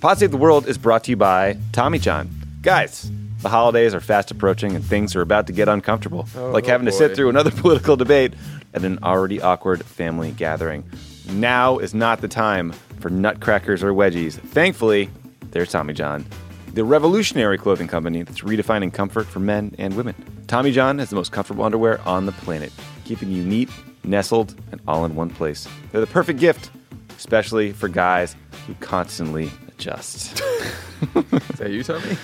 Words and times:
Pod 0.00 0.18
Save 0.18 0.30
the 0.30 0.38
World 0.38 0.66
is 0.66 0.78
brought 0.78 1.04
to 1.04 1.10
you 1.10 1.16
by 1.18 1.58
Tommy 1.72 1.98
John. 1.98 2.30
Guys, 2.62 3.10
the 3.42 3.50
holidays 3.50 3.92
are 3.92 4.00
fast 4.00 4.30
approaching 4.30 4.74
and 4.74 4.82
things 4.82 5.14
are 5.14 5.20
about 5.20 5.46
to 5.48 5.52
get 5.52 5.68
uncomfortable, 5.68 6.26
oh, 6.38 6.52
like 6.52 6.64
oh, 6.64 6.68
having 6.68 6.86
to 6.86 6.92
sit 6.92 7.14
through 7.14 7.28
another 7.28 7.50
political 7.60 7.96
debate 7.96 8.32
at 8.72 8.82
an 8.82 8.98
already 9.02 9.42
awkward 9.42 9.84
family 9.84 10.30
gathering. 10.30 10.84
Now 11.32 11.76
is 11.76 11.92
not 11.92 12.22
the 12.22 12.28
time 12.28 12.72
for 13.00 13.10
nutcrackers 13.10 13.82
or 13.82 13.92
wedgies. 13.92 14.38
Thankfully, 14.38 15.10
there's 15.50 15.70
Tommy 15.70 15.92
John, 15.92 16.24
the 16.72 16.82
revolutionary 16.82 17.58
clothing 17.58 17.86
company 17.86 18.22
that's 18.22 18.40
redefining 18.40 18.94
comfort 18.94 19.26
for 19.26 19.40
men 19.40 19.74
and 19.76 19.94
women. 19.98 20.14
Tommy 20.46 20.72
John 20.72 20.98
has 20.98 21.10
the 21.10 21.16
most 21.16 21.30
comfortable 21.30 21.62
underwear 21.62 22.00
on 22.08 22.24
the 22.24 22.32
planet, 22.32 22.72
keeping 23.04 23.30
you 23.30 23.44
neat, 23.44 23.68
nestled, 24.04 24.54
and 24.72 24.80
all 24.88 25.04
in 25.04 25.14
one 25.14 25.28
place. 25.28 25.68
They're 25.92 26.00
the 26.00 26.06
perfect 26.06 26.40
gift, 26.40 26.70
especially 27.18 27.72
for 27.72 27.88
guys 27.88 28.34
who 28.66 28.72
constantly 28.80 29.50
adjust. 29.80 30.40
Is 30.40 31.58
that 31.58 31.70
you, 31.70 31.82
Tommy? 31.82 32.16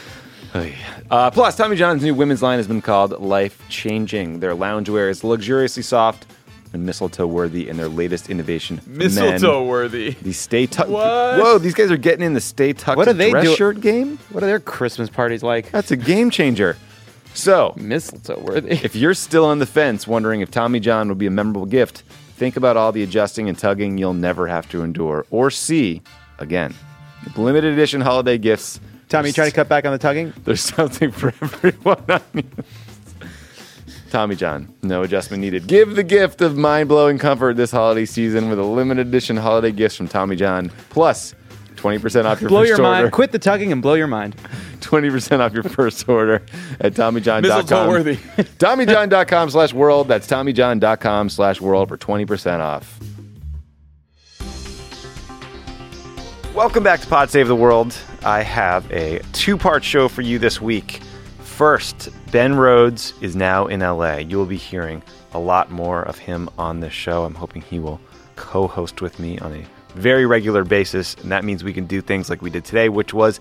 Uh, 1.10 1.30
plus, 1.30 1.56
Tommy 1.56 1.76
John's 1.76 2.02
new 2.02 2.14
women's 2.14 2.42
line 2.42 2.58
has 2.58 2.66
been 2.66 2.80
called 2.82 3.12
Life 3.20 3.62
Changing. 3.68 4.40
Their 4.40 4.54
loungewear 4.54 5.10
is 5.10 5.22
luxuriously 5.24 5.82
soft 5.82 6.26
and 6.72 6.84
mistletoe 6.84 7.26
worthy 7.26 7.68
in 7.68 7.76
their 7.76 7.88
latest 7.88 8.28
innovation. 8.30 8.78
for 8.78 8.90
men. 8.90 8.98
Mistletoe 8.98 9.64
worthy. 9.64 10.10
The 10.10 10.32
stay 10.32 10.66
tucked. 10.66 10.90
What? 10.90 11.38
Whoa, 11.38 11.58
these 11.58 11.74
guys 11.74 11.90
are 11.90 11.96
getting 11.96 12.24
in 12.24 12.34
the 12.34 12.40
stay 12.40 12.72
tucked 12.72 12.96
What 12.98 13.08
are 13.08 13.12
they 13.14 13.30
dress 13.30 13.44
do- 13.46 13.54
shirt 13.56 13.80
game. 13.80 14.18
What 14.30 14.42
are 14.42 14.46
their 14.46 14.60
Christmas 14.60 15.08
parties 15.08 15.42
like? 15.42 15.70
That's 15.70 15.90
a 15.90 15.96
game 15.96 16.30
changer. 16.30 16.76
So, 17.34 17.74
Mistletoe 17.76 18.40
worthy. 18.40 18.70
if 18.72 18.94
you're 18.96 19.14
still 19.14 19.44
on 19.44 19.58
the 19.58 19.66
fence 19.66 20.06
wondering 20.06 20.40
if 20.40 20.50
Tommy 20.50 20.80
John 20.80 21.08
would 21.08 21.18
be 21.18 21.26
a 21.26 21.30
memorable 21.30 21.66
gift, 21.66 22.02
think 22.36 22.56
about 22.56 22.76
all 22.78 22.92
the 22.92 23.02
adjusting 23.02 23.48
and 23.48 23.58
tugging 23.58 23.98
you'll 23.98 24.14
never 24.14 24.46
have 24.46 24.68
to 24.70 24.82
endure 24.82 25.26
or 25.30 25.50
see 25.50 26.02
again. 26.38 26.74
Limited 27.36 27.72
edition 27.72 28.00
holiday 28.00 28.38
gifts. 28.38 28.80
Tommy, 29.08 29.28
you 29.28 29.32
trying 29.32 29.50
to 29.50 29.54
cut 29.54 29.68
back 29.68 29.84
on 29.84 29.92
the 29.92 29.98
tugging? 29.98 30.32
There's 30.44 30.60
something 30.60 31.10
for 31.10 31.28
everyone. 31.42 32.04
on 32.08 32.20
you. 32.34 32.42
Tommy 34.10 34.36
John, 34.36 34.72
no 34.82 35.02
adjustment 35.02 35.40
needed. 35.40 35.66
Give 35.66 35.94
the 35.96 36.02
gift 36.02 36.40
of 36.40 36.56
mind 36.56 36.88
blowing 36.88 37.18
comfort 37.18 37.56
this 37.56 37.70
holiday 37.70 38.04
season 38.04 38.48
with 38.48 38.58
a 38.58 38.62
limited 38.64 39.06
edition 39.08 39.36
holiday 39.36 39.72
gifts 39.72 39.96
from 39.96 40.08
Tommy 40.08 40.36
John. 40.36 40.70
Plus, 40.90 41.34
20% 41.74 42.24
off 42.24 42.40
your 42.40 42.48
Blow 42.48 42.60
first 42.60 42.68
your 42.68 42.78
order. 42.86 43.02
mind. 43.02 43.12
Quit 43.12 43.32
the 43.32 43.38
tugging 43.38 43.72
and 43.72 43.82
blow 43.82 43.94
your 43.94 44.06
mind. 44.06 44.36
20% 44.80 45.40
off 45.40 45.52
your 45.52 45.64
first 45.64 46.08
order 46.08 46.42
at 46.80 46.94
TommyJohn.com. 46.94 47.88
Worthy. 47.88 48.16
TommyJohn.com 48.36 49.50
slash 49.50 49.72
world. 49.72 50.08
That's 50.08 50.26
TommyJohn.com 50.26 51.28
slash 51.28 51.60
world 51.60 51.88
for 51.88 51.98
20% 51.98 52.60
off. 52.60 52.98
Welcome 56.56 56.82
back 56.82 57.00
to 57.00 57.06
Pod 57.06 57.28
Save 57.28 57.48
the 57.48 57.54
World. 57.54 57.94
I 58.24 58.40
have 58.40 58.90
a 58.90 59.20
two 59.34 59.58
part 59.58 59.84
show 59.84 60.08
for 60.08 60.22
you 60.22 60.38
this 60.38 60.58
week. 60.58 61.02
First, 61.40 62.08
Ben 62.32 62.54
Rhodes 62.54 63.12
is 63.20 63.36
now 63.36 63.66
in 63.66 63.80
LA. 63.80 64.16
You 64.16 64.38
will 64.38 64.46
be 64.46 64.56
hearing 64.56 65.02
a 65.34 65.38
lot 65.38 65.70
more 65.70 66.00
of 66.04 66.16
him 66.16 66.48
on 66.56 66.80
this 66.80 66.94
show. 66.94 67.24
I'm 67.24 67.34
hoping 67.34 67.60
he 67.60 67.78
will 67.78 68.00
co 68.36 68.68
host 68.68 69.02
with 69.02 69.20
me 69.20 69.38
on 69.40 69.52
a 69.52 69.66
very 70.00 70.24
regular 70.24 70.64
basis. 70.64 71.14
And 71.16 71.30
that 71.30 71.44
means 71.44 71.62
we 71.62 71.74
can 71.74 71.84
do 71.84 72.00
things 72.00 72.30
like 72.30 72.40
we 72.40 72.48
did 72.48 72.64
today, 72.64 72.88
which 72.88 73.12
was 73.12 73.38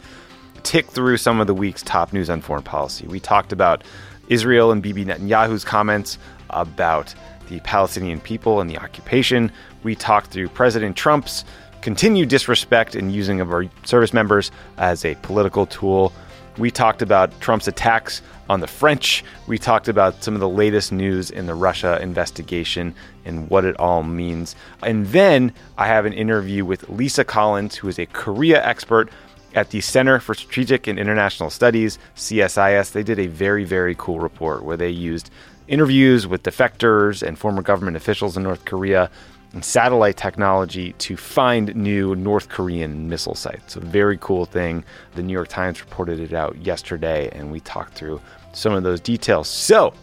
tick 0.64 0.86
through 0.88 1.16
some 1.16 1.40
of 1.40 1.48
the 1.48 1.54
week's 1.54 1.84
top 1.84 2.12
news 2.12 2.30
on 2.30 2.42
foreign 2.42 2.64
policy. 2.64 3.08
We 3.08 3.22
talked 3.22 3.54
about 3.54 3.86
Israel 4.28 4.74
and 4.74 4.84
Bibi 4.84 5.06
Netanyahu's 5.06 5.64
comments 5.64 6.18
about 6.50 7.16
the 7.48 7.62
Palestinian 7.62 8.20
people 8.20 8.60
and 8.60 8.70
the 8.70 8.78
occupation. 8.78 9.54
We 9.84 9.96
talked 9.96 10.32
through 10.32 10.50
President 10.50 10.98
Trump's 10.98 11.46
continued 11.86 12.30
disrespect 12.30 12.96
and 12.96 13.14
using 13.14 13.40
of 13.40 13.52
our 13.52 13.64
service 13.84 14.12
members 14.12 14.50
as 14.80 15.06
a 15.06 15.14
political 15.22 15.68
tool. 15.68 16.12
We 16.58 16.72
talked 16.72 17.04
about 17.04 17.40
Trump's 17.42 17.68
attacks 17.68 18.24
on 18.50 18.60
the 18.60 18.66
French. 18.66 19.24
We 19.46 19.60
talked 19.60 19.88
about 19.88 20.24
some 20.24 20.34
of 20.34 20.40
the 20.40 20.50
latest 20.50 20.92
news 20.92 21.30
in 21.30 21.46
the 21.46 21.54
Russia 21.54 22.00
investigation 22.02 22.96
and 23.24 23.48
what 23.52 23.66
it 23.66 23.80
all 23.80 24.02
means. 24.02 24.56
And 24.82 25.06
then 25.06 25.54
I 25.78 25.86
have 25.86 26.08
an 26.08 26.14
interview 26.14 26.66
with 26.66 26.90
Lisa 26.90 27.24
Collins, 27.24 27.76
who 27.76 27.88
is 27.88 28.00
a 28.00 28.08
Korea 28.08 28.66
expert 28.66 29.12
at 29.54 29.70
the 29.70 29.80
Center 29.80 30.20
for 30.20 30.34
Strategic 30.34 30.88
and 30.88 30.98
International 30.98 31.52
Studies, 31.52 32.00
CSIS. 32.16 32.94
They 32.94 33.04
did 33.04 33.20
a 33.20 33.28
very, 33.28 33.64
very 33.64 33.94
cool 33.96 34.20
report 34.20 34.64
where 34.64 34.76
they 34.76 34.90
used 34.90 35.30
interviews 35.68 36.26
with 36.26 36.42
defectors 36.42 37.22
and 37.22 37.38
former 37.38 37.62
government 37.62 37.96
officials 37.96 38.38
in 38.38 38.42
North 38.42 38.66
Korea 38.66 39.12
and 39.56 39.64
satellite 39.66 40.18
technology 40.18 40.92
to 41.00 41.16
find 41.18 41.74
new 41.76 42.14
North 42.16 42.50
Korean 42.50 43.08
missile 43.10 43.36
sites. 43.36 43.76
A 43.78 43.80
very 43.80 44.18
cool 44.20 44.46
thing. 44.46 44.84
The 45.16 45.24
New 45.24 45.32
York 45.34 45.48
Times 45.48 45.80
reported 45.82 46.20
it 46.20 46.34
out 46.34 46.58
yesterday, 46.58 47.30
and 47.32 47.52
we 47.52 47.62
talked 47.62 47.94
through 47.94 48.20
some 48.54 48.74
of 48.74 48.84
those 48.84 49.00
details. 49.00 49.48
So, 49.48 49.94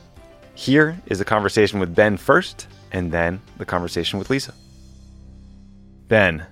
here 0.54 0.98
is 1.06 1.18
the 1.18 1.24
conversation 1.26 1.78
with 1.80 1.94
Ben 1.94 2.16
first, 2.16 2.66
and 2.92 3.12
then 3.12 3.40
the 3.58 3.64
conversation 3.66 4.18
with 4.18 4.30
Lisa. 4.30 4.54
Ben, 6.08 6.46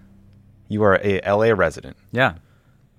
you 0.68 0.82
are 0.82 1.00
a 1.02 1.20
LA 1.26 1.52
resident. 1.54 1.96
Yeah, 2.12 2.34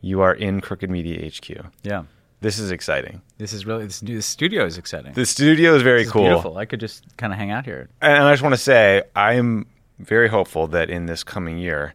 You 0.02 0.22
are 0.22 0.34
in 0.34 0.62
Crooked 0.62 0.90
Media 0.90 1.30
HQ. 1.30 1.64
yeah. 1.84 2.04
This 2.42 2.58
is 2.58 2.72
exciting. 2.72 3.22
This 3.38 3.54
is 3.54 3.68
really 3.68 3.86
this, 3.86 4.02
new, 4.02 4.16
this 4.16 4.26
studio 4.26 4.66
is 4.66 4.80
exciting. 4.80 5.14
The 5.14 5.28
studio 5.28 5.76
is 5.76 5.84
very 5.84 6.02
It's 6.02 6.12
cool. 6.12 6.24
beautiful. 6.24 6.58
I 6.58 6.66
could 6.66 6.80
just 6.80 7.06
kind 7.16 7.32
of 7.32 7.38
hang 7.38 7.52
out 7.52 7.66
here. 7.66 7.88
And 8.02 8.24
I 8.24 8.34
just 8.34 8.42
want 8.42 8.54
to 8.54 8.58
say, 8.62 9.04
I 9.16 9.34
am 9.34 9.68
very 10.04 10.28
hopeful 10.30 10.68
that 10.68 10.90
in 10.90 11.06
this 11.06 11.24
coming 11.24 11.58
year, 11.58 11.94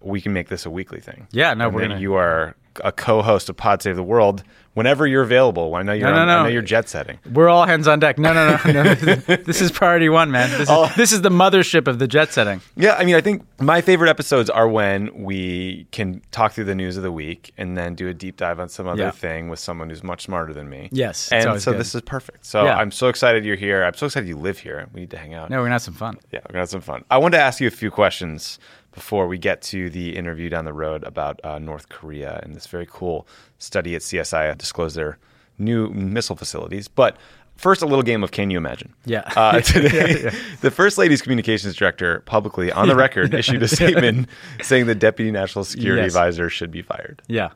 we 0.00 0.20
can 0.20 0.32
make 0.32 0.48
this 0.48 0.66
a 0.66 0.70
weekly 0.70 1.00
thing. 1.00 1.26
Yeah, 1.32 1.54
no, 1.54 1.66
And 1.66 1.74
we're 1.74 1.82
gonna- 1.88 2.00
You 2.00 2.14
are 2.14 2.54
a 2.84 2.92
co-host 2.92 3.48
of 3.48 3.56
Pod 3.56 3.82
Save 3.82 3.96
the 3.96 4.02
World 4.02 4.42
whenever 4.74 5.06
you're 5.06 5.22
available. 5.22 5.74
I 5.74 5.82
know 5.82 5.92
you're. 5.94 6.08
No, 6.10 6.14
no, 6.16 6.20
on, 6.22 6.28
I 6.28 6.36
no. 6.36 6.42
know 6.44 6.48
you're 6.50 6.60
jet 6.62 6.88
setting. 6.88 7.18
We're 7.32 7.48
all 7.48 7.64
hands 7.64 7.88
on 7.88 7.98
deck. 7.98 8.18
No, 8.18 8.32
no, 8.34 8.58
no, 8.66 8.72
no. 8.72 9.36
this 9.36 9.62
is 9.62 9.72
priority 9.72 10.08
one, 10.10 10.30
man. 10.30 10.50
This 10.50 10.60
is, 10.60 10.68
Oh. 10.70 10.92
this 10.96 11.12
is 11.12 11.22
the 11.22 11.30
mothership 11.30 11.88
of 11.88 11.98
the 11.98 12.06
jet 12.06 12.32
setting. 12.32 12.60
Yeah, 12.76 12.94
I 12.94 13.04
mean, 13.04 13.14
I 13.14 13.20
think 13.22 13.46
my 13.60 13.80
favorite 13.80 14.10
episodes 14.10 14.50
are 14.50 14.68
when 14.68 15.24
we 15.24 15.86
can 15.92 16.20
talk 16.30 16.52
through 16.52 16.64
the 16.64 16.74
news 16.74 16.96
of 16.98 17.02
the 17.02 17.12
week 17.12 17.52
and 17.56 17.76
then 17.76 17.94
do 17.94 18.08
a 18.08 18.14
deep 18.14 18.36
dive 18.36 18.60
on 18.60 18.68
some 18.68 18.86
other 18.86 19.02
Yeah. 19.04 19.10
thing 19.12 19.48
with 19.48 19.58
someone 19.58 19.88
who's 19.88 20.02
much 20.04 20.24
smarter 20.24 20.52
than 20.52 20.68
me. 20.68 20.90
Yes, 20.92 21.30
and 21.32 21.60
so 21.62 21.72
good. 21.72 21.80
this 21.80 21.94
is 21.94 22.02
perfect. 22.02 22.44
So 22.44 22.64
Yeah. 22.64 22.76
I'm 22.76 22.90
so 22.90 23.08
excited 23.08 23.44
you're 23.46 23.56
here. 23.56 23.82
I'm 23.84 23.94
so 23.94 24.06
excited 24.06 24.28
you 24.28 24.36
live 24.36 24.58
here. 24.58 24.86
We 24.92 25.00
need 25.00 25.10
to 25.10 25.18
hang 25.18 25.32
out. 25.32 25.48
No, 25.48 25.56
we're 25.56 25.64
gonna 25.64 25.74
have 25.74 25.82
some 25.82 25.94
fun. 25.94 26.18
Yeah, 26.32 26.40
we're 26.44 26.52
gonna 26.52 26.60
have 26.60 26.68
some 26.68 26.80
fun. 26.82 27.04
I 27.10 27.16
wanted 27.18 27.38
to 27.38 27.42
ask 27.42 27.60
you 27.60 27.66
a 27.68 27.70
few 27.70 27.90
questions 27.90 28.58
before 28.96 29.28
we 29.28 29.36
get 29.38 29.60
to 29.60 29.90
the 29.90 30.16
interview 30.16 30.48
down 30.48 30.64
the 30.64 30.72
road 30.72 31.04
about 31.04 31.38
uh, 31.44 31.58
North 31.58 31.90
Korea 31.90 32.40
and 32.42 32.56
this 32.56 32.66
very 32.66 32.88
cool 32.90 33.28
study 33.58 33.94
at 33.94 34.00
CSIS 34.00 34.56
disclosed 34.58 34.96
their 34.96 35.18
new 35.58 35.90
missile 35.90 36.34
facilities. 36.34 36.88
But 36.88 37.18
first, 37.56 37.82
a 37.82 37.86
little 37.86 38.02
game 38.02 38.24
of 38.24 38.30
Can 38.30 38.50
You 38.50 38.56
Imagine? 38.56 38.94
Yeah. 39.04 39.30
Uh, 39.36 39.60
today, 39.60 40.30
the 40.62 40.70
First 40.70 40.96
Lady's 40.96 41.20
communications 41.20 41.76
director 41.76 42.20
publicly, 42.20 42.72
on 42.72 42.88
the 42.88 42.96
record, 42.96 43.34
issued 43.34 43.62
a 43.62 43.68
statement 43.68 44.28
saying 44.62 44.86
the 44.86 44.94
deputy 44.94 45.30
national 45.30 45.64
security 45.64 46.02
Yes. 46.02 46.12
advisor 46.12 46.48
should 46.48 46.70
be 46.70 46.80
fired. 46.80 47.20
Yeah. 47.28 47.50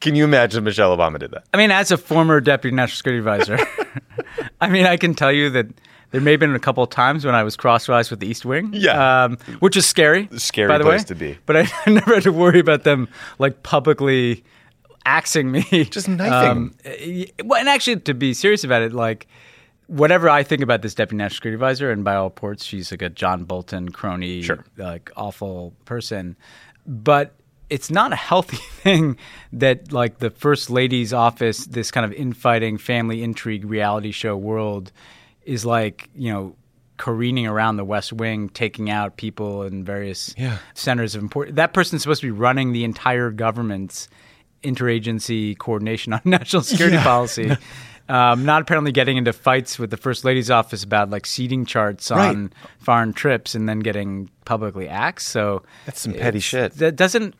Can 0.00 0.16
you 0.16 0.24
imagine 0.24 0.64
Michelle 0.64 0.96
Obama 0.96 1.20
did 1.20 1.30
that? 1.30 1.44
I 1.54 1.56
mean, 1.56 1.70
as 1.70 1.92
a 1.92 1.96
former 1.96 2.40
deputy 2.40 2.74
national 2.74 2.96
security 2.96 3.18
advisor, 3.18 3.58
I 4.60 4.68
mean, 4.68 4.86
I 4.86 4.96
can 4.96 5.14
tell 5.14 5.30
you 5.32 5.50
that 5.50 5.66
there 6.10 6.20
may 6.20 6.30
have 6.32 6.40
been 6.40 6.54
a 6.54 6.58
couple 6.58 6.82
of 6.82 6.90
times 6.90 7.24
when 7.24 7.34
I 7.34 7.42
was 7.42 7.56
crosswise 7.56 8.10
with 8.10 8.20
the 8.20 8.26
East 8.26 8.44
Wing. 8.44 8.70
Yeah. 8.72 9.24
Um, 9.24 9.36
which 9.60 9.76
is 9.76 9.86
scary. 9.86 10.28
Scary 10.36 10.68
by 10.68 10.78
the 10.78 10.84
place 10.84 11.00
way. 11.02 11.06
to 11.06 11.14
be. 11.14 11.38
But 11.46 11.56
I 11.58 11.68
never 11.90 12.14
had 12.14 12.22
to 12.24 12.32
worry 12.32 12.60
about 12.60 12.84
them 12.84 13.08
like 13.38 13.62
publicly 13.62 14.44
axing 15.04 15.50
me. 15.50 15.62
Just 15.84 16.08
knifing. 16.08 16.74
y- 16.84 17.26
well, 17.44 17.60
and 17.60 17.68
actually, 17.68 18.00
to 18.00 18.14
be 18.14 18.34
serious 18.34 18.64
about 18.64 18.82
it, 18.82 18.92
like 18.92 19.26
whatever 19.86 20.28
I 20.28 20.42
think 20.42 20.62
about 20.62 20.82
this 20.82 20.94
deputy 20.94 21.16
national 21.16 21.34
security 21.36 21.54
advisor, 21.54 21.90
and 21.90 22.04
by 22.04 22.14
all 22.16 22.24
reports, 22.24 22.64
she's 22.64 22.90
like 22.90 23.02
a 23.02 23.08
John 23.08 23.44
Bolton 23.44 23.88
crony, 23.90 24.42
Sure. 24.42 24.64
like 24.76 25.10
awful 25.16 25.72
person. 25.86 26.36
But 26.86 27.34
it's 27.70 27.90
not 27.90 28.12
a 28.12 28.16
healthy 28.16 28.56
thing 28.82 29.16
that 29.52 29.92
like 29.92 30.18
the 30.18 30.30
first 30.30 30.70
lady's 30.70 31.12
office, 31.12 31.66
this 31.66 31.90
kind 31.90 32.04
of 32.04 32.12
infighting, 32.12 32.78
family 32.78 33.22
intrigue 33.22 33.64
reality 33.64 34.10
show 34.10 34.36
world, 34.36 34.90
is 35.48 35.64
like 35.64 36.08
you 36.14 36.32
know 36.32 36.54
careening 36.98 37.46
around 37.46 37.76
the 37.76 37.84
West 37.84 38.12
Wing, 38.12 38.48
taking 38.48 38.90
out 38.90 39.16
people 39.16 39.62
in 39.62 39.84
various 39.84 40.34
Yeah. 40.36 40.58
centers 40.74 41.14
of 41.14 41.22
importance. 41.22 41.54
That 41.56 41.72
person's 41.72 42.02
supposed 42.02 42.20
to 42.22 42.26
be 42.26 42.32
running 42.32 42.72
the 42.72 42.82
entire 42.84 43.30
government's 43.30 44.08
interagency 44.64 45.56
coordination 45.56 46.12
on 46.12 46.20
national 46.24 46.62
security 46.62 46.96
Yeah. 46.96 47.04
policy. 47.04 47.56
Um, 48.08 48.44
not 48.46 48.62
apparently 48.62 48.90
getting 48.90 49.16
into 49.18 49.32
fights 49.32 49.78
with 49.78 49.90
the 49.90 49.96
first 49.96 50.24
lady's 50.24 50.50
office 50.50 50.82
about 50.82 51.10
like 51.10 51.26
seating 51.26 51.66
charts 51.66 52.10
Right. 52.10 52.30
on 52.30 52.52
foreign 52.78 53.12
trips 53.12 53.54
and 53.54 53.68
then 53.68 53.80
getting 53.80 54.30
publicly 54.44 54.88
axed. 54.88 55.28
So 55.28 55.62
That's 55.86 56.00
some 56.00 56.14
petty 56.14 56.40
shit. 56.40 56.72
That 56.78 56.96
doesn't 56.96 57.34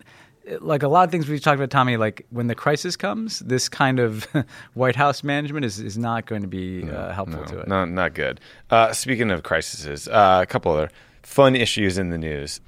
like 0.60 0.82
a 0.82 0.88
lot 0.88 1.04
of 1.04 1.10
things 1.10 1.28
we've 1.28 1.40
talked 1.40 1.56
about, 1.56 1.70
Tommy. 1.70 1.96
Like 1.96 2.26
when 2.30 2.46
the 2.46 2.54
crisis 2.54 2.96
comes, 2.96 3.40
this 3.40 3.68
kind 3.68 3.98
of 3.98 4.24
White 4.74 4.96
House 4.96 5.22
management 5.22 5.64
is, 5.64 5.78
is 5.78 5.98
not 5.98 6.26
going 6.26 6.42
to 6.42 6.48
be 6.48 6.88
uh, 6.90 7.12
helpful 7.12 7.44
to 7.44 7.60
it. 7.60 7.68
No, 7.68 7.84
not 7.84 8.14
good. 8.14 8.40
Uh, 8.70 8.92
speaking 8.92 9.30
of 9.30 9.42
crises, 9.42 10.08
uh, 10.08 10.40
a 10.42 10.46
couple 10.46 10.72
other 10.72 10.90
fun 11.22 11.54
issues 11.54 11.98
in 11.98 12.10
the 12.10 12.18
news. 12.18 12.60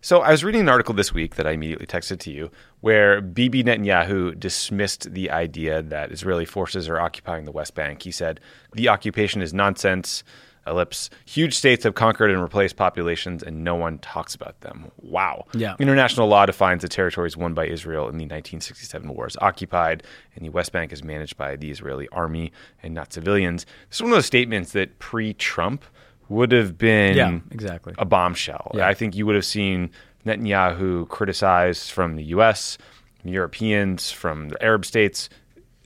So 0.00 0.20
I 0.20 0.30
was 0.30 0.44
reading 0.44 0.60
an 0.60 0.68
article 0.68 0.94
this 0.94 1.12
week 1.12 1.34
that 1.34 1.46
I 1.46 1.52
immediately 1.52 1.86
texted 1.86 2.20
to 2.20 2.30
you 2.30 2.50
where 2.80 3.20
Bibi 3.20 3.64
Netanyahu 3.64 4.38
dismissed 4.38 5.12
the 5.12 5.30
idea 5.30 5.82
that 5.82 6.12
Israeli 6.12 6.44
forces 6.44 6.88
are 6.88 7.00
occupying 7.00 7.46
the 7.46 7.52
West 7.52 7.74
Bank. 7.74 8.02
He 8.02 8.12
said 8.12 8.38
the 8.74 8.88
occupation 8.88 9.42
is 9.42 9.52
nonsense. 9.52 10.22
Ellipse. 10.68 11.10
Huge 11.26 11.54
states 11.54 11.84
have 11.84 11.94
conquered 11.94 12.30
and 12.30 12.42
replaced 12.42 12.76
populations, 12.76 13.42
and 13.42 13.64
no 13.64 13.74
one 13.74 13.98
talks 13.98 14.34
about 14.34 14.60
them. 14.60 14.90
Wow. 14.98 15.46
Yeah. 15.54 15.74
International 15.78 16.28
law 16.28 16.46
defines 16.46 16.82
the 16.82 16.88
territories 16.88 17.36
won 17.36 17.54
by 17.54 17.66
Israel 17.66 18.04
in 18.04 18.18
the 18.18 18.24
1967 18.24 19.08
war 19.14 19.26
as 19.26 19.36
occupied, 19.40 20.02
and 20.34 20.44
the 20.44 20.50
West 20.50 20.72
Bank 20.72 20.92
is 20.92 21.02
managed 21.02 21.36
by 21.36 21.56
the 21.56 21.70
Israeli 21.70 22.08
army 22.12 22.52
and 22.82 22.94
not 22.94 23.12
civilians. 23.12 23.64
This 23.88 23.96
is 23.98 24.02
one 24.02 24.12
of 24.12 24.16
those 24.16 24.26
statements 24.26 24.72
that 24.72 24.98
pre-Trump 24.98 25.84
would 26.28 26.52
have 26.52 26.76
been 26.76 27.16
Yeah, 27.16 27.38
exactly. 27.50 27.94
a 27.98 28.04
bombshell. 28.04 28.72
Yeah. 28.74 28.86
I 28.86 28.94
think 28.94 29.16
you 29.16 29.24
would 29.26 29.34
have 29.34 29.46
seen 29.46 29.90
Netanyahu 30.26 31.08
criticized 31.08 31.90
from 31.90 32.16
the 32.16 32.24
U.S., 32.24 32.76
Europeans, 33.24 34.10
from 34.10 34.48
the 34.50 34.62
Arab 34.62 34.84
states. 34.84 35.28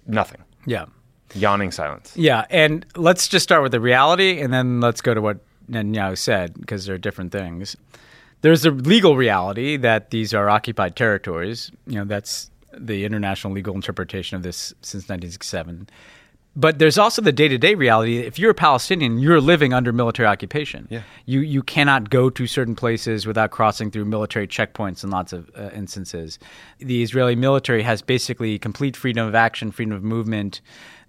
Nothing. 0.07 0.43
Yeah. 0.67 0.87
Yawning 1.35 1.71
silence. 1.71 2.13
Yeah, 2.17 2.45
and 2.51 2.85
let's 2.97 3.29
just 3.29 3.43
start 3.43 3.63
with 3.63 3.73
the 3.73 3.81
reality, 3.81 4.41
and 4.41 4.53
then 4.53 4.81
let's 4.81 5.01
go 5.01 5.15
to 5.15 5.21
what 5.21 5.39
Netanyahu 5.71 6.17
said 6.19 6.55
because 6.61 6.87
they're 6.87 6.99
different 6.99 7.33
things. 7.33 7.77
There's 8.43 8.65
a 8.65 8.71
legal 8.71 9.17
reality 9.17 9.77
that 9.79 10.11
these 10.11 10.35
are 10.35 10.51
occupied 10.51 10.97
territories. 10.97 11.71
You 11.87 11.97
know, 11.97 12.05
that's 12.05 12.51
the 12.77 13.05
international 13.05 13.53
legal 13.53 13.75
interpretation 13.75 14.37
of 14.37 14.43
this 14.43 14.75
since 14.83 15.05
1967. 15.05 15.89
But 16.55 16.79
there's 16.79 16.99
also 16.99 17.23
the 17.23 17.33
day-to-day 17.33 17.75
reality. 17.77 18.19
If 18.19 18.39
you're 18.39 18.51
a 18.51 18.55
Palestinian, 18.55 19.19
you're 19.19 19.41
living 19.41 19.73
under 19.73 19.91
military 19.91 20.29
occupation. 20.29 20.87
Yeah. 20.91 21.03
You 21.25 21.41
you 21.41 21.63
cannot 21.63 22.11
go 22.11 22.29
to 22.29 22.47
certain 22.47 22.75
places 22.75 23.27
without 23.27 23.51
crossing 23.51 23.91
through 23.91 24.05
military 24.05 24.47
checkpoints 24.47 25.03
in 25.03 25.09
lots 25.09 25.33
of 25.33 25.51
uh, 25.57 25.71
instances. 25.75 26.39
The 26.79 27.03
Israeli 27.03 27.37
military 27.37 27.83
has 27.83 28.03
basically 28.03 28.59
complete 28.59 28.97
freedom 28.97 29.27
of 29.27 29.35
action, 29.35 29.71
freedom 29.71 29.95
of 29.95 30.03
movement. 30.03 30.61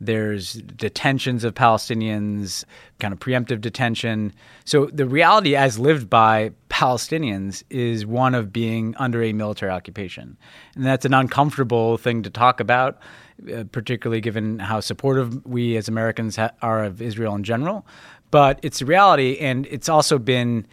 There's 0.06 0.54
detentions 0.54 1.44
of 1.44 1.54
Palestinians, 1.54 2.66
kind 3.00 3.14
of 3.14 3.20
preemptive 3.20 3.62
detention. 3.62 4.34
So 4.66 4.88
the 4.88 5.06
reality 5.06 5.56
as 5.56 5.80
lived 5.80 6.10
by 6.10 6.52
Palestinians 6.70 7.64
is 7.70 8.06
one 8.06 8.36
of 8.36 8.52
being 8.52 8.96
under 8.98 9.24
a 9.24 9.34
military 9.34 9.72
occupation. 9.72 10.38
And 10.76 10.86
that's 10.86 11.06
an 11.06 11.14
uncomfortable 11.14 11.98
thing 11.98 12.24
to 12.24 12.30
talk 12.30 12.60
about, 12.60 13.00
uh, 13.54 13.64
particularly 13.72 14.22
given 14.22 14.60
how 14.60 14.80
supportive 14.80 15.46
we 15.46 15.78
as 15.78 15.88
Americans 15.88 16.36
ha- 16.36 16.52
are 16.62 16.84
of 16.84 17.02
Israel 17.02 17.36
in 17.36 17.44
general. 17.44 17.86
But 18.32 18.60
it's 18.64 18.82
a 18.82 18.86
reality, 18.86 19.38
and 19.40 19.68
it's 19.68 19.88
also 19.88 20.18
been 20.18 20.66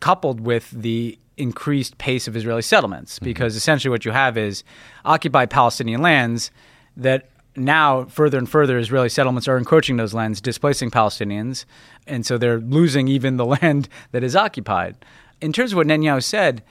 coupled 0.00 0.40
with 0.40 0.70
the 0.70 1.18
increased 1.36 1.98
pace 1.98 2.28
of 2.28 2.36
Israeli 2.36 2.62
settlements, 2.62 3.18
because 3.18 3.56
essentially 3.56 3.90
what 3.90 4.04
you 4.04 4.12
have 4.12 4.38
is 4.38 4.64
occupied 5.04 5.50
Palestinian 5.50 6.00
lands 6.00 6.50
that 6.96 7.28
now 7.56 8.04
further 8.04 8.38
and 8.38 8.48
further 8.48 8.78
Israeli 8.78 9.08
settlements 9.08 9.48
are 9.48 9.56
encroaching 9.56 9.96
those 9.96 10.14
lands, 10.14 10.40
displacing 10.40 10.90
Palestinians, 10.90 11.64
and 12.06 12.26
so 12.26 12.38
they're 12.38 12.60
losing 12.60 13.08
even 13.08 13.36
the 13.36 13.46
land 13.62 13.88
that 14.12 14.22
is 14.22 14.36
occupied. 14.36 14.96
In 15.40 15.52
terms 15.52 15.72
of 15.72 15.76
what 15.76 15.86
Netanyahu 15.86 16.22
said, 16.22 16.62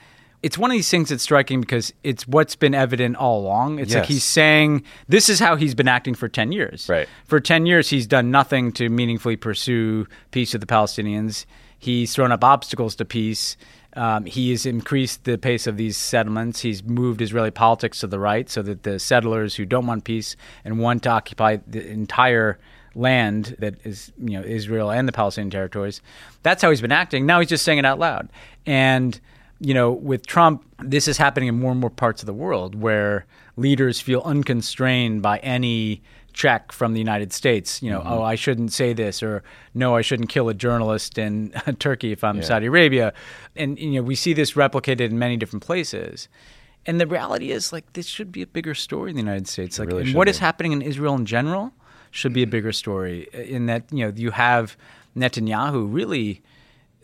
it's 0.42 0.58
one 0.58 0.70
of 0.70 0.74
these 0.74 0.90
things 0.90 1.08
that's 1.08 1.22
striking 1.22 1.62
because 1.62 1.94
it's 2.02 2.28
what's 2.28 2.54
been 2.54 2.74
evident 2.74 3.16
all 3.16 3.40
along. 3.40 3.78
It's 3.78 3.94
like 3.94 4.04
he's 4.04 4.24
saying 4.24 4.84
this 5.08 5.30
is 5.30 5.40
how 5.40 5.56
he's 5.56 5.74
been 5.74 5.88
acting 5.88 6.14
for 6.14 6.28
10 6.28 6.52
years. 6.52 6.86
Right. 6.86 7.08
For 7.24 7.40
10 7.40 7.64
years, 7.64 7.88
he's 7.88 8.06
done 8.06 8.30
nothing 8.30 8.70
to 8.72 8.90
meaningfully 8.90 9.36
pursue 9.36 10.06
peace 10.32 10.52
with 10.52 10.60
the 10.60 10.66
Palestinians. 10.66 11.46
He's 11.78 12.14
thrown 12.14 12.30
up 12.30 12.44
obstacles 12.44 12.94
to 12.96 13.06
peace. 13.06 13.56
Um, 13.94 14.24
he 14.24 14.50
has 14.50 14.66
increased 14.66 15.24
the 15.24 15.38
pace 15.38 15.66
of 15.66 15.76
these 15.76 15.96
settlements. 15.96 16.60
He's 16.60 16.82
moved 16.82 17.22
Israeli 17.22 17.50
politics 17.50 18.00
to 18.00 18.06
the 18.06 18.18
right 18.18 18.48
so 18.48 18.60
that 18.62 18.82
the 18.82 18.98
settlers 18.98 19.54
who 19.54 19.64
don't 19.64 19.86
want 19.86 20.04
peace 20.04 20.36
and 20.64 20.78
want 20.78 21.04
to 21.04 21.10
occupy 21.10 21.58
the 21.66 21.86
entire 21.86 22.58
land 22.96 23.56
that 23.58 23.74
is, 23.84 24.12
you 24.18 24.38
know, 24.38 24.44
Israel 24.44 24.90
and 24.90 25.06
the 25.06 25.12
Palestinian 25.12 25.50
territories. 25.50 26.00
That's 26.42 26.62
how 26.62 26.70
he's 26.70 26.80
been 26.80 26.92
acting. 26.92 27.26
Now 27.26 27.40
he's 27.40 27.48
just 27.48 27.64
saying 27.64 27.78
it 27.78 27.84
out 27.84 27.98
loud. 27.98 28.30
And 28.66 29.20
you 29.60 29.72
know, 29.72 29.92
with 29.92 30.26
Trump, 30.26 30.64
this 30.78 31.08
is 31.08 31.16
happening 31.16 31.48
in 31.48 31.58
more 31.58 31.70
and 31.70 31.80
more 31.80 31.90
parts 31.90 32.22
of 32.22 32.26
the 32.26 32.34
world 32.34 32.74
where 32.74 33.24
leaders 33.56 34.00
feel 34.00 34.20
unconstrained 34.22 35.22
by 35.22 35.38
any 35.38 36.02
check 36.34 36.72
from 36.72 36.92
the 36.92 36.98
United 36.98 37.32
States. 37.32 37.82
You 37.82 37.90
know, 37.90 38.00
mm-hmm. 38.00 38.12
oh, 38.12 38.22
I 38.22 38.34
shouldn't 38.34 38.72
say 38.72 38.92
this, 38.92 39.22
or 39.22 39.42
no, 39.72 39.96
I 39.96 40.02
shouldn't 40.02 40.28
kill 40.28 40.48
a 40.48 40.54
journalist 40.54 41.16
in 41.16 41.50
Turkey 41.78 42.12
if 42.12 42.22
I'm 42.22 42.42
Saudi 42.42 42.66
Arabia. 42.66 43.14
And, 43.56 43.78
you 43.78 43.92
know, 43.92 44.02
we 44.02 44.14
see 44.14 44.34
this 44.34 44.52
replicated 44.52 45.06
in 45.06 45.18
many 45.18 45.36
different 45.36 45.64
places. 45.64 46.28
And 46.86 47.00
the 47.00 47.06
reality 47.06 47.50
is, 47.50 47.72
like, 47.72 47.94
this 47.94 48.06
should 48.06 48.30
be 48.30 48.42
a 48.42 48.46
bigger 48.46 48.74
story 48.74 49.10
in 49.10 49.16
the 49.16 49.22
United 49.22 49.48
States. 49.48 49.78
Like, 49.78 49.88
really 49.88 50.12
what 50.12 50.26
be. 50.26 50.30
is 50.30 50.38
happening 50.38 50.72
in 50.72 50.82
Israel 50.82 51.14
in 51.14 51.24
general 51.24 51.72
should 52.10 52.34
be 52.34 52.42
a 52.42 52.46
mm. 52.46 52.50
bigger 52.50 52.72
story. 52.72 53.28
In 53.32 53.66
that, 53.66 53.84
you 53.90 54.04
know, 54.04 54.12
you 54.14 54.32
have 54.32 54.76
Netanyahu 55.16 55.88
really 55.90 56.42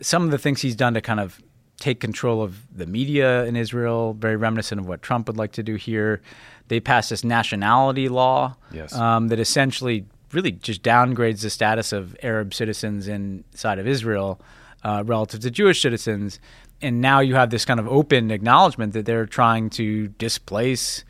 some 0.01 0.23
of 0.23 0.31
the 0.31 0.37
things 0.37 0.61
he's 0.61 0.75
done 0.75 0.93
to 0.93 1.01
kind 1.01 1.19
of 1.19 1.41
take 1.81 1.99
control 1.99 2.41
of 2.41 2.67
the 2.75 2.85
media 2.85 3.43
in 3.45 3.55
Israel, 3.55 4.13
very 4.13 4.35
reminiscent 4.35 4.79
of 4.79 4.87
what 4.87 5.01
Trump 5.01 5.27
would 5.27 5.37
like 5.37 5.51
to 5.53 5.63
do 5.63 5.75
here. 5.75 6.21
They 6.71 6.79
passed 6.79 7.09
this 7.09 7.25
nationality 7.25 8.07
law 8.07 8.55
Yes. 8.71 8.95
um, 8.95 9.27
that 9.27 9.39
essentially 9.39 10.05
really 10.31 10.53
just 10.53 10.81
downgrades 10.83 11.41
the 11.41 11.49
status 11.49 11.91
of 11.91 12.15
Arab 12.23 12.53
citizens 12.53 13.09
inside 13.09 13.77
of 13.77 13.85
Israel 13.85 14.39
uh, 14.85 15.03
relative 15.05 15.41
to 15.41 15.51
Jewish 15.51 15.81
citizens. 15.81 16.39
And 16.81 17.01
now 17.01 17.19
you 17.19 17.35
have 17.35 17.49
this 17.49 17.65
kind 17.65 17.77
of 17.81 17.87
open 17.89 18.31
acknowledgement 18.31 18.93
that 18.93 19.05
they're 19.05 19.25
trying 19.25 19.69
to 19.71 20.07
displace 20.17 21.03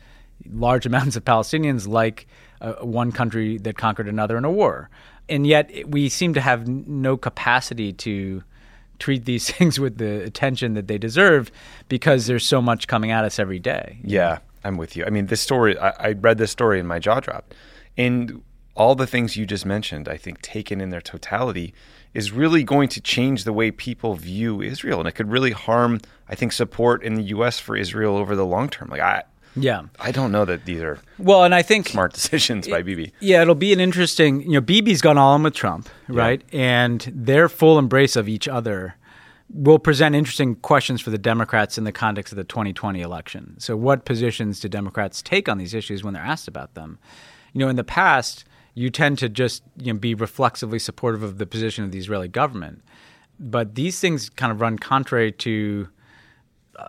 large 0.50 0.84
amounts 0.90 1.14
of 1.14 1.24
Palestinians 1.24 1.86
like 1.86 2.26
uh, 2.60 2.72
one 2.80 3.12
country 3.12 3.58
that 3.58 3.76
conquered 3.78 4.08
another 4.08 4.36
in 4.36 4.44
a 4.44 4.50
war. 4.50 4.90
And 5.28 5.46
yet 5.46 5.70
we 5.88 6.08
seem 6.08 6.34
to 6.34 6.40
have 6.40 6.62
n- 6.62 6.84
no 6.88 7.16
capacity 7.16 7.92
to 7.92 8.42
treat 8.98 9.24
these 9.26 9.48
things 9.52 9.78
with 9.78 9.98
the 9.98 10.24
attention 10.24 10.74
that 10.74 10.88
they 10.88 10.98
deserve 10.98 11.52
because 11.88 12.26
there's 12.26 12.44
so 12.44 12.60
much 12.60 12.88
coming 12.88 13.12
at 13.12 13.24
us 13.24 13.38
every 13.38 13.60
day. 13.60 14.00
Yeah, 14.02 14.38
I'm 14.64 14.76
with 14.76 14.96
you. 14.96 15.04
I 15.04 15.10
mean, 15.10 15.26
this 15.26 15.40
story, 15.40 15.78
I, 15.78 15.90
I 15.98 16.12
read 16.12 16.38
this 16.38 16.50
story 16.50 16.78
and 16.78 16.88
my 16.88 16.98
jaw 16.98 17.20
dropped. 17.20 17.54
And 17.96 18.42
all 18.74 18.94
the 18.94 19.06
things 19.06 19.36
you 19.36 19.44
just 19.46 19.66
mentioned, 19.66 20.08
I 20.08 20.16
think, 20.16 20.40
taken 20.40 20.80
in 20.80 20.90
their 20.90 21.00
totality, 21.00 21.74
is 22.14 22.32
really 22.32 22.62
going 22.62 22.88
to 22.90 23.00
change 23.00 23.44
the 23.44 23.52
way 23.52 23.70
people 23.70 24.14
view 24.14 24.62
Israel. 24.62 24.98
And 24.98 25.08
it 25.08 25.12
could 25.12 25.30
really 25.30 25.50
harm, 25.50 26.00
I 26.28 26.34
think, 26.34 26.52
support 26.52 27.02
in 27.02 27.14
the 27.14 27.22
U.S. 27.24 27.58
for 27.58 27.76
Israel 27.76 28.16
over 28.16 28.36
the 28.36 28.46
long 28.46 28.68
term. 28.68 28.88
Like, 28.88 29.00
I, 29.00 29.24
Yeah. 29.56 29.84
I 29.98 30.12
don't 30.12 30.32
know 30.32 30.44
that 30.44 30.64
these 30.64 30.80
are 30.80 31.00
Well, 31.18 31.44
and 31.44 31.54
I 31.54 31.62
think 31.62 31.88
smart 31.88 32.12
decisions 32.20 32.68
by 32.68 32.82
Bibi. 32.82 33.12
Yeah, 33.20 33.42
it'll 33.42 33.54
be 33.54 33.72
an 33.72 33.80
interesting. 33.80 34.42
You 34.42 34.52
know, 34.52 34.60
Bibi's 34.60 35.02
gone 35.02 35.18
all 35.18 35.36
in 35.36 35.42
with 35.42 35.54
Trump, 35.54 35.88
right? 36.08 36.42
And 36.52 37.00
their 37.14 37.48
full 37.48 37.78
embrace 37.78 38.16
of 38.16 38.28
each 38.28 38.48
other 38.48 38.96
will 39.52 39.78
present 39.78 40.14
interesting 40.14 40.54
questions 40.56 41.00
for 41.00 41.10
the 41.10 41.18
Democrats 41.18 41.76
in 41.76 41.84
the 41.84 41.92
context 41.92 42.32
of 42.32 42.36
the 42.36 42.44
2020 42.44 43.00
election. 43.00 43.54
So, 43.58 43.76
what 43.76 44.04
positions 44.04 44.60
do 44.60 44.68
Democrats 44.68 45.22
take 45.22 45.48
on 45.48 45.58
these 45.58 45.74
issues 45.74 46.02
when 46.02 46.14
they're 46.14 46.22
asked 46.22 46.48
about 46.48 46.74
them? 46.74 46.98
You 47.52 47.60
know, 47.60 47.68
in 47.68 47.76
the 47.76 47.84
past, 47.84 48.44
you 48.74 48.90
tend 48.90 49.18
to 49.18 49.28
just 49.28 49.62
you 49.76 49.92
know, 49.92 49.98
be 49.98 50.14
reflexively 50.14 50.78
supportive 50.78 51.22
of 51.22 51.38
the 51.38 51.46
position 51.46 51.84
of 51.84 51.92
the 51.92 51.98
Israeli 51.98 52.28
government, 52.28 52.82
but 53.38 53.74
these 53.74 54.00
things 54.00 54.30
kind 54.30 54.50
of 54.50 54.60
run 54.60 54.78
contrary 54.78 55.32
to 55.32 55.88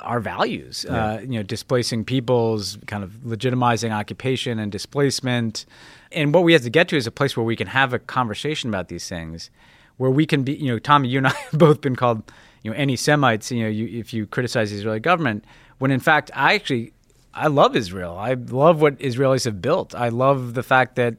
our 0.02 0.20
values. 0.20 0.86
Uh, 0.86 1.20
you 1.22 1.38
know, 1.38 1.44
displacing 1.44 2.06
peoples, 2.06 2.78
kind 2.88 3.04
of 3.04 3.12
legitimizing 3.26 3.92
occupation 3.92 4.60
and 4.60 4.72
displacement. 4.72 5.66
And 6.12 6.34
what 6.34 6.44
we 6.44 6.54
have 6.54 6.62
to 6.64 6.70
get 6.70 6.88
to 6.90 6.98
is 6.98 7.08
a 7.08 7.12
place 7.12 7.36
where 7.36 7.46
we 7.46 7.56
can 7.56 7.68
have 7.68 7.94
a 7.94 8.00
conversation 8.00 8.70
about 8.70 8.88
these 8.88 9.08
things, 9.08 9.50
where 9.98 10.12
we 10.12 10.26
can 10.26 10.44
be. 10.44 10.54
You 10.54 10.74
know, 10.74 10.80
Tommy, 10.80 11.10
you 11.10 11.18
and 11.18 11.28
I 11.28 11.32
have 11.52 11.60
both 11.60 11.82
been 11.82 11.96
called, 11.96 12.32
you 12.64 12.72
know, 12.72 12.78
anti-Semites, 12.78 13.52
You 13.52 13.64
know, 13.64 13.70
you, 13.70 14.00
if 14.00 14.14
you 14.14 14.26
criticize 14.26 14.72
the 14.72 14.78
Israeli 14.78 15.00
government, 15.00 15.46
when 15.78 15.92
in 15.92 16.00
fact 16.00 16.32
I 16.34 16.56
actually 16.56 16.94
I 17.34 17.48
love 17.48 17.76
Israel. 17.76 18.18
I 18.18 18.34
love 18.34 18.82
what 18.82 18.98
Israelis 19.00 19.46
have 19.46 19.62
built. 19.62 19.96
I 19.96 20.10
love 20.10 20.54
the 20.54 20.64
fact 20.64 20.96
that 20.98 21.16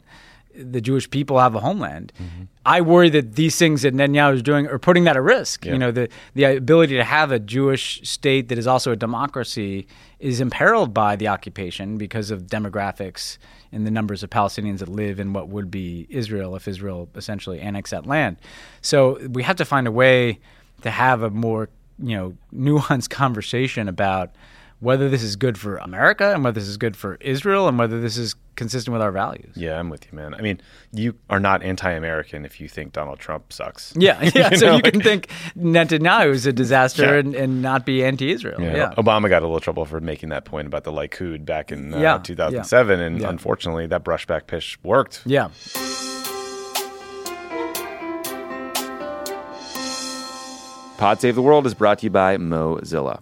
the 0.57 0.81
Jewish 0.81 1.11
people 1.11 1.41
have 1.41 1.57
a 1.57 1.61
homeland. 1.61 2.13
Mm-hmm. 2.17 2.45
I 2.65 2.81
worry 2.81 3.11
that 3.11 3.35
these 3.35 3.59
things 3.59 3.83
that 3.83 3.93
Netanyahu 3.93 4.35
is 4.35 4.43
doing 4.43 4.69
are 4.69 4.79
putting 4.79 5.05
that 5.05 5.17
at 5.17 5.23
risk. 5.23 5.65
Yeah. 5.65 5.73
You 5.73 5.79
know, 5.79 5.91
the 5.91 6.09
the 6.35 6.45
ability 6.45 6.97
to 6.97 7.05
have 7.05 7.33
a 7.33 7.39
Jewish 7.39 8.01
state 8.09 8.49
that 8.49 8.59
is 8.59 8.67
also 8.67 8.93
a 8.93 8.97
democracy 8.97 9.87
is 10.21 10.41
imperiled 10.41 10.95
by 10.95 11.17
the 11.17 11.29
occupation 11.29 11.99
because 11.99 12.31
of 12.31 12.47
demographics 12.47 13.39
and 13.73 13.85
the 13.85 13.91
numbers 13.91 14.23
of 14.23 14.31
Palestinians 14.31 14.79
that 14.79 14.89
live 14.89 15.19
in 15.19 15.33
what 15.33 15.49
would 15.49 15.71
be 15.71 16.07
Israel 16.09 16.55
if 16.55 16.69
Israel 16.69 17.09
essentially 17.17 17.61
annexed 17.61 17.91
that 17.91 18.07
land. 18.07 18.37
So 18.81 19.19
we 19.29 19.43
have 19.43 19.57
to 19.57 19.65
find 19.65 19.87
a 19.89 19.93
way 19.93 20.39
to 20.85 20.91
have 20.91 21.23
a 21.23 21.31
more 21.31 21.69
you 21.99 22.17
know 22.17 22.37
nuanced 22.55 23.11
conversation 23.11 23.89
about 23.89 24.31
whether 24.81 25.09
this 25.09 25.23
is 25.23 25.35
good 25.37 25.57
for 25.57 25.77
America 25.79 26.33
and 26.35 26.45
whether 26.45 26.61
this 26.61 26.69
is 26.69 26.77
good 26.77 26.97
for 26.97 27.17
Israel 27.21 27.69
and 27.69 27.79
whether 27.79 28.01
this 28.03 28.19
is 28.19 28.35
consistent 28.55 28.93
with 28.93 29.01
our 29.01 29.13
values. 29.13 29.57
Yeah, 29.57 29.79
I'm 29.81 29.89
with 29.89 30.05
you, 30.05 30.15
man. 30.15 30.35
I 30.35 30.43
mean, 30.43 30.61
you 30.93 31.15
are 31.31 31.41
not 31.41 31.63
anti-American 31.63 32.45
if 32.45 32.61
you 32.61 32.69
think 32.69 32.93
Donald 32.93 33.19
Trump 33.19 33.51
sucks. 33.53 33.95
Yeah, 33.97 34.21
yeah. 34.35 34.51
You 34.51 34.57
so 34.59 34.67
know, 34.67 34.77
you 34.77 34.83
can 34.83 35.01
think 35.01 35.29
Netanyahu 35.57 36.33
is 36.33 36.45
a 36.45 36.53
disaster 36.53 37.05
Yeah. 37.15 37.21
and, 37.21 37.35
and 37.35 37.63
not 37.63 37.87
be 37.87 38.05
anti-Israel. 38.05 38.61
Yeah. 38.61 38.77
Yeah. 38.77 38.95
Obama 38.99 39.29
got 39.31 39.43
a 39.43 39.47
little 39.47 39.61
trouble 39.61 39.87
for 39.87 40.01
making 40.01 40.29
that 40.31 40.45
point 40.45 40.67
about 40.67 40.85
the 40.85 40.93
Likud 40.93 41.47
back 41.47 41.73
in 41.73 41.95
uh, 41.95 41.99
Yeah, 41.99 42.19
2007, 42.19 43.01
and 43.01 43.23
unfortunately, 43.23 43.87
that 43.87 44.05
brushback 44.05 44.47
pitch 44.49 44.79
worked. 44.83 45.23
Yeah. 45.25 45.49
Pod 50.97 51.21
Save 51.21 51.35
the 51.35 51.43
World 51.43 51.67
is 51.67 51.75
brought 51.75 51.99
to 51.99 52.05
you 52.05 52.11
by 52.11 52.37
Mozilla. 52.37 53.21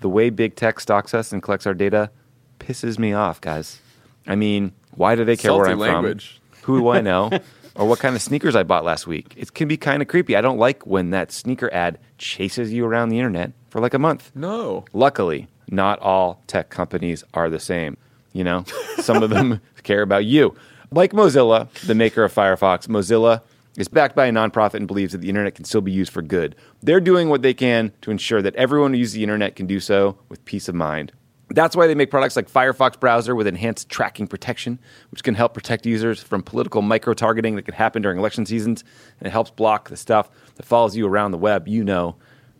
The 0.00 0.08
way 0.08 0.30
big 0.30 0.56
tech 0.56 0.80
stalks 0.80 1.14
us 1.14 1.32
and 1.32 1.42
collects 1.42 1.66
our 1.66 1.72
data 1.72 2.10
pisses 2.58 2.98
me 2.98 3.12
off, 3.12 3.40
guys. 3.40 3.80
I 4.26 4.34
mean, 4.34 4.72
why 4.96 5.14
do 5.14 5.24
they 5.24 5.36
care 5.36 5.54
where 5.54 5.68
I'm 5.68 5.78
language. 5.78 6.40
from? 6.50 6.64
Who 6.64 6.80
do 6.80 6.88
I 6.88 7.00
know? 7.00 7.30
or 7.76 7.86
what 7.86 8.00
kind 8.00 8.16
of 8.16 8.22
sneakers 8.22 8.56
I 8.56 8.64
bought 8.64 8.84
last 8.84 9.06
week? 9.06 9.32
It 9.36 9.54
can 9.54 9.68
be 9.68 9.76
kind 9.76 10.02
of 10.02 10.08
creepy. 10.08 10.34
I 10.36 10.40
don't 10.40 10.58
like 10.58 10.86
when 10.86 11.10
that 11.10 11.30
sneaker 11.30 11.72
ad 11.72 11.98
chases 12.18 12.72
you 12.72 12.84
around 12.84 13.10
the 13.10 13.18
internet 13.18 13.52
for 13.70 13.80
like 13.80 13.94
a 13.94 13.98
month. 13.98 14.32
No. 14.34 14.84
Luckily, 14.92 15.46
not 15.68 16.00
all 16.00 16.42
tech 16.48 16.68
companies 16.68 17.22
are 17.32 17.48
the 17.48 17.60
same. 17.60 17.96
You 18.32 18.42
know, 18.42 18.64
some 18.98 19.22
of 19.22 19.30
them 19.30 19.60
care 19.84 20.02
about 20.02 20.24
you. 20.24 20.56
Like 20.90 21.12
Mozilla, 21.12 21.70
the 21.86 21.94
maker 21.94 22.24
of 22.24 22.34
Firefox, 22.34 22.88
Mozilla 22.88 23.42
is 23.76 23.88
backed 23.88 24.14
by 24.14 24.26
a 24.26 24.32
nonprofit 24.32 24.74
and 24.74 24.86
believes 24.86 25.12
that 25.12 25.20
the 25.20 25.28
internet 25.28 25.54
can 25.54 25.64
still 25.64 25.80
be 25.80 25.92
used 25.92 26.12
for 26.12 26.22
good. 26.22 26.54
They're 26.82 27.00
doing 27.00 27.28
what 27.28 27.42
they 27.42 27.54
can 27.54 27.92
to 28.02 28.10
ensure 28.10 28.42
that 28.42 28.54
everyone 28.56 28.92
who 28.92 28.98
uses 28.98 29.14
the 29.14 29.22
internet 29.22 29.56
can 29.56 29.66
do 29.66 29.80
so 29.80 30.18
with 30.28 30.44
peace 30.44 30.68
of 30.68 30.74
mind. 30.74 31.12
That's 31.50 31.76
why 31.76 31.86
they 31.86 31.94
make 31.94 32.10
products 32.10 32.36
like 32.36 32.50
Firefox 32.50 32.98
browser 32.98 33.34
with 33.34 33.46
enhanced 33.46 33.88
tracking 33.88 34.26
protection, 34.26 34.78
which 35.10 35.22
can 35.22 35.34
help 35.34 35.54
protect 35.54 35.84
users 35.84 36.22
from 36.22 36.42
political 36.42 36.82
micro 36.82 37.14
targeting 37.14 37.56
that 37.56 37.62
can 37.62 37.74
happen 37.74 38.00
during 38.02 38.18
election 38.18 38.46
seasons. 38.46 38.82
And 39.20 39.26
it 39.26 39.30
helps 39.30 39.50
block 39.50 39.88
the 39.88 39.96
stuff 39.96 40.30
that 40.54 40.64
follows 40.64 40.96
you 40.96 41.06
around 41.06 41.32
the 41.32 41.38
web. 41.38 41.68
You 41.68 41.84
know, 41.84 42.16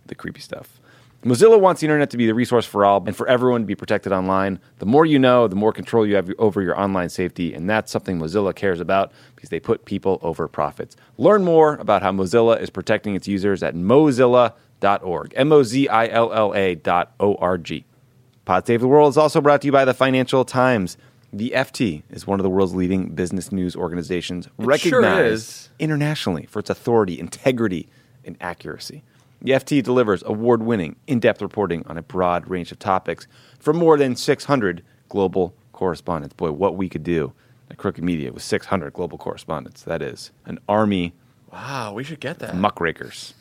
the 0.06 0.14
creepy 0.14 0.40
stuff. 0.40 0.80
Mozilla 1.24 1.58
wants 1.58 1.80
the 1.80 1.86
internet 1.86 2.10
to 2.10 2.18
be 2.18 2.26
the 2.26 2.34
resource 2.34 2.66
for 2.66 2.84
all 2.84 3.02
and 3.06 3.16
for 3.16 3.26
everyone 3.26 3.62
to 3.62 3.66
be 3.66 3.74
protected 3.74 4.12
online. 4.12 4.60
The 4.78 4.84
more 4.84 5.06
you 5.06 5.18
know, 5.18 5.48
the 5.48 5.56
more 5.56 5.72
control 5.72 6.06
you 6.06 6.16
have 6.16 6.30
over 6.38 6.60
your 6.60 6.78
online 6.78 7.08
safety, 7.08 7.54
and 7.54 7.68
that's 7.68 7.90
something 7.90 8.18
Mozilla 8.18 8.54
cares 8.54 8.78
about 8.78 9.10
because 9.34 9.48
they 9.48 9.58
put 9.58 9.86
people 9.86 10.18
over 10.20 10.46
profits. 10.48 10.96
Learn 11.16 11.42
more 11.42 11.76
about 11.76 12.02
how 12.02 12.12
Mozilla 12.12 12.60
is 12.60 12.68
protecting 12.68 13.14
its 13.14 13.26
users 13.26 13.62
at 13.62 13.74
mozilla.org. 13.74 15.32
M 15.34 15.50
O 15.50 15.62
Z 15.62 15.88
I 15.88 16.08
L 16.08 16.30
L 16.30 16.54
A 16.54 16.74
dot 16.74 17.14
O 17.18 17.36
R 17.36 17.56
G. 17.56 17.86
Pod 18.44 18.66
Save 18.66 18.82
the 18.82 18.88
World 18.88 19.08
is 19.10 19.16
also 19.16 19.40
brought 19.40 19.62
to 19.62 19.66
you 19.66 19.72
by 19.72 19.86
the 19.86 19.94
Financial 19.94 20.44
Times. 20.44 20.98
The 21.32 21.52
FT 21.56 22.02
is 22.10 22.26
one 22.26 22.38
of 22.38 22.44
the 22.44 22.50
world's 22.50 22.74
leading 22.74 23.14
business 23.14 23.50
news 23.50 23.74
organizations, 23.74 24.44
sure 24.44 24.66
recognized 24.66 25.32
is. 25.32 25.68
internationally 25.78 26.44
for 26.44 26.58
its 26.58 26.68
authority, 26.68 27.18
integrity, 27.18 27.88
and 28.26 28.36
accuracy. 28.42 29.02
The 29.44 29.52
FT 29.52 29.82
delivers 29.82 30.22
award 30.24 30.62
winning, 30.62 30.96
in 31.06 31.20
depth 31.20 31.42
reporting 31.42 31.86
on 31.86 31.98
a 31.98 32.02
broad 32.02 32.48
range 32.48 32.72
of 32.72 32.78
topics 32.78 33.26
from 33.60 33.76
more 33.76 33.98
than 33.98 34.16
600 34.16 34.82
global 35.10 35.54
correspondents. 35.72 36.32
Boy, 36.34 36.50
what 36.52 36.76
we 36.76 36.88
could 36.88 37.02
do 37.02 37.34
at 37.70 37.76
Crooked 37.76 38.02
Media 38.02 38.32
with 38.32 38.42
600 38.42 38.94
global 38.94 39.18
correspondents. 39.18 39.82
That 39.82 40.00
is 40.00 40.30
an 40.46 40.58
army 40.66 41.12
Wow, 41.52 41.92
we 41.92 42.04
should 42.04 42.20
get 42.20 42.38
that. 42.38 42.56
muckrakers. 42.56 43.34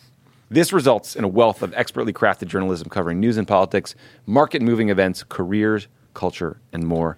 This 0.49 0.73
results 0.73 1.15
in 1.15 1.23
a 1.23 1.27
wealth 1.27 1.63
of 1.63 1.73
expertly 1.73 2.11
crafted 2.11 2.47
journalism 2.47 2.89
covering 2.89 3.21
news 3.21 3.37
and 3.37 3.47
politics, 3.47 3.95
market 4.25 4.61
moving 4.61 4.89
events, 4.89 5.23
careers, 5.23 5.87
culture, 6.13 6.59
and 6.73 6.85
more. 6.85 7.17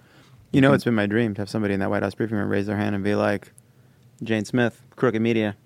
You 0.52 0.60
know, 0.60 0.72
it's 0.72 0.84
been 0.84 0.94
my 0.94 1.06
dream 1.06 1.34
to 1.34 1.42
have 1.42 1.50
somebody 1.50 1.74
in 1.74 1.80
that 1.80 1.90
White 1.90 2.04
House 2.04 2.14
briefing 2.14 2.38
room 2.38 2.48
raise 2.48 2.66
their 2.66 2.76
hand 2.76 2.94
and 2.94 3.02
be 3.02 3.16
like, 3.16 3.52
Jane 4.22 4.44
Smith, 4.44 4.80
Crooked 4.94 5.20
Media. 5.20 5.56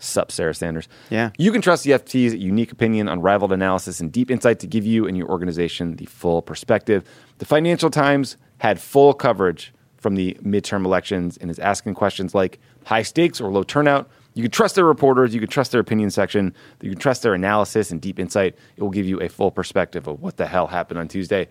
Sup, 0.00 0.32
Sarah 0.32 0.54
Sanders. 0.54 0.88
Yeah. 1.10 1.30
You 1.38 1.52
can 1.52 1.62
trust 1.62 1.84
the 1.84 1.92
FT's 1.92 2.34
unique 2.34 2.72
opinion, 2.72 3.08
unrivaled 3.08 3.52
analysis, 3.52 4.00
and 4.00 4.10
deep 4.10 4.30
insight 4.30 4.58
to 4.60 4.66
give 4.66 4.84
you 4.84 5.06
and 5.06 5.16
your 5.16 5.28
organization 5.28 5.96
the 5.96 6.06
full 6.06 6.42
perspective. 6.42 7.04
The 7.38 7.44
Financial 7.44 7.90
Times 7.90 8.36
had 8.58 8.80
full 8.80 9.14
coverage 9.14 9.72
from 9.98 10.14
the 10.14 10.36
midterm 10.42 10.84
elections 10.84 11.36
and 11.36 11.50
is 11.50 11.58
asking 11.58 11.94
questions 11.94 12.34
like 12.34 12.58
high 12.84 13.02
stakes 13.02 13.40
or 13.40 13.50
low 13.50 13.62
turnout. 13.62 14.10
You 14.34 14.42
can 14.42 14.50
trust 14.50 14.74
their 14.74 14.84
reporters, 14.84 15.34
you 15.34 15.40
can 15.40 15.48
trust 15.48 15.72
their 15.72 15.80
opinion 15.80 16.10
section, 16.10 16.54
you 16.80 16.90
can 16.90 16.98
trust 16.98 17.22
their 17.22 17.34
analysis 17.34 17.90
and 17.90 18.00
deep 18.00 18.18
insight. 18.18 18.56
It 18.76 18.82
will 18.82 18.90
give 18.90 19.06
you 19.06 19.20
a 19.20 19.28
full 19.28 19.50
perspective 19.50 20.06
of 20.06 20.20
what 20.20 20.36
the 20.36 20.46
hell 20.46 20.68
happened 20.68 20.98
on 20.98 21.08
Tuesday. 21.08 21.48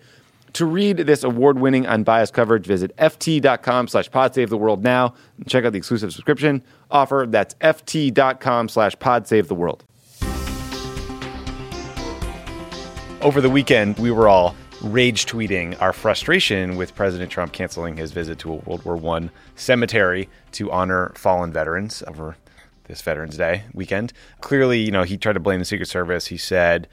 To 0.54 0.66
read 0.66 0.98
this 0.98 1.22
award-winning 1.22 1.86
unbiased 1.86 2.34
coverage, 2.34 2.66
visit 2.66 2.96
ft.com 2.96 3.88
slash 3.88 4.10
podsave-the-world 4.10 4.82
now 4.82 5.14
and 5.38 5.48
check 5.48 5.64
out 5.64 5.72
the 5.72 5.78
exclusive 5.78 6.12
subscription 6.12 6.62
offer. 6.90 7.26
That's 7.28 7.54
ft.com 7.54 8.68
slash 8.68 8.96
podsave-the-world. 8.96 9.84
Over 13.22 13.40
the 13.40 13.50
weekend, 13.50 13.98
we 13.98 14.10
were 14.10 14.28
all 14.28 14.56
rage 14.82 15.26
tweeting 15.26 15.80
our 15.80 15.92
frustration 15.92 16.76
with 16.76 16.94
President 16.94 17.30
Trump 17.30 17.52
canceling 17.52 17.96
his 17.96 18.12
visit 18.12 18.38
to 18.40 18.52
a 18.52 18.56
World 18.56 18.82
War 18.84 19.16
I 19.16 19.28
cemetery 19.54 20.28
to 20.52 20.70
honor 20.72 21.12
fallen 21.16 21.52
veterans 21.52 22.02
over 22.08 22.36
this 22.84 23.02
Veterans 23.02 23.36
Day 23.36 23.64
weekend. 23.74 24.12
Clearly, 24.40 24.80
you 24.80 24.90
know, 24.90 25.02
he 25.02 25.16
tried 25.16 25.34
to 25.34 25.40
blame 25.40 25.58
the 25.58 25.64
Secret 25.64 25.86
Service. 25.86 26.26
He 26.26 26.38
said 26.38 26.88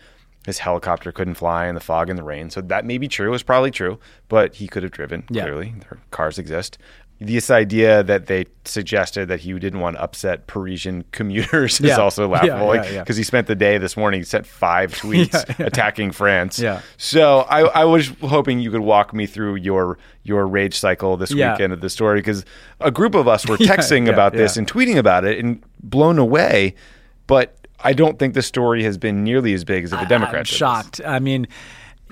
his 0.48 0.60
helicopter 0.60 1.12
couldn't 1.12 1.36
fly 1.36 1.68
in 1.68 1.75
the 1.75 1.82
fog 1.82 2.10
and 2.10 2.18
the 2.18 2.24
rain. 2.24 2.50
So 2.50 2.62
that 2.62 2.86
may 2.86 2.98
be 2.98 3.10
true. 3.10 3.34
It's 3.34 3.44
probably 3.44 3.70
true, 3.70 4.00
but 4.30 4.56
he 4.56 4.68
could 4.70 4.82
have 4.82 4.94
driven. 4.94 5.25
Yeah. 5.30 5.44
Clearly, 5.44 5.75
their 5.82 6.00
cars 6.10 6.39
exist. 6.39 6.77
This 7.20 7.50
idea 7.50 8.04
that 8.04 8.27
they 8.27 8.46
suggested 8.63 9.27
that 9.27 9.39
he 9.42 9.51
didn't 9.60 9.80
want 9.82 9.98
to 9.98 10.01
upset 10.04 10.48
Parisian 10.48 11.04
commuters 11.12 11.82
is 11.82 11.98
also 11.98 12.22
Yeah, 12.24 12.27
laughable 12.30 12.75
yeah, 12.75 12.89
yeah. 12.92 13.00
because 13.04 13.18
he 13.18 13.24
spent 13.24 13.48
the 13.48 13.56
day 13.56 13.77
this 13.77 13.98
morning, 13.98 14.22
he 14.22 14.24
sent 14.24 14.46
five 14.46 14.94
tweets 15.01 15.34
Yeah, 15.34 15.56
yeah. 15.60 15.66
attacking 15.66 16.12
France. 16.12 16.60
Yeah. 16.60 16.82
So 16.96 17.39
I, 17.50 17.62
I 17.82 17.84
was 17.86 18.08
hoping 18.22 18.60
you 18.60 18.72
could 18.72 18.82
walk 18.82 19.13
me 19.13 19.25
through 19.25 19.56
your 19.56 19.98
your 20.24 20.48
rage 20.48 20.77
cycle 20.80 21.18
this 21.18 21.34
Yeah. 21.34 21.51
weekend 21.54 21.74
of 21.74 21.82
the 21.82 21.89
story 21.89 22.20
because 22.20 22.46
a 22.80 22.92
group 22.92 23.16
of 23.16 23.27
us 23.27 23.46
were 23.48 23.58
texting 23.74 24.06
yeah, 24.06 24.13
about 24.13 24.32
this 24.34 24.56
yeah. 24.56 24.60
and 24.62 24.72
tweeting 24.72 24.98
about 24.98 25.25
it 25.25 25.44
and 25.44 25.62
blown 25.84 26.20
away. 26.20 26.75
But 27.25 27.57
I 27.79 27.93
don't 27.93 28.17
think 28.17 28.34
the 28.34 28.41
story 28.41 28.84
has 28.84 28.98
been 28.98 29.24
nearly 29.24 29.53
as 29.53 29.63
big 29.63 29.84
as 29.84 29.93
if 29.93 30.01
a 30.01 30.05
Democrat. 30.05 30.39
I'm 30.39 30.46
shocked. 30.46 31.01
I 31.05 31.19
mean, 31.19 31.48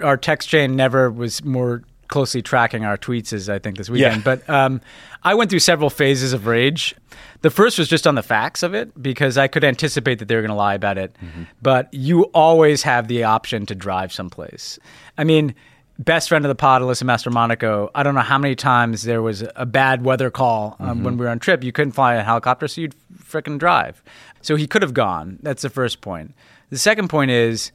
our 0.01 0.17
text 0.17 0.49
chain 0.49 0.75
never 0.75 1.09
was 1.09 1.43
more 1.43 1.83
closely 2.07 2.41
tracking 2.41 2.85
our 2.85 2.97
tweets 2.97 3.33
as 3.33 3.49
I 3.49 3.59
think 3.59 3.77
this 3.77 3.89
weekend. 3.89 4.17
Yeah. 4.17 4.21
But 4.23 4.49
um, 4.49 4.81
I 5.23 5.33
went 5.33 5.49
through 5.49 5.59
several 5.59 5.89
phases 5.89 6.33
of 6.33 6.45
rage. 6.45 6.95
The 7.41 7.49
first 7.49 7.79
was 7.79 7.87
just 7.87 8.05
on 8.05 8.15
the 8.15 8.23
facts 8.23 8.63
of 8.63 8.73
it 8.73 9.01
because 9.01 9.37
I 9.37 9.47
could 9.47 9.63
anticipate 9.63 10.19
that 10.19 10.27
they 10.27 10.35
were 10.35 10.41
going 10.41 10.49
to 10.49 10.55
lie 10.55 10.75
about 10.75 10.97
it. 10.97 11.15
Mm-hmm. 11.23 11.43
But 11.61 11.93
you 11.93 12.23
always 12.25 12.83
have 12.83 13.07
the 13.07 13.23
option 13.23 13.65
to 13.65 13.75
drive 13.75 14.13
someplace. 14.13 14.79
I 15.17 15.23
mean, 15.23 15.55
best 15.99 16.29
friend 16.29 16.43
of 16.45 16.49
the 16.49 16.55
pod, 16.55 16.81
Alyssa 16.81 17.03
Mastromonaco, 17.03 17.89
I 17.95 18.03
don't 18.03 18.15
know 18.15 18.21
how 18.21 18.37
many 18.37 18.55
times 18.55 19.03
there 19.03 19.21
was 19.21 19.43
a 19.55 19.65
bad 19.65 20.03
weather 20.03 20.29
call 20.29 20.75
um, 20.79 20.89
Mm-hmm. 20.97 21.03
when 21.03 21.17
we 21.17 21.25
were 21.25 21.31
on 21.31 21.39
trip. 21.39 21.63
You 21.63 21.71
couldn't 21.71 21.93
fly 21.93 22.15
a 22.15 22.23
helicopter, 22.23 22.67
so 22.67 22.81
you'd 22.81 22.95
frickin' 23.17 23.57
drive. 23.59 24.03
So 24.41 24.55
he 24.55 24.67
could 24.67 24.81
have 24.81 24.93
gone. 24.93 25.39
That's 25.41 25.61
the 25.61 25.69
first 25.69 26.01
point. 26.01 26.33
The 26.69 26.77
second 26.77 27.09
point 27.09 27.31
is 27.31 27.71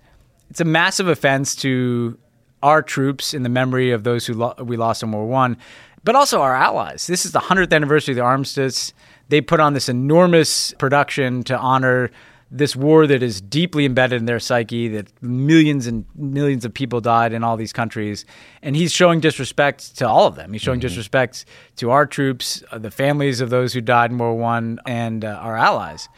it's 0.51 0.61
a 0.61 0.65
massive 0.65 1.09
offense 1.09 1.55
to 1.57 2.19
our 2.63 2.83
troops 2.83 3.33
in 3.33 3.43
the 3.43 3.49
memory 3.49 3.91
of 3.91 4.05
those 4.05 4.27
who 4.27 4.35
lo- 4.35 4.55
we 4.63 4.77
lost 4.77 5.03
in 5.03 5.11
World 5.13 5.27
War 5.29 5.33
One, 5.33 5.57
but 6.05 6.15
also 6.15 6.41
our 6.43 6.55
allies. 6.55 7.07
This 7.07 7.25
is 7.25 7.33
the 7.33 7.41
hundredth 7.41 7.73
anniversary 7.73 8.13
of 8.13 8.17
the 8.17 8.23
armistice. 8.23 8.93
They 9.31 9.41
put 9.41 9.61
on 9.61 9.73
this 9.75 9.89
enormous 9.89 10.73
production 10.75 11.43
to 11.45 11.57
honor 11.59 12.11
this 12.51 12.75
war 12.75 13.07
that 13.07 13.23
is 13.23 13.41
deeply 13.41 13.85
embedded 13.85 14.21
in 14.21 14.27
their 14.27 14.41
psyche. 14.41 14.89
That 14.89 15.11
millions 15.23 15.87
and 15.87 16.05
millions 16.15 16.65
of 16.65 16.75
people 16.75 17.01
died 17.01 17.33
in 17.33 17.45
all 17.45 17.57
these 17.57 17.73
countries, 17.73 18.25
and 18.63 18.75
he's 18.77 18.93
showing 18.93 19.21
disrespect 19.21 19.97
to 19.99 20.09
all 20.09 20.27
of 20.27 20.35
them. 20.37 20.53
He's 20.53 20.63
showing 20.63 20.81
disrespect 20.81 21.45
to 21.77 21.91
our 21.91 22.07
troops, 22.07 22.63
uh, 22.71 22.79
the 22.79 22.91
families 22.91 23.41
of 23.41 23.51
those 23.51 23.73
who 23.73 23.81
died 23.81 24.11
in 24.11 24.19
World 24.19 24.39
War 24.39 24.43
One, 24.43 24.81
and 24.87 25.25
uh, 25.25 25.29
our 25.29 25.57
allies. 25.57 26.09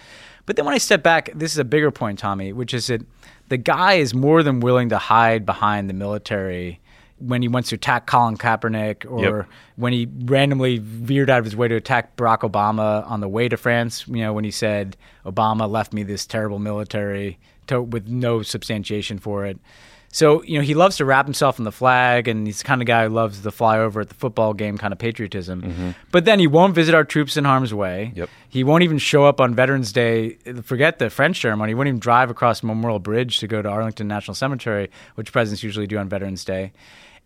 But 0.47 0.57
then 0.57 0.65
when 0.65 0.75
I 0.75 0.79
step 0.79 1.03
back, 1.03 1.31
this 1.35 1.53
is 1.53 1.59
a 1.59 1.65
bigger 1.65 1.91
point, 1.91 2.19
Tommy, 2.19 2.53
which 2.53 2.75
is 2.75 2.89
that 2.89 3.03
the 3.49 3.57
guy 3.57 3.95
is 3.95 4.15
more 4.15 4.43
than 4.43 4.61
willing 4.61 4.89
to 4.89 4.99
hide 4.99 5.47
behind 5.47 5.89
the 5.89 5.95
military 5.95 6.81
when 7.27 7.43
he 7.43 7.49
wants 7.49 7.69
to 7.71 7.77
attack 7.77 8.07
Colin 8.07 8.37
Kaepernick 8.37 9.11
or 9.11 9.21
Yep. 9.39 9.47
when 9.77 9.93
he 9.93 10.09
randomly 10.25 10.79
veered 10.79 11.31
out 11.31 11.39
of 11.39 11.45
his 11.45 11.57
way 11.57 11.69
to 11.69 11.77
attack 11.77 12.17
Barack 12.17 12.41
Obama 12.41 13.09
on 13.11 13.21
the 13.21 13.29
way 13.29 13.49
to 13.49 13.57
France, 13.57 14.07
you 14.09 14.17
know, 14.17 14.33
when 14.33 14.45
he 14.45 14.51
said 14.51 14.97
Obama 15.25 15.71
left 15.71 15.93
me 15.93 16.03
this 16.03 16.27
terrible 16.27 16.59
military 16.59 17.39
to, 17.69 17.81
with 17.81 18.09
no 18.09 18.43
substantiation 18.43 19.19
for 19.19 19.47
it. 19.47 19.59
So, 20.15 20.43
you 20.43 20.59
know, 20.59 20.63
he 20.63 20.75
loves 20.75 20.99
to 20.99 21.07
wrap 21.07 21.25
himself 21.25 21.59
in 21.59 21.65
the 21.65 21.73
flag 21.73 22.29
and 22.29 22.47
he's 22.47 22.59
the 22.59 22.65
kind 22.65 22.83
of 22.83 22.87
guy 22.87 23.05
who 23.05 23.15
loves 23.15 23.41
the 23.41 23.51
flyover 23.51 24.03
at 24.03 24.11
the 24.11 24.15
football 24.15 24.53
game 24.53 24.77
kind 24.77 24.93
of 24.93 24.99
patriotism. 24.99 25.63
Mm-hmm. 25.63 25.91
But 26.11 26.27
then 26.27 26.39
he 26.39 26.47
won't 26.47 26.75
visit 26.75 26.95
our 26.95 27.03
troops 27.05 27.39
in 27.39 27.47
harm's 27.47 27.73
way. 27.73 28.13
Yep. 28.15 28.29
He 28.51 28.63
won't 28.63 28.83
even 28.83 28.99
show 28.99 29.25
up 29.25 29.41
on 29.41 29.55
Veterans 29.55 29.91
Day. 29.91 30.35
Forget 30.65 30.99
the 30.99 31.09
French 31.09 31.41
ceremony. 31.41 31.71
He 31.71 31.75
won't 31.75 31.89
even 31.89 31.99
drive 31.99 32.31
across 32.31 32.63
Memorial 32.63 32.99
Bridge 32.99 33.39
to 33.39 33.47
go 33.47 33.63
to 33.63 33.69
Arlington 33.71 34.07
National 34.07 34.35
Cemetery, 34.35 34.91
which 35.15 35.33
presidents 35.33 35.63
usually 35.63 35.87
do 35.87 35.97
on 35.97 36.11
Veterans 36.11 36.45
Day. 36.45 36.73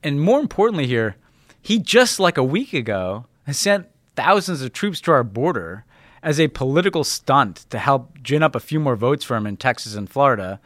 And 0.06 0.20
more 0.20 0.38
importantly, 0.38 0.86
here, 0.86 1.16
he 1.60 1.80
just 1.80 2.20
like 2.20 2.38
a 2.38 2.44
week 2.44 2.72
ago 2.72 3.26
has 3.44 3.58
sent 3.58 3.88
thousands 4.14 4.62
of 4.62 4.72
troops 4.72 5.00
to 5.00 5.10
our 5.10 5.24
border 5.24 5.84
as 6.22 6.38
a 6.38 6.46
political 6.46 7.02
stunt 7.02 7.66
to 7.70 7.78
help 7.80 8.22
gin 8.22 8.40
up 8.40 8.54
a 8.54 8.60
few 8.60 8.78
more 8.78 8.94
votes 8.94 9.24
for 9.24 9.36
him 9.36 9.48
in 9.48 9.56
Texas 9.56 9.96
and 9.96 10.08
Florida. 10.08 10.60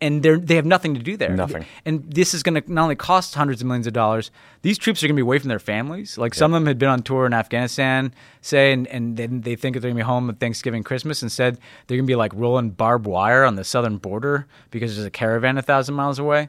And 0.00 0.24
they 0.24 0.34
they 0.34 0.56
have 0.56 0.66
nothing 0.66 0.94
to 0.94 1.00
do 1.00 1.16
there. 1.16 1.36
Nothing. 1.36 1.66
And 1.84 2.02
this 2.10 2.34
is 2.34 2.42
going 2.42 2.60
to 2.60 2.72
not 2.72 2.82
only 2.82 2.96
cost 2.96 3.36
hundreds 3.36 3.60
of 3.60 3.68
millions 3.68 3.86
of 3.86 3.92
dollars, 3.92 4.32
these 4.62 4.76
troops 4.76 5.04
are 5.04 5.06
going 5.06 5.14
to 5.14 5.20
be 5.20 5.22
away 5.22 5.38
from 5.38 5.50
their 5.50 5.60
families. 5.60 6.18
Like 6.18 6.34
some 6.34 6.52
of 6.52 6.60
them 6.60 6.66
had 6.66 6.78
been 6.78 6.88
on 6.88 7.04
tour 7.04 7.26
in 7.26 7.32
Afghanistan, 7.32 8.12
say, 8.40 8.72
and, 8.72 8.88
and 8.88 9.16
then 9.16 9.42
they 9.42 9.54
think 9.54 9.74
they're 9.74 9.82
going 9.82 9.94
to 9.94 9.98
be 9.98 10.02
home 10.02 10.28
at 10.30 10.40
Thanksgiving, 10.40 10.82
Christmas. 10.82 11.22
Instead, 11.22 11.58
they're 11.86 11.96
going 11.96 12.06
to 12.06 12.10
be 12.10 12.16
like 12.16 12.32
rolling 12.34 12.70
barbed 12.70 13.06
wire 13.06 13.44
on 13.44 13.54
the 13.54 13.62
southern 13.62 13.98
border 13.98 14.48
because 14.72 14.96
there's 14.96 15.06
a 15.06 15.10
caravan 15.10 15.58
a 15.58 15.62
thousand 15.62 15.94
miles 15.94 16.18
away. 16.18 16.48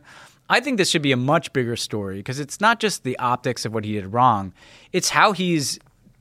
I 0.52 0.60
think 0.60 0.78
this 0.78 0.90
should 0.90 1.02
be 1.02 1.14
a 1.14 1.18
much 1.18 1.54
bigger 1.54 1.78
story 1.78 2.18
because 2.18 2.38
it's 2.38 2.60
not 2.60 2.82
just 2.82 3.06
the 3.06 3.18
optics 3.20 3.64
of 3.64 3.74
what 3.74 3.86
he 3.86 3.94
did 3.94 4.12
wrong, 4.12 4.54
it's 4.92 5.08
how 5.08 5.32
he's 5.32 5.80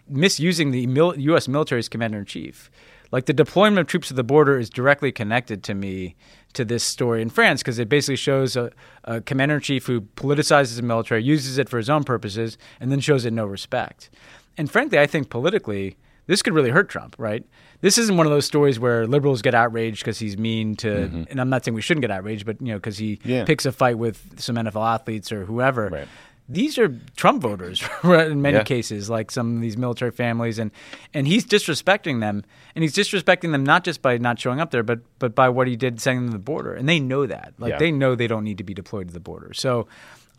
misusing 0.09 0.71
the 0.71 0.87
mil- 0.87 1.19
U.S. 1.19 1.49
military's 1.49 1.89
commander 1.89 2.19
in 2.19 2.27
chief. 2.27 2.71
Like 3.11 3.27
the 3.27 3.33
deployment 3.33 3.81
of 3.81 3.89
troops 3.89 4.07
to 4.07 4.15
the 4.15 4.23
border 4.23 4.57
is 4.57 4.71
directly 4.71 5.11
connected 5.11 5.65
to 5.65 5.75
me 5.75 6.15
to 6.53 6.65
this 6.65 6.85
story 6.85 7.23
in 7.23 7.29
France 7.29 7.61
because 7.61 7.81
it 7.81 7.89
basically 7.89 8.15
shows 8.15 8.55
a, 8.55 8.71
a 9.03 9.21
commander 9.21 9.57
in 9.57 9.63
chief 9.63 9.87
who 9.87 10.03
politicizes 10.03 10.77
the 10.77 10.83
military, 10.83 11.25
uses 11.25 11.59
it 11.59 11.69
for 11.69 11.79
his 11.79 11.91
own 11.91 12.05
purposes, 12.05 12.57
and 12.79 12.93
then 12.93 13.01
shows 13.01 13.25
it 13.25 13.33
no 13.33 13.47
respect. 13.47 14.11
And 14.57 14.71
frankly, 14.71 15.01
I 15.01 15.09
think 15.09 15.29
politically, 15.29 15.97
this 16.31 16.43
could 16.43 16.55
really 16.55 16.71
hurt 16.71 16.89
Trump, 16.89 17.17
right? 17.19 17.45
This 17.81 17.99
isn't 17.99 18.17
one 18.17 18.27
of 18.27 18.31
those 18.31 18.47
stories 18.47 18.79
where 18.79 19.07
liberals 19.07 19.43
get 19.43 19.55
outraged 19.55 20.03
because 20.03 20.19
he's 20.19 20.39
mean 20.39 20.77
to, 20.77 20.89
mm-hmm. 20.89 21.23
and 21.29 21.41
I'm 21.41 21.49
not 21.49 21.65
saying 21.65 21.75
we 21.75 21.83
shouldn't 21.83 22.03
get 22.03 22.11
outraged, 22.11 22.47
but 22.47 22.61
you 22.61 22.69
know, 22.69 22.77
because 22.77 22.99
he 22.99 23.19
yeah. 23.25 23.45
picks 23.45 23.67
a 23.67 23.73
fight 23.73 23.99
with 23.99 24.39
some 24.41 24.57
NFL 24.57 24.87
athletes 24.87 25.33
or 25.33 25.45
whoever. 25.45 25.89
Right 25.89 26.09
these 26.51 26.79
are 26.79 26.89
Trump 27.15 27.41
voters 27.41 27.83
in 28.05 28.43
many 28.43 28.59
yeah. 28.59 28.65
cases, 28.65 29.09
like 29.09 29.31
some 29.31 29.57
of 29.57 29.63
these 29.63 29.77
military 29.77 30.11
families, 30.11 30.59
and 30.59 30.73
and 31.15 31.27
he's 31.27 31.47
disrespecting 31.47 32.21
them, 32.21 32.45
and 32.75 32.83
he's 32.83 32.95
disrespecting 32.95 33.53
them 33.53 33.63
not 33.63 33.85
just 33.85 34.03
by 34.03 34.19
not 34.19 34.39
showing 34.39 34.61
up 34.61 34.73
there, 34.73 34.83
but 34.83 34.99
but 35.21 35.35
by 35.35 35.49
what 35.49 35.69
he 35.69 35.77
did 35.77 36.01
sending 36.01 36.25
them 36.25 36.33
to 36.33 36.39
the 36.39 36.45
border, 36.45 36.75
and 36.75 36.89
they 36.89 36.99
know 36.99 37.25
that, 37.25 37.55
like 37.59 37.71
yeah. 37.71 37.79
they 37.79 37.93
know 37.93 38.17
they 38.17 38.27
don't 38.27 38.43
need 38.43 38.59
to 38.59 38.65
be 38.65 38.75
deployed 38.75 39.07
to 39.09 39.15
the 39.15 39.21
border. 39.21 39.55
So, 39.55 39.87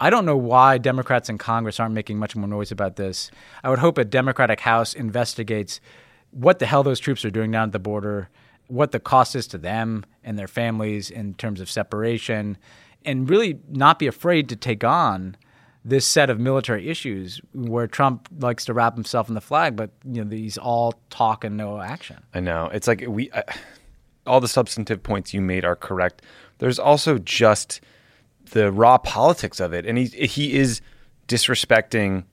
I 0.02 0.10
don't 0.10 0.26
know 0.26 0.36
why 0.36 0.80
Democrats 0.80 1.30
in 1.30 1.38
Congress 1.38 1.80
aren't 1.80 1.94
making 1.94 2.18
much 2.18 2.36
more 2.36 2.48
noise 2.48 2.72
about 2.72 2.96
this. 2.96 3.30
I 3.64 3.70
would 3.70 3.78
hope 3.78 4.00
a 4.00 4.04
Democratic 4.04 4.60
House 4.60 4.96
investigates 4.96 5.80
what 6.32 6.58
the 6.58 6.66
hell 6.66 6.82
those 6.82 7.00
troops 7.00 7.24
are 7.24 7.30
doing 7.30 7.52
down 7.52 7.70
at 7.70 7.72
the 7.72 7.78
border, 7.78 8.28
what 8.66 8.94
the 8.94 9.00
cost 9.00 9.36
is 9.36 9.46
to 9.48 9.60
them 9.60 10.04
and 10.24 10.40
their 10.40 10.48
families 10.48 11.12
in 11.12 11.36
terms 11.36 11.62
of 11.62 11.70
separation, 11.70 12.58
and 13.06 13.30
really 13.30 13.60
not 13.70 14.00
be 14.00 14.08
afraid 14.08 14.50
to 14.50 14.56
take 14.56 14.84
on 14.84 15.38
this 15.86 16.08
set 16.08 16.32
of 16.32 16.40
military 16.40 16.90
issues 16.90 17.40
where 17.54 17.86
Trump 17.86 18.28
likes 18.40 18.66
to 18.66 18.74
wrap 18.74 18.96
himself 18.96 19.30
in 19.30 19.36
the 19.36 19.42
flag, 19.42 19.76
but 19.76 19.92
you 20.04 20.24
know 20.24 20.30
these 20.30 20.58
all 20.58 20.96
talk 21.12 21.44
and 21.44 21.58
no 21.58 21.80
action. 21.80 22.18
I 22.34 22.40
know 22.40 22.72
it's 22.74 22.88
like 22.88 23.04
we, 23.08 23.30
all 24.26 24.40
the 24.40 24.48
substantive 24.48 25.04
points 25.04 25.32
you 25.32 25.42
made 25.42 25.64
are 25.64 25.76
correct. 25.76 26.24
There's 26.58 26.80
also 26.80 27.20
just 27.20 27.82
the 28.52 28.72
raw 28.72 28.98
politics 28.98 29.60
of 29.60 29.74
it, 29.74 29.86
and 29.86 29.98
he 29.98 30.06
he 30.06 30.58
is 30.58 30.82
disrespecting 31.28 32.26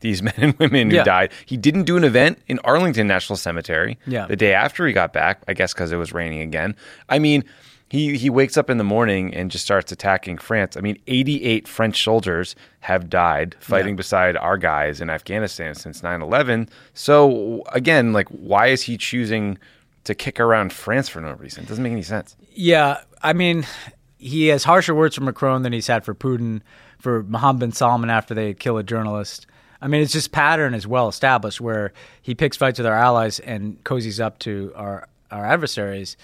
these 0.00 0.22
men 0.28 0.34
and 0.36 0.58
women 0.58 0.90
who 0.90 0.96
yeah. 0.96 1.04
died. 1.04 1.32
He 1.44 1.56
didn't 1.56 1.84
do 1.84 1.96
an 1.96 2.04
event 2.04 2.38
in 2.48 2.58
Arlington 2.60 3.06
National 3.06 3.36
Cemetery 3.36 3.98
yeah. 4.06 4.26
the 4.26 4.36
day 4.36 4.54
after 4.54 4.86
he 4.86 4.92
got 4.92 5.12
back, 5.12 5.42
I 5.48 5.54
guess 5.54 5.72
because 5.72 5.92
it 5.92 5.96
was 5.96 6.12
raining 6.12 6.40
again. 6.40 6.76
I 7.08 7.18
mean, 7.18 7.44
he 7.88 8.16
he 8.16 8.30
wakes 8.30 8.56
up 8.56 8.68
in 8.68 8.78
the 8.78 8.84
morning 8.84 9.34
and 9.34 9.50
just 9.50 9.64
starts 9.64 9.92
attacking 9.92 10.38
France. 10.38 10.76
I 10.76 10.80
mean, 10.80 10.98
88 11.06 11.68
French 11.68 12.02
soldiers 12.02 12.56
have 12.80 13.08
died 13.08 13.54
fighting 13.60 13.94
yeah. 13.94 13.98
beside 13.98 14.36
our 14.36 14.56
guys 14.56 15.00
in 15.00 15.08
Afghanistan 15.08 15.74
since 15.74 16.00
9/11. 16.00 16.68
So 16.94 17.62
again, 17.72 18.12
like 18.12 18.28
why 18.28 18.68
is 18.68 18.82
he 18.82 18.96
choosing 18.96 19.58
to 20.04 20.14
kick 20.14 20.40
around 20.40 20.72
France 20.72 21.08
for 21.08 21.20
no 21.20 21.32
reason? 21.34 21.64
It 21.64 21.68
doesn't 21.68 21.82
make 21.82 21.92
any 21.92 22.02
sense. 22.02 22.36
Yeah, 22.54 23.02
I 23.22 23.32
mean, 23.32 23.66
he 24.18 24.48
has 24.48 24.64
harsher 24.64 24.94
words 24.94 25.14
for 25.16 25.22
Macron 25.22 25.62
than 25.62 25.72
he's 25.72 25.86
had 25.86 26.04
for 26.04 26.14
Putin, 26.14 26.62
for 26.98 27.22
Mohammed 27.24 27.60
bin 27.60 27.72
Salman 27.72 28.10
after 28.10 28.34
they 28.34 28.54
kill 28.54 28.78
a 28.78 28.82
journalist. 28.82 29.46
I 29.80 29.88
mean, 29.88 30.00
it's 30.00 30.12
just 30.12 30.32
pattern 30.32 30.74
is 30.74 30.86
well 30.86 31.08
established 31.08 31.60
where 31.60 31.92
he 32.22 32.34
picks 32.34 32.56
fights 32.56 32.78
with 32.78 32.86
our 32.86 32.94
allies 32.94 33.40
and 33.40 33.82
cozies 33.84 34.20
up 34.20 34.38
to 34.40 34.72
our 34.74 35.08
our 35.30 35.44
adversaries 35.44 36.16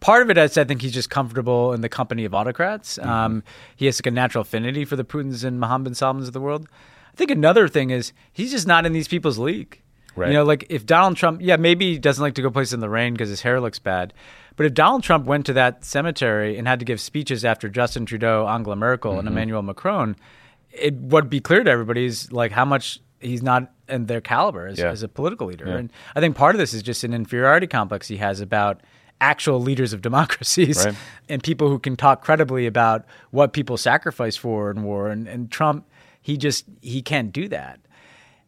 part 0.00 0.22
of 0.22 0.30
it 0.30 0.38
is 0.38 0.56
I 0.58 0.64
think 0.64 0.82
he's 0.82 0.92
just 0.92 1.10
comfortable 1.10 1.72
in 1.72 1.80
the 1.80 1.88
company 1.88 2.24
of 2.24 2.34
autocrats. 2.34 2.98
Mm-hmm. 2.98 3.08
Um, 3.08 3.42
he 3.74 3.86
has 3.86 3.98
like 3.98 4.06
a 4.06 4.10
natural 4.10 4.42
affinity 4.42 4.84
for 4.84 4.96
the 4.96 5.04
Putins 5.04 5.44
and 5.44 5.60
Mohammed 5.60 5.84
bin 5.84 5.92
Salmans 5.94 6.26
of 6.26 6.32
the 6.32 6.40
world. 6.40 6.68
I 7.12 7.16
think 7.16 7.30
another 7.30 7.68
thing 7.68 7.90
is 7.90 8.12
he's 8.32 8.50
just 8.50 8.66
not 8.66 8.84
in 8.86 8.92
these 8.92 9.08
people's 9.08 9.38
league. 9.38 9.80
Right. 10.14 10.28
You 10.28 10.34
know, 10.34 10.44
like 10.44 10.66
if 10.70 10.86
Donald 10.86 11.16
Trump, 11.16 11.40
yeah, 11.42 11.56
maybe 11.56 11.92
he 11.92 11.98
doesn't 11.98 12.22
like 12.22 12.34
to 12.34 12.42
go 12.42 12.50
places 12.50 12.72
in 12.72 12.80
the 12.80 12.88
rain 12.88 13.12
because 13.12 13.28
his 13.28 13.42
hair 13.42 13.60
looks 13.60 13.78
bad. 13.78 14.14
But 14.56 14.66
if 14.66 14.74
Donald 14.74 15.02
Trump 15.02 15.26
went 15.26 15.46
to 15.46 15.52
that 15.52 15.84
cemetery 15.84 16.56
and 16.58 16.66
had 16.66 16.78
to 16.78 16.84
give 16.84 17.00
speeches 17.00 17.44
after 17.44 17.68
Justin 17.68 18.06
Trudeau, 18.06 18.46
Angela 18.46 18.76
Merkel, 18.76 19.12
mm-hmm. 19.12 19.20
and 19.20 19.28
Emmanuel 19.28 19.62
Macron, 19.62 20.16
it 20.70 20.94
would 20.94 21.28
be 21.28 21.40
clear 21.40 21.62
to 21.62 21.70
everybody 21.70 22.06
is 22.06 22.32
like 22.32 22.52
how 22.52 22.64
much 22.64 23.00
he's 23.20 23.42
not 23.42 23.70
in 23.88 24.06
their 24.06 24.20
caliber 24.20 24.66
as, 24.66 24.78
yeah. 24.78 24.90
as 24.90 25.02
a 25.02 25.08
political 25.08 25.46
leader. 25.46 25.66
Yeah. 25.66 25.76
And 25.76 25.92
I 26.14 26.20
think 26.20 26.36
part 26.36 26.54
of 26.54 26.58
this 26.58 26.74
is 26.74 26.82
just 26.82 27.04
an 27.04 27.14
inferiority 27.14 27.66
complex 27.66 28.08
he 28.08 28.16
has 28.16 28.40
about– 28.40 28.80
actual 29.20 29.60
leaders 29.60 29.92
of 29.92 30.02
democracies 30.02 30.84
right. 30.84 30.94
and 31.28 31.42
people 31.42 31.68
who 31.68 31.78
can 31.78 31.96
talk 31.96 32.22
credibly 32.22 32.66
about 32.66 33.04
what 33.30 33.52
people 33.52 33.76
sacrifice 33.76 34.36
for 34.36 34.70
in 34.70 34.82
war. 34.82 35.08
And, 35.08 35.26
and 35.26 35.50
Trump, 35.50 35.86
he 36.20 36.36
just 36.36 36.64
he 36.80 37.02
can't 37.02 37.32
do 37.32 37.48
that. 37.48 37.80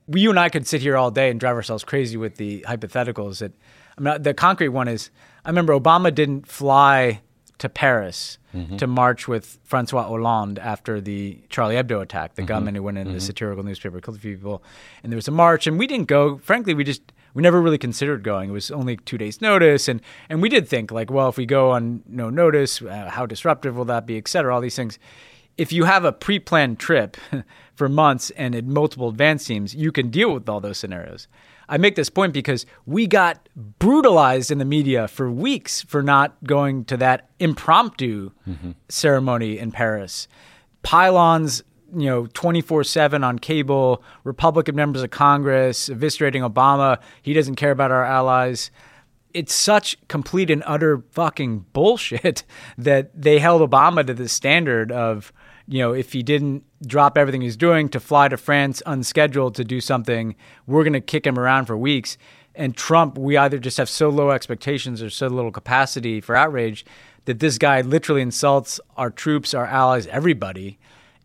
You 0.09 0.31
and 0.31 0.41
I 0.41 0.49
could 0.49 0.67
sit 0.67 0.81
here 0.81 0.97
all 0.97 1.11
day 1.11 1.31
and 1.31 1.39
drive 1.39 1.55
ourselves 1.55 1.85
crazy 1.85 2.17
with 2.17 2.37
the 2.37 2.65
hypotheticals. 2.67 3.41
That 3.41 3.53
I 3.99 4.01
mean, 4.01 4.23
the 4.23 4.35
concrete 4.35 4.69
one 4.69 4.89
is 4.89 5.11
I 5.45 5.49
remember 5.51 5.79
Obama 5.79 6.15
didn't 6.15 6.47
fly 6.47 7.21
to 7.59 7.69
Paris 7.69 8.39
mm-hmm. 8.55 8.77
to 8.77 8.87
march 8.87 9.27
with 9.27 9.59
Francois 9.65 10.05
Hollande 10.05 10.59
after 10.59 11.01
the 11.01 11.41
Charlie 11.49 11.75
Hebdo 11.75 12.01
attack, 12.01 12.35
the 12.35 12.43
mm-hmm. 12.43 12.49
gunman 12.49 12.75
who 12.75 12.83
went 12.83 12.99
in 12.99 13.09
mm-hmm. 13.09 13.15
the 13.15 13.21
satirical 13.21 13.65
newspaper, 13.65 14.01
killed 14.01 14.17
a 14.17 14.21
few 14.21 14.37
people, 14.37 14.63
and 15.03 15.13
there 15.13 15.17
was 15.17 15.29
a 15.29 15.33
march, 15.33 15.67
and 15.67 15.79
we 15.79 15.87
didn't 15.87 16.07
go. 16.07 16.39
Frankly, 16.39 16.75
we 16.75 16.85
just 16.85 17.03
we 17.35 17.43
never 17.43 17.61
really 17.61 17.79
considered 17.79 18.23
going. 18.23 18.51
It 18.51 18.53
was 18.53 18.71
only 18.71 18.97
two 18.97 19.19
days' 19.19 19.41
notice, 19.41 19.89
and 19.89 20.01
and 20.29 20.41
we 20.41 20.49
did 20.49 20.69
think 20.69 20.91
like, 20.91 21.11
well, 21.11 21.29
if 21.29 21.37
we 21.37 21.47
go 21.47 21.73
on 21.73 22.03
no 22.07 22.31
notice, 22.31 22.81
uh, 22.81 23.11
how 23.11 23.27
disruptive 23.27 23.77
will 23.77 23.85
that 23.87 24.07
be, 24.07 24.17
et 24.17 24.29
cetera, 24.29 24.55
all 24.55 24.61
these 24.61 24.77
things. 24.77 24.99
If 25.57 25.73
you 25.73 25.85
have 25.85 26.05
a 26.05 26.13
pre-planned 26.13 26.79
trip 26.79 27.17
for 27.75 27.89
months 27.89 28.31
and 28.37 28.55
in 28.55 28.73
multiple 28.73 29.09
advance 29.09 29.45
teams, 29.45 29.75
you 29.75 29.91
can 29.91 30.09
deal 30.09 30.33
with 30.33 30.49
all 30.49 30.61
those 30.61 30.79
scenarios. 30.79 31.27
I 31.69 31.77
make 31.77 31.97
this 31.97 32.09
point 32.09 32.33
because 32.33 32.65
we 32.87 33.07
got 33.07 33.49
brutalized 33.79 34.51
in 34.51 34.59
the 34.59 34.65
media 34.65 35.07
for 35.09 35.31
weeks 35.31 35.83
for 35.83 36.03
not 36.03 36.37
going 36.45 36.85
to 36.87 36.97
that 36.97 37.29
impromptu 37.39 38.31
mm-hmm. 38.49 38.71
ceremony 38.89 39.59
in 39.59 39.71
Paris. 39.71 40.29
Pylons 40.83 41.63
you 41.97 42.07
know, 42.07 42.27
24 42.27 42.85
7 42.85 43.25
on 43.25 43.39
cable, 43.39 44.03
Republican 44.25 44.75
members 44.75 45.03
of 45.03 45.11
Congress 45.11 45.89
eviscerating 45.89 46.49
Obama. 46.49 46.99
He 47.23 47.33
doesn't 47.33 47.57
care 47.57 47.71
about 47.71 47.91
our 47.91 48.05
allies. 48.05 48.71
It's 49.35 49.55
such 49.55 49.97
complete 50.09 50.51
and 50.51 50.63
utter 50.67 51.03
fucking 51.13 51.67
bullshit 51.73 52.45
that 52.79 53.11
they 53.21 53.39
held 53.39 53.69
Obama 53.69 54.07
to 54.07 54.15
the 54.15 54.29
standard 54.29 54.91
of, 54.93 55.33
you 55.69 55.79
know, 55.81 55.93
if 55.93 56.13
he 56.13 56.23
didn't 56.23 56.65
drop 56.87 57.19
everything 57.19 57.41
he's 57.41 57.57
doing 57.57 57.89
to 57.91 58.01
fly 58.01 58.29
to 58.29 58.37
France 58.37 58.83
unscheduled 58.87 59.55
to 59.57 59.65
do 59.65 59.81
something, 59.81 60.35
we're 60.67 60.83
going 60.83 60.93
to 60.95 61.01
kick 61.01 61.27
him 61.27 61.39
around 61.39 61.67
for 61.67 61.77
weeks. 61.77 62.17
And 62.55 62.77
Trump, 62.77 63.17
we 63.19 63.37
either 63.37 63.59
just 63.59 63.77
have 63.77 63.89
so 63.89 64.09
low 64.09 64.31
expectations 64.31 65.03
or 65.03 65.11
so 65.11 65.29
little 65.29 65.53
capacity 65.53 66.21
for 66.21 66.35
outrage 66.35 66.85
that 67.27 67.39
this 67.39 67.59
guy 67.59 67.83
literally 67.83 68.23
insults 68.23 68.81
our 68.97 69.11
troops, 69.11 69.55
our 69.55 69.67
allies, 69.67 70.07
everybody 70.09 70.79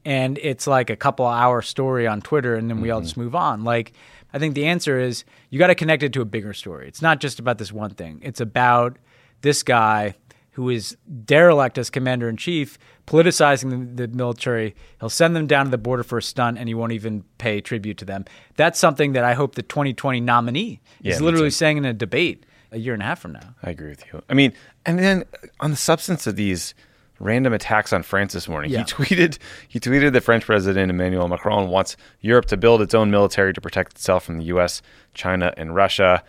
and 0.06 0.38
it's 0.41 0.67
like 0.67 0.89
a 0.89 0.95
couple 0.95 1.25
hour 1.25 1.62
story 1.62 2.08
on 2.08 2.21
Twitter, 2.21 2.56
and 2.56 2.69
then 2.69 2.82
we 2.82 2.88
mm-hmm. 2.88 2.95
all 2.95 3.01
just 3.01 3.17
move 3.17 3.36
on. 3.36 3.63
Like, 3.63 3.93
I 4.34 4.39
think 4.39 4.56
the 4.56 4.65
answer 4.65 4.99
is 4.99 5.23
you 5.49 5.60
got 5.60 5.67
to 5.67 5.75
connect 5.75 6.03
it 6.03 6.13
to 6.13 6.21
a 6.21 6.25
bigger 6.25 6.53
story. 6.53 6.88
It's 6.88 7.01
not 7.01 7.19
just 7.19 7.39
about 7.39 7.58
this 7.58 7.71
one 7.71 7.91
thing. 7.91 8.19
It's 8.23 8.41
about 8.41 8.97
this 9.41 9.63
guy 9.63 10.15
who 10.54 10.70
is 10.70 10.98
derelict 11.26 11.78
as 11.78 11.89
commander 11.89 12.30
in 12.30 12.38
chief, 12.38 12.78
politicizing 13.08 13.96
the, 13.96 14.08
the, 14.08 14.16
military. 14.16 14.76
He'll 15.00 15.10
send 15.10 15.36
them 15.36 15.48
down 15.48 15.66
to 15.66 15.72
the 15.72 15.78
border 15.78 16.04
for 16.04 16.20
a 16.20 16.22
stunt, 16.22 16.58
and 16.58 16.68
he 16.68 16.74
won't 16.74 16.92
even 16.92 17.24
pay 17.38 17.60
tribute 17.62 17.98
to 18.00 18.06
them. 18.06 18.26
That's 18.56 18.80
something 18.80 19.13
that 19.13 19.24
I 19.24 19.34
hope 19.34 19.56
the 19.56 19.63
2020 19.63 20.20
nominee 20.22 20.80
yeah, 21.02 21.13
is 21.13 21.22
literally 21.22 21.50
saying 21.50 21.78
in 21.78 21.86
a 21.86 21.94
debate 21.94 22.46
a 22.72 22.78
year 22.78 22.94
and 22.94 23.04
a 23.04 23.06
half 23.06 23.20
from 23.20 23.34
now. 23.34 23.56
I 23.62 23.70
agree 23.70 23.89
with 23.89 24.04
you. 24.12 24.22
I 24.30 24.34
mean, 24.34 24.54
and 24.86 25.00
then 25.00 25.26
on 25.60 25.72
the 25.72 25.78
substance 25.78 26.28
of 26.28 26.36
these 26.36 26.74
random 27.20 27.54
attacks 27.54 27.94
on 27.94 28.04
France 28.04 28.34
this 28.34 28.48
morning. 28.48 28.72
Yeah. 28.72 28.80
He 28.80 28.84
tweeted 28.86 29.38
he 29.68 29.80
tweeted 29.80 30.13
that 30.13 30.22
French 30.22 30.46
President 30.46 30.89
Emmanuel 30.89 31.28
Macron 31.28 31.70
wants 31.70 31.96
Europe 32.22 32.46
to 32.48 32.58
build 32.58 32.82
its 32.82 32.94
own 32.94 33.12
military 33.12 33.54
to 33.54 33.62
protect 33.62 33.94
itself 33.94 34.26
from 34.26 34.38
the 34.38 34.46
US, 34.46 34.82
China, 35.13 35.54
and 35.58 35.76
Russia. 35.76 36.24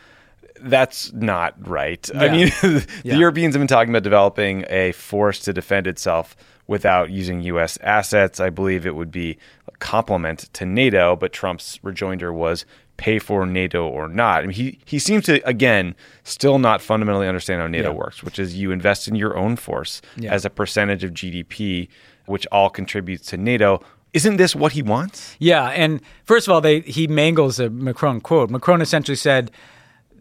That's 0.61 1.13
not 1.13 1.55
right. 1.69 2.09
I 2.15 2.29
mean, 2.29 2.47
the 2.63 2.87
Yeah. 3.03 3.17
Europeans 3.17 3.55
have 3.55 3.61
been 3.61 3.67
talking 3.69 3.91
about 3.91 4.03
developing 4.03 4.65
a 4.69 4.93
force 4.93 5.39
to 5.41 5.53
defend 5.53 5.87
itself 5.87 6.37
without 6.67 7.11
using 7.11 7.41
U.S. 7.43 7.77
assets. 7.83 8.41
I 8.41 8.51
believe 8.51 8.87
it 8.87 8.95
would 8.95 9.11
be 9.11 9.37
a 9.69 9.73
complement 9.79 10.51
to 10.55 10.65
NATO, 10.65 11.17
but 11.17 11.33
Trump's 11.33 11.79
rejoinder 11.83 12.33
was 12.33 12.65
pay 12.97 13.19
for 13.19 13.45
NATO 13.45 13.87
or 13.89 14.09
not. 14.09 14.39
I 14.45 14.47
mean, 14.47 14.51
he, 14.55 14.79
he 14.85 14.99
seems 15.01 15.25
to, 15.27 15.47
again, 15.47 15.95
still 16.23 16.59
not 16.61 16.81
fundamentally 16.81 17.27
understand 17.27 17.61
how 17.61 17.67
NATO 17.67 17.91
Yeah. 17.91 17.97
works, 17.99 18.23
which 18.23 18.39
is 18.39 18.55
you 18.57 18.71
invest 18.71 19.09
in 19.09 19.17
your 19.17 19.37
own 19.37 19.57
force 19.57 20.01
Yeah. 20.17 20.33
as 20.33 20.45
a 20.45 20.51
percentage 20.51 21.03
of 21.05 21.13
GDP, 21.13 21.89
which 22.27 22.47
all 22.53 22.71
contributes 22.71 23.27
to 23.31 23.37
NATO. 23.37 23.83
Isn't 24.15 24.37
this 24.37 24.55
what 24.55 24.73
he 24.73 24.81
wants? 24.83 25.35
Yeah, 25.41 25.65
and 25.71 26.01
first 26.25 26.47
of 26.47 26.55
all, 26.55 26.61
they 26.61 26.81
he 26.81 27.09
mangles 27.09 27.59
a 27.59 27.69
Macron 27.69 28.21
quote. 28.21 28.49
Macron 28.49 28.81
essentially 28.81 29.17
said 29.17 29.51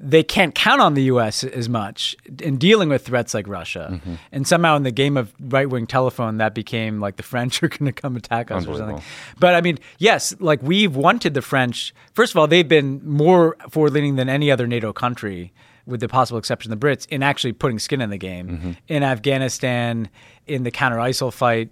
they 0.06 0.22
can't 0.22 0.54
count 0.54 0.82
on 0.82 0.96
the 0.96 1.04
U.S. 1.04 1.44
as 1.46 1.70
much 1.70 2.16
in 2.42 2.58
dealing 2.58 2.90
with 2.90 3.06
threats 3.06 3.34
like 3.34 3.48
Russia, 3.48 3.88
Mm-hmm. 3.94 4.16
and 4.34 4.46
somehow 4.48 4.76
in 4.76 4.84
the 4.84 4.92
game 4.92 5.16
of 5.16 5.32
right 5.40 5.70
wing 5.70 5.88
telephone, 5.88 6.38
that 6.38 6.54
became 6.54 7.00
like 7.00 7.16
the 7.16 7.24
French 7.24 7.64
are 7.64 7.70
going 7.70 7.86
to 7.86 7.94
come 7.94 8.16
attack 8.18 8.52
us 8.52 8.68
or 8.68 8.76
something. 8.78 9.02
But 9.40 9.56
I 9.56 9.62
mean, 9.62 9.80
yes, 10.00 10.36
like 10.40 10.62
we've 10.62 10.96
wanted 10.96 11.34
the 11.36 11.42
French. 11.42 11.94
First 12.14 12.34
of 12.34 12.38
all, 12.38 12.48
they've 12.48 12.68
been 12.68 13.00
more 13.08 13.56
forward 13.70 13.94
leaning 13.94 14.18
than 14.18 14.28
any 14.30 14.52
other 14.52 14.68
NATO 14.68 14.92
country. 14.94 15.54
With 15.86 16.00
the 16.00 16.08
possible 16.08 16.40
exception 16.40 16.72
of 16.72 16.80
the 16.80 16.88
Brits, 16.88 17.06
in 17.10 17.22
actually 17.22 17.52
putting 17.52 17.78
skin 17.78 18.00
in 18.00 18.10
the 18.10 18.18
game 18.18 18.48
Mm-hmm. 18.48 18.72
in 18.88 19.04
Afghanistan, 19.04 20.10
in 20.48 20.64
the 20.64 20.72
counter 20.72 20.96
ISIL 20.98 21.32
fight. 21.34 21.72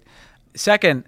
Second, 0.54 1.04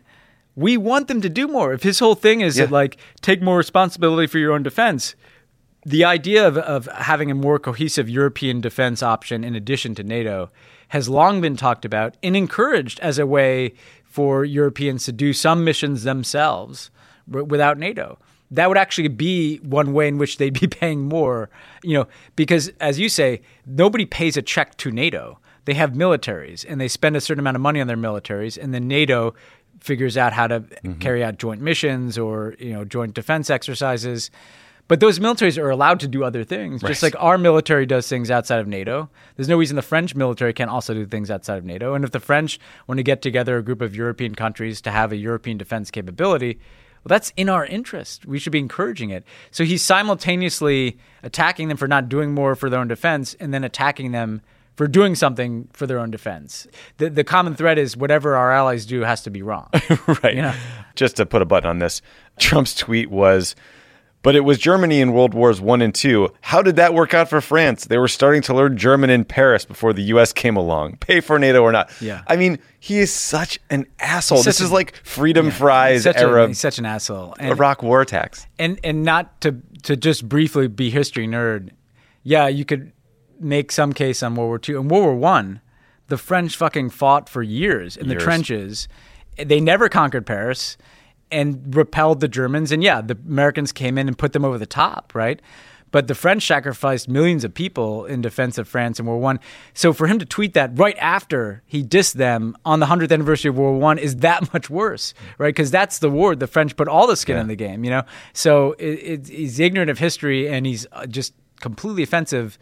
we 0.57 0.77
want 0.79 1.09
them 1.09 1.21
to 1.21 1.29
do 1.29 1.47
more. 1.49 1.75
If 1.75 1.83
his 1.83 1.99
whole 1.99 2.15
thing 2.15 2.41
is 2.41 2.57
Yeah. 2.57 2.65
that 2.67 2.73
like 2.73 2.97
take 3.21 3.43
more 3.43 3.59
responsibility 3.59 4.27
for 4.27 4.39
your 4.39 4.53
own 4.53 4.63
defense, 4.63 5.15
the 5.85 6.05
idea 6.05 6.47
of, 6.47 6.57
of 6.59 6.87
having 6.87 7.31
a 7.31 7.35
more 7.35 7.59
cohesive 7.59 8.09
European 8.09 8.61
defense 8.61 9.03
option 9.03 9.45
in 9.45 9.55
addition 9.55 9.95
to 9.97 10.03
NATO 10.03 10.51
has 10.89 11.09
long 11.09 11.41
been 11.41 11.57
talked 11.57 11.85
about 11.85 12.17
and 12.23 12.37
encouraged 12.37 13.01
as 13.01 13.19
a 13.19 13.27
way 13.27 13.75
for 14.05 14.45
Europeans 14.45 15.05
to 15.05 15.13
do 15.13 15.33
some 15.33 15.65
missions 15.65 16.05
themselves 16.05 16.91
without 17.27 17.79
NATO. 17.79 18.19
That 18.51 18.69
would 18.69 18.79
actually 18.79 19.09
be 19.09 19.57
one 19.59 19.93
way 19.93 20.07
in 20.07 20.19
which 20.19 20.39
they'd 20.39 20.59
be 20.59 20.67
paying 20.81 21.09
more, 21.09 21.51
you 21.83 21.99
know, 21.99 22.07
because 22.37 22.69
as 22.81 22.99
you 22.99 23.09
say, 23.09 23.41
nobody 23.67 24.07
pays 24.07 24.37
a 24.37 24.43
check 24.43 24.77
to 24.79 24.91
NATO. 24.91 25.39
They 25.65 25.75
have 25.75 25.93
militaries 25.93 26.65
and 26.69 26.81
they 26.81 26.89
spend 26.89 27.17
a 27.17 27.21
certain 27.21 27.41
amount 27.41 27.57
of 27.57 27.63
money 27.63 27.81
on 27.81 27.87
their 27.87 27.97
militaries, 27.97 28.63
and 28.63 28.73
then 28.73 28.87
NATO 28.87 29.35
figures 29.81 30.17
out 30.17 30.33
how 30.33 30.47
to 30.47 30.61
mm-hmm. 30.61 30.99
carry 30.99 31.25
out 31.25 31.39
joint 31.39 31.61
missions 31.61 32.17
or 32.17 32.55
you 32.59 32.73
know 32.73 32.85
joint 32.85 33.15
defense 33.15 33.51
exercises. 33.51 34.31
But 34.87 35.01
those 35.01 35.19
militaries 35.19 35.57
are 35.57 35.71
allowed 35.71 36.01
to 36.01 36.09
do 36.09 36.25
other 36.25 36.45
things, 36.45 36.83
just 36.83 37.03
like 37.03 37.15
our 37.19 37.39
military 37.39 37.87
does 37.87 38.07
things 38.07 38.31
outside 38.31 38.61
of 38.61 38.67
NATO. 38.67 39.09
There's 39.37 39.49
no 39.49 39.57
reason 39.57 39.77
the 39.77 39.83
French 39.83 40.15
military 40.15 40.53
can't 40.53 40.71
also 40.71 40.93
do 40.93 41.07
things 41.07 41.31
outside 41.31 41.57
of 41.57 41.65
NATO. 41.65 41.95
And 41.95 42.05
if 42.05 42.11
the 42.11 42.21
French 42.21 42.61
want 42.87 42.99
to 42.99 43.03
get 43.03 43.23
together 43.23 43.57
a 43.57 43.63
group 43.63 43.81
of 43.81 43.97
European 43.97 44.35
countries 44.35 44.83
to 44.83 44.91
have 44.91 45.11
a 45.11 45.17
European 45.17 45.57
defense 45.57 45.91
capability, 45.91 46.59
well, 47.03 47.09
that's 47.09 47.33
in 47.37 47.49
our 47.49 47.65
interest. 47.65 48.27
We 48.27 48.39
should 48.39 48.53
be 48.53 48.59
encouraging 48.59 49.09
it. 49.09 49.25
So 49.51 49.65
he's 49.65 49.83
simultaneously 49.83 50.99
attacking 51.23 51.69
them 51.69 51.79
for 51.79 51.89
not 51.89 52.11
doing 52.11 52.33
more 52.33 52.55
for 52.55 52.69
their 52.69 52.81
own 52.81 52.89
defense 52.89 53.35
and 53.41 53.55
then 53.55 53.65
attacking 53.65 54.13
them 54.13 54.43
for 54.77 54.87
doing 54.87 55.15
something 55.15 55.69
for 55.73 55.87
their 55.87 55.99
own 55.99 56.11
defense. 56.11 56.67
The, 56.99 57.09
the 57.09 57.25
common 57.25 57.55
thread 57.55 57.79
is 57.79 57.97
whatever 57.97 58.37
our 58.37 58.53
allies 58.53 58.85
do 58.85 59.01
has 59.03 59.23
to 59.23 59.31
be 59.31 59.41
wrong. 59.41 59.69
right. 60.23 60.35
Yeah. 60.35 60.57
Just 60.95 61.17
to 61.17 61.27
put 61.27 61.43
a 61.43 61.45
button 61.45 61.71
on 61.71 61.79
this, 61.79 62.03
Trump's 62.39 62.75
tweet 62.75 63.11
was, 63.11 63.55
but 64.25 64.35
it 64.35 64.41
was 64.41 64.59
Germany 64.59 65.01
in 65.01 65.13
World 65.13 65.35
Wars 65.35 65.61
One 65.61 65.81
and 65.83 65.95
Two. 65.95 66.33
How 66.41 66.63
did 66.63 66.75
that 66.77 66.95
work 66.95 67.15
out 67.15 67.29
for 67.29 67.41
France? 67.41 67.85
They 67.85 67.99
were 67.99 68.09
starting 68.09 68.43
to 68.43 68.55
learn 68.55 68.77
German 68.77 69.11
in 69.11 69.25
Paris 69.25 69.65
before 69.65 69.93
the 69.93 70.03
U.S. 70.05 70.33
came 70.33 70.57
along. 70.57 70.97
Pay 70.97 71.21
for 71.21 71.39
NATO 71.39 71.61
or 71.63 71.71
not. 71.71 71.93
Yeah. 72.01 72.23
I 72.27 72.37
mean, 72.37 72.59
he 72.81 72.99
is 72.99 73.13
such 73.13 73.61
an 73.71 73.87
asshole. 74.01 74.39
He's 74.39 74.47
this 74.47 74.57
such 74.57 74.65
is 74.65 74.73
like 74.73 74.97
freedom 75.05 75.47
He's 75.47 75.55
fries 75.57 76.03
such, 76.05 76.17
era 76.17 76.45
a, 76.45 76.49
he's 76.49 76.59
such 76.59 76.79
an 76.79 76.87
asshole. 76.87 77.37
And, 77.39 77.51
Iraq 77.51 77.83
war 77.83 78.01
attacks. 78.01 78.47
and 78.59 78.81
and 78.83 79.05
not 79.05 79.41
to 79.43 79.61
to 79.85 79.95
just 79.95 80.29
briefly 80.29 80.67
be 80.67 80.91
history 80.91 81.29
nerd. 81.29 81.71
Yeah, 82.23 82.49
you 82.49 82.65
could 82.65 82.93
make 83.39 83.71
some 83.71 83.93
case 83.93 84.23
on 84.23 84.35
World 84.35 84.49
War 84.49 84.61
II 84.67 84.81
and 84.81 84.91
World 84.91 85.05
War 85.05 85.15
One. 85.15 85.61
The 86.09 86.17
French 86.17 86.57
fucking 86.57 86.91
fought 86.91 87.29
for 87.29 87.43
years 87.43 87.97
in 87.97 88.07
Years. 88.07 88.19
the 88.19 88.25
trenches. 88.25 88.89
They 89.37 89.61
never 89.61 89.89
conquered 89.89 90.27
Paris 90.27 90.77
and 91.31 91.75
repelled 91.75 92.21
the 92.21 92.29
Germans. 92.29 92.73
And 92.73 92.83
yeah, 92.83 93.01
the 93.01 93.17
Americans 93.27 93.73
came 93.73 93.99
in 93.99 94.09
and 94.09 94.17
put 94.17 94.33
them 94.33 94.45
over 94.45 94.59
the 94.59 94.67
top, 94.67 95.13
right? 95.15 95.41
But 95.91 96.09
the 96.09 96.15
French 96.17 96.45
sacrificed 96.45 97.09
millions 97.09 97.45
of 97.45 97.55
people 97.55 98.05
in 98.05 98.21
defense 98.21 98.59
of 98.59 98.67
France 98.67 98.99
in 98.99 99.07
World 99.07 99.21
War 99.21 99.25
One. 99.25 99.41
So 99.75 99.93
for 99.93 100.09
him 100.09 100.19
to 100.19 100.25
tweet 100.25 100.55
that 100.55 100.77
right 100.77 100.97
after 100.99 101.63
he 101.67 101.85
dissed 101.85 102.15
them 102.15 102.57
on 102.65 102.81
the 102.81 102.87
hundredth 102.87 103.13
anniversary 103.13 103.51
of 103.51 103.57
World 103.57 103.75
War 103.75 103.81
One 103.81 103.99
is 103.99 104.17
that 104.17 104.53
much 104.53 104.69
worse, 104.69 105.15
right? 105.39 105.55
Because 105.55 105.71
that's 105.71 106.01
the 106.01 106.11
war 106.11 106.35
the 106.35 106.49
French 106.49 106.75
put 106.75 106.89
all 106.89 107.07
the 107.07 107.17
skin 107.17 107.39
in 107.39 107.47
the 107.47 107.55
game, 107.55 107.85
you 107.85 107.91
know. 107.91 108.03
So 108.33 108.73
it, 108.73 108.85
it, 108.85 109.29
he's 109.29 109.61
ignorant 109.61 109.89
of 109.89 110.01
history 110.01 110.49
and 110.49 110.67
he's 110.67 110.85
uh, 110.91 111.07
just 111.07 111.33
completely 111.61 112.03
offensive 112.03 112.59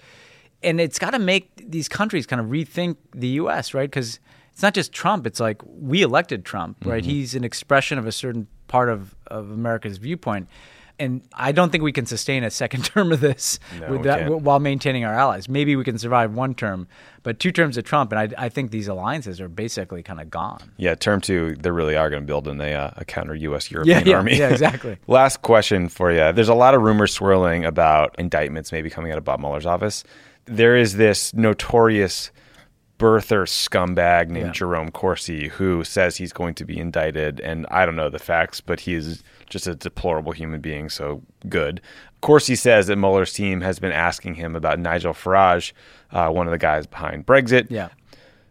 and 0.62 0.80
it's 0.80 0.98
got 0.98 1.10
to 1.10 1.18
make 1.18 1.50
these 1.70 1.88
countries 1.88 2.26
kind 2.26 2.40
of 2.40 2.46
rethink 2.46 2.96
the 3.14 3.28
U.S. 3.28 3.74
right 3.74 3.90
because 3.90 4.20
it's 4.52 4.62
not 4.62 4.74
just 4.74 4.92
Trump. 4.92 5.26
It's 5.26 5.40
like 5.40 5.60
we 5.64 6.02
elected 6.02 6.44
Trump, 6.44 6.84
right? 6.84 7.02
Mm-hmm. 7.02 7.10
He's 7.10 7.34
an 7.34 7.44
expression 7.44 7.98
of 7.98 8.06
a 8.06 8.12
certain 8.12 8.46
part 8.68 8.88
of, 8.88 9.14
of 9.26 9.50
America's 9.50 9.98
viewpoint, 9.98 10.48
and 10.98 11.22
I 11.32 11.52
don't 11.52 11.70
think 11.70 11.82
we 11.82 11.92
can 11.92 12.06
sustain 12.06 12.44
a 12.44 12.50
second 12.50 12.84
term 12.84 13.12
of 13.12 13.20
this 13.20 13.58
No, 13.80 13.98
that, 14.02 14.30
while 14.30 14.60
maintaining 14.60 15.04
our 15.04 15.14
allies. 15.14 15.48
Maybe 15.48 15.74
we 15.74 15.84
can 15.84 15.98
survive 15.98 16.32
one 16.34 16.54
term, 16.54 16.86
but 17.22 17.40
two 17.40 17.50
terms 17.50 17.76
of 17.76 17.84
Trump, 17.84 18.12
and 18.12 18.20
I, 18.20 18.44
I 18.46 18.48
think 18.48 18.70
these 18.70 18.88
alliances 18.88 19.40
are 19.40 19.48
basically 19.48 20.02
kind 20.02 20.20
of 20.20 20.30
gone. 20.30 20.72
Yeah, 20.76 20.94
term 20.94 21.20
two, 21.20 21.56
they 21.56 21.70
really 21.70 21.96
are 21.96 22.10
going 22.10 22.22
to 22.22 22.26
build 22.26 22.46
in 22.46 22.60
a, 22.60 22.72
uh, 22.72 22.90
a 22.96 23.04
counter 23.04 23.34
U.S. 23.34 23.70
European 23.70 24.06
yeah, 24.06 24.16
army. 24.16 24.38
yeah, 24.38 24.50
exactly. 24.50 24.96
Last 25.06 25.42
question 25.42 25.88
for 25.88 26.12
you. 26.12 26.32
There's 26.32 26.48
a 26.48 26.54
lot 26.54 26.74
of 26.74 26.82
rumors 26.82 27.12
swirling 27.12 27.64
about 27.64 28.14
indictments 28.18 28.70
maybe 28.70 28.90
coming 28.90 29.12
out 29.12 29.18
of 29.18 29.24
Bob 29.24 29.40
Mueller's 29.40 29.66
office. 29.66 30.04
There 30.44 30.76
is 30.76 30.96
this 30.96 31.32
notorious 31.34 32.30
birther 32.98 33.44
scumbag 33.46 34.28
named 34.28 34.46
Yeah. 34.46 34.52
Jerome 34.52 34.90
Corsi 34.90 35.48
who 35.48 35.82
says 35.84 36.16
he's 36.16 36.32
going 36.32 36.54
to 36.54 36.64
be 36.64 36.78
indicted. 36.78 37.40
And 37.40 37.66
I 37.70 37.84
don't 37.84 37.96
know 37.96 38.08
the 38.10 38.18
facts, 38.18 38.60
but 38.60 38.80
he's 38.80 39.22
just 39.48 39.66
a 39.66 39.74
deplorable 39.74 40.32
human 40.32 40.60
being, 40.60 40.88
so 40.88 41.22
good. 41.48 41.80
Corsi 42.20 42.54
says 42.54 42.86
that 42.86 42.96
Mueller's 42.96 43.32
team 43.32 43.60
has 43.62 43.78
been 43.80 43.92
asking 43.92 44.34
him 44.34 44.54
about 44.54 44.78
Nigel 44.78 45.12
Farage, 45.12 45.72
uh, 46.12 46.28
one 46.30 46.46
of 46.46 46.52
the 46.52 46.58
guys 46.58 46.86
behind 46.86 47.26
Brexit 47.26 47.66
Yeah. 47.68 47.88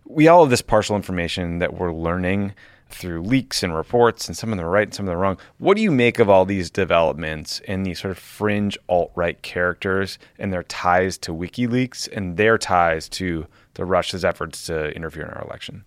we 0.05 0.27
all 0.27 0.43
have 0.43 0.49
this 0.49 0.61
partial 0.61 0.95
information 0.97 1.59
that 1.59 1.75
we're 1.75 1.93
learning 1.93 2.53
through 2.93 3.21
leaks 3.23 3.63
and 3.63 3.75
reports, 3.75 4.27
and 4.27 4.35
some 4.37 4.51
of 4.51 4.57
them 4.57 4.65
are 4.65 4.69
right 4.69 4.87
and 4.87 4.93
some 4.93 5.05
of 5.05 5.07
them 5.07 5.17
are 5.17 5.21
wrong. 5.21 5.37
What 5.57 5.75
do 5.77 5.83
you 5.83 5.91
make 5.91 6.19
of 6.19 6.29
all 6.29 6.45
these 6.45 6.69
developments 6.69 7.61
and 7.67 7.85
these 7.85 7.99
sort 7.99 8.11
of 8.11 8.17
fringe 8.19 8.77
alt 8.89 9.11
right 9.15 9.41
characters 9.41 10.19
and 10.39 10.51
their 10.53 10.63
ties 10.63 11.17
to 11.19 11.31
WikiLeaks 11.33 12.09
and 12.15 12.37
their 12.37 12.57
ties 12.57 13.09
to 13.09 13.47
the 13.75 13.85
Russia's 13.85 14.23
efforts 14.25 14.65
to 14.67 14.89
interfere 14.95 15.23
in 15.23 15.29
our 15.31 15.43
election? 15.43 15.83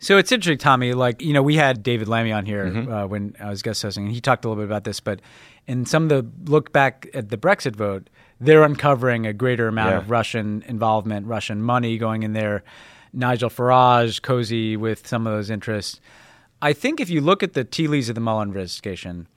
So 0.00 0.18
it's 0.18 0.32
interesting, 0.32 0.58
Tommy. 0.58 0.92
Like 0.92 1.22
you 1.22 1.32
know, 1.32 1.42
we 1.42 1.56
had 1.56 1.82
David 1.82 2.08
Lammy 2.08 2.32
on 2.32 2.44
here 2.46 2.66
Mm-hmm. 2.66 2.92
uh, 2.92 3.06
when 3.06 3.34
I 3.40 3.48
was 3.50 3.62
guest 3.62 3.82
hosting, 3.82 4.04
and 4.04 4.12
he 4.14 4.20
talked 4.20 4.44
a 4.44 4.48
little 4.48 4.62
bit 4.62 4.68
about 4.68 4.84
this. 4.84 5.00
But 5.00 5.20
in 5.66 5.86
some 5.86 6.04
of 6.04 6.08
the 6.10 6.50
look 6.50 6.72
back 6.72 7.08
at 7.14 7.30
the 7.30 7.38
Brexit 7.38 7.74
vote, 7.74 8.10
they're 8.40 8.64
uncovering 8.64 9.26
a 9.26 9.32
greater 9.32 9.66
amount 9.68 9.90
Yeah. 9.92 9.98
of 9.98 10.10
Russian 10.10 10.62
involvement, 10.66 11.26
Russian 11.26 11.62
money 11.62 11.96
going 11.96 12.22
in 12.22 12.32
there. 12.34 12.62
Nigel 13.16 13.48
Farage, 13.48 14.20
cozy 14.22 14.76
with 14.76 15.06
some 15.06 15.24
of 15.26 15.32
those 15.32 15.48
interests. 15.48 16.00
I 16.64 16.72
think 16.72 16.98
if 16.98 17.10
you 17.10 17.20
look 17.20 17.42
at 17.42 17.52
the 17.52 17.62
tea 17.62 17.86
leaves 17.88 18.08
of 18.08 18.14
the 18.14 18.22
Mueller 18.22 18.42
investigation, 18.42 19.28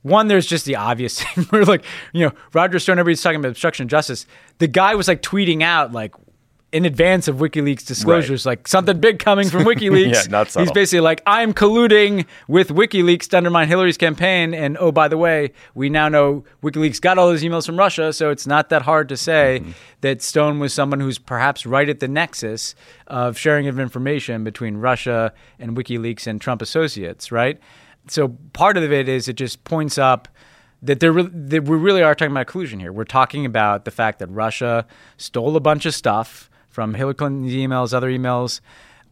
one, 0.00 0.28
there's 0.28 0.46
just 0.46 0.64
the 0.64 0.76
obvious 0.76 1.22
thing 1.34 1.44
where, 1.50 1.66
like, 1.66 1.84
you 2.14 2.24
know, 2.24 2.32
Roger 2.54 2.78
Stone, 2.78 2.98
everybody's 2.98 3.22
talking 3.22 3.38
about 3.38 3.50
obstruction 3.50 3.84
of 3.84 3.90
justice. 3.90 4.24
The 4.58 4.66
guy 4.66 4.94
was 4.94 5.06
like 5.06 5.20
tweeting 5.20 5.62
out, 5.62 5.92
like, 5.92 6.14
in 6.72 6.84
advance 6.84 7.26
of 7.26 7.36
WikiLeaks 7.36 7.84
disclosures, 7.84 8.46
like 8.46 8.68
something 8.68 9.00
big 9.00 9.18
coming 9.18 9.48
from 9.48 9.64
WikiLeaks. 9.70 10.12
Yeah, 10.14 10.22
not 10.30 10.52
He's 10.52 10.70
basically 10.70 11.00
like, 11.00 11.20
I'm 11.26 11.52
colluding 11.52 12.26
with 12.46 12.68
WikiLeaks 12.68 13.28
to 13.30 13.38
undermine 13.38 13.66
Hillary's 13.66 13.96
campaign. 13.96 14.54
And 14.54 14.76
oh, 14.78 14.92
by 14.92 15.08
the 15.08 15.18
way, 15.18 15.52
we 15.74 15.88
now 15.88 16.08
know 16.08 16.44
WikiLeaks 16.62 17.00
got 17.00 17.18
all 17.18 17.26
those 17.28 17.42
emails 17.42 17.66
from 17.66 17.76
Russia. 17.76 18.12
So 18.12 18.30
it's 18.30 18.46
not 18.46 18.68
that 18.68 18.82
hard 18.82 19.08
to 19.08 19.16
say 19.16 19.60
Mm-hmm. 19.62 19.70
that 20.02 20.22
Stone 20.22 20.60
was 20.60 20.72
someone 20.72 21.00
who's 21.00 21.18
perhaps 21.18 21.66
right 21.66 21.88
at 21.88 21.98
the 22.00 22.06
nexus 22.08 22.74
of 23.08 23.36
sharing 23.36 23.66
of 23.66 23.80
information 23.80 24.44
between 24.44 24.76
Russia 24.76 25.32
and 25.58 25.76
WikiLeaks 25.76 26.26
and 26.26 26.40
Trump 26.40 26.62
associates, 26.62 27.32
right? 27.32 27.58
So 28.06 28.36
part 28.52 28.76
of 28.76 28.92
it 28.92 29.08
is 29.08 29.28
it 29.28 29.34
just 29.34 29.64
points 29.64 29.98
up 29.98 30.28
that, 30.82 31.00
there, 31.00 31.12
re- 31.12 31.28
that 31.32 31.64
we 31.64 31.76
really 31.76 32.02
are 32.02 32.14
talking 32.14 32.32
about 32.32 32.46
collusion 32.46 32.80
here. 32.80 32.92
We're 32.92 33.04
talking 33.04 33.44
about 33.44 33.84
the 33.84 33.90
fact 33.90 34.18
that 34.20 34.28
Russia 34.28 34.86
stole 35.16 35.56
a 35.56 35.60
bunch 35.60 35.84
of 35.84 35.94
stuff 35.94 36.49
from 36.70 36.94
Hillary 36.94 37.14
Clinton's 37.14 37.52
emails, 37.52 37.92
other 37.92 38.10
emails, 38.10 38.60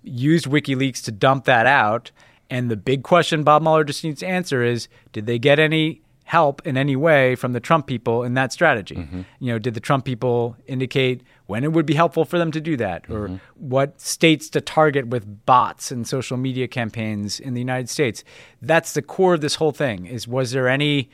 used 0.03 0.47
WikiLeaks 0.47 1.03
to 1.05 1.13
dump 1.13 1.45
that 1.45 1.67
out. 1.67 2.11
And 2.49 2.71
the 2.71 2.77
big 2.77 3.03
question 3.03 3.43
Bob 3.43 3.63
Mueller 3.63 3.85
just 3.85 4.05
needs 4.05 4.21
to 4.21 4.27
answer 4.27 4.63
is 4.63 4.89
did 5.13 5.27
they 5.27 5.39
get 5.39 5.59
any 5.59 6.01
help 6.25 6.67
in 6.67 6.77
any 6.77 6.95
way 6.95 7.35
from 7.35 7.55
the 7.55 7.61
Trump 7.61 7.87
people 7.87 8.23
in 8.23 8.35
that 8.35 8.53
strategy? 8.53 8.97
Mm-hmm. 8.97 9.23
You 9.41 9.53
know, 9.53 9.59
did 9.59 9.75
the 9.75 9.81
Trump 9.81 10.05
people 10.05 10.57
indicate 10.67 11.23
when 11.47 11.65
it 11.65 11.73
would 11.73 11.87
be 11.87 11.95
helpful 11.95 12.25
for 12.25 12.39
them 12.39 12.53
to 12.53 12.61
do 12.61 12.77
that, 12.77 13.05
mm-hmm. 13.05 13.35
or 13.35 13.41
what 13.55 14.01
states 14.01 14.49
to 14.51 14.61
target 14.61 15.09
with 15.09 15.47
bots 15.47 15.91
and 15.91 16.07
social 16.07 16.37
media 16.37 16.69
campaigns 16.69 17.41
in 17.41 17.55
the 17.55 17.61
United 17.61 17.89
States? 17.89 18.25
That's 18.63 18.93
the 18.93 19.03
core 19.03 19.35
of 19.35 19.41
this 19.41 19.57
whole 19.57 19.73
thing. 19.73 20.07
Is 20.07 20.29
was 20.29 20.53
there 20.53 20.69
any? 20.69 21.11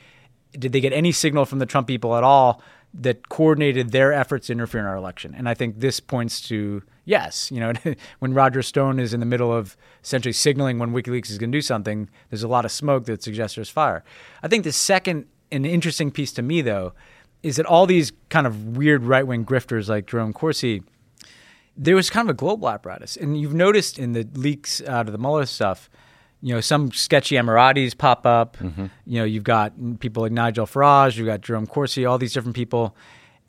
Did 0.53 0.73
they 0.73 0.81
get 0.81 0.93
any 0.93 1.11
signal 1.11 1.47
from 1.47 1.59
the 1.59 1.67
Trump 1.67 1.89
people 1.89 2.17
at 2.17 2.23
all 2.23 2.63
that 2.95 3.29
coordinated 3.29 3.91
their 3.91 4.13
efforts 4.13 4.47
to 4.47 4.53
interfere 4.53 4.81
in 4.81 4.87
our 4.87 4.97
election? 4.97 5.35
And 5.37 5.49
I 5.49 5.55
think 5.55 5.81
this 5.81 6.01
points 6.01 6.41
to 6.49 6.83
yes. 7.05 7.51
You 7.51 7.61
know, 7.61 7.73
when 8.19 8.35
Roger 8.35 8.63
Stone 8.63 9.01
is 9.01 9.13
in 9.13 9.21
the 9.21 9.27
middle 9.27 9.53
of 9.53 9.77
essentially 10.03 10.33
signaling 10.33 10.79
when 10.79 10.93
WikiLeaks 10.93 11.31
is 11.31 11.39
going 11.39 11.53
to 11.53 11.57
do 11.57 11.63
something, 11.63 12.09
there's 12.31 12.43
a 12.43 12.49
lot 12.49 12.65
of 12.65 12.73
smoke 12.73 13.07
that 13.07 13.23
suggests 13.23 13.57
there's 13.57 13.71
fire. 13.71 14.05
I 14.43 14.49
think 14.49 14.65
the 14.65 14.73
second 14.73 15.27
and 15.51 15.67
interesting 15.67 16.11
piece 16.11 16.33
to 16.33 16.43
me, 16.43 16.63
though, 16.63 16.93
is 17.43 17.57
that 17.57 17.67
all 17.67 17.87
these 17.87 18.13
kind 18.31 18.47
of 18.47 18.77
weird 18.77 19.05
right 19.05 19.27
wing 19.27 19.45
grifters 19.45 19.89
like 19.89 20.07
Jerome 20.07 20.33
Corsi, 20.33 20.83
there 21.77 21.95
was 21.95 22.11
kind 22.11 22.29
of 22.29 22.35
a 22.35 22.37
global 22.37 22.69
apparatus. 22.69 23.17
And 23.17 23.39
you've 23.39 23.55
noticed 23.55 23.99
in 23.99 24.13
the 24.13 24.27
leaks 24.35 24.81
out 24.83 25.07
of 25.07 25.13
the 25.13 25.19
Mueller 25.19 25.47
stuff, 25.47 25.91
you 26.45 26.55
know, 26.55 26.61
some 26.61 26.93
sketchy 26.93 27.37
Emiratis 27.37 27.97
pop 27.97 28.27
up. 28.27 28.59
Mm-hmm. 28.59 28.87
You 29.07 29.19
know, 29.19 29.25
you've 29.25 29.45
got 29.45 29.73
people 29.99 30.25
like 30.25 30.33
Nigel 30.33 30.67
Farage, 30.67 31.17
you've 31.17 31.27
got 31.27 31.41
Jerome 31.41 31.67
Corsi, 31.67 32.05
all 32.05 32.19
these 32.19 32.35
different 32.35 32.55
people. 32.55 32.95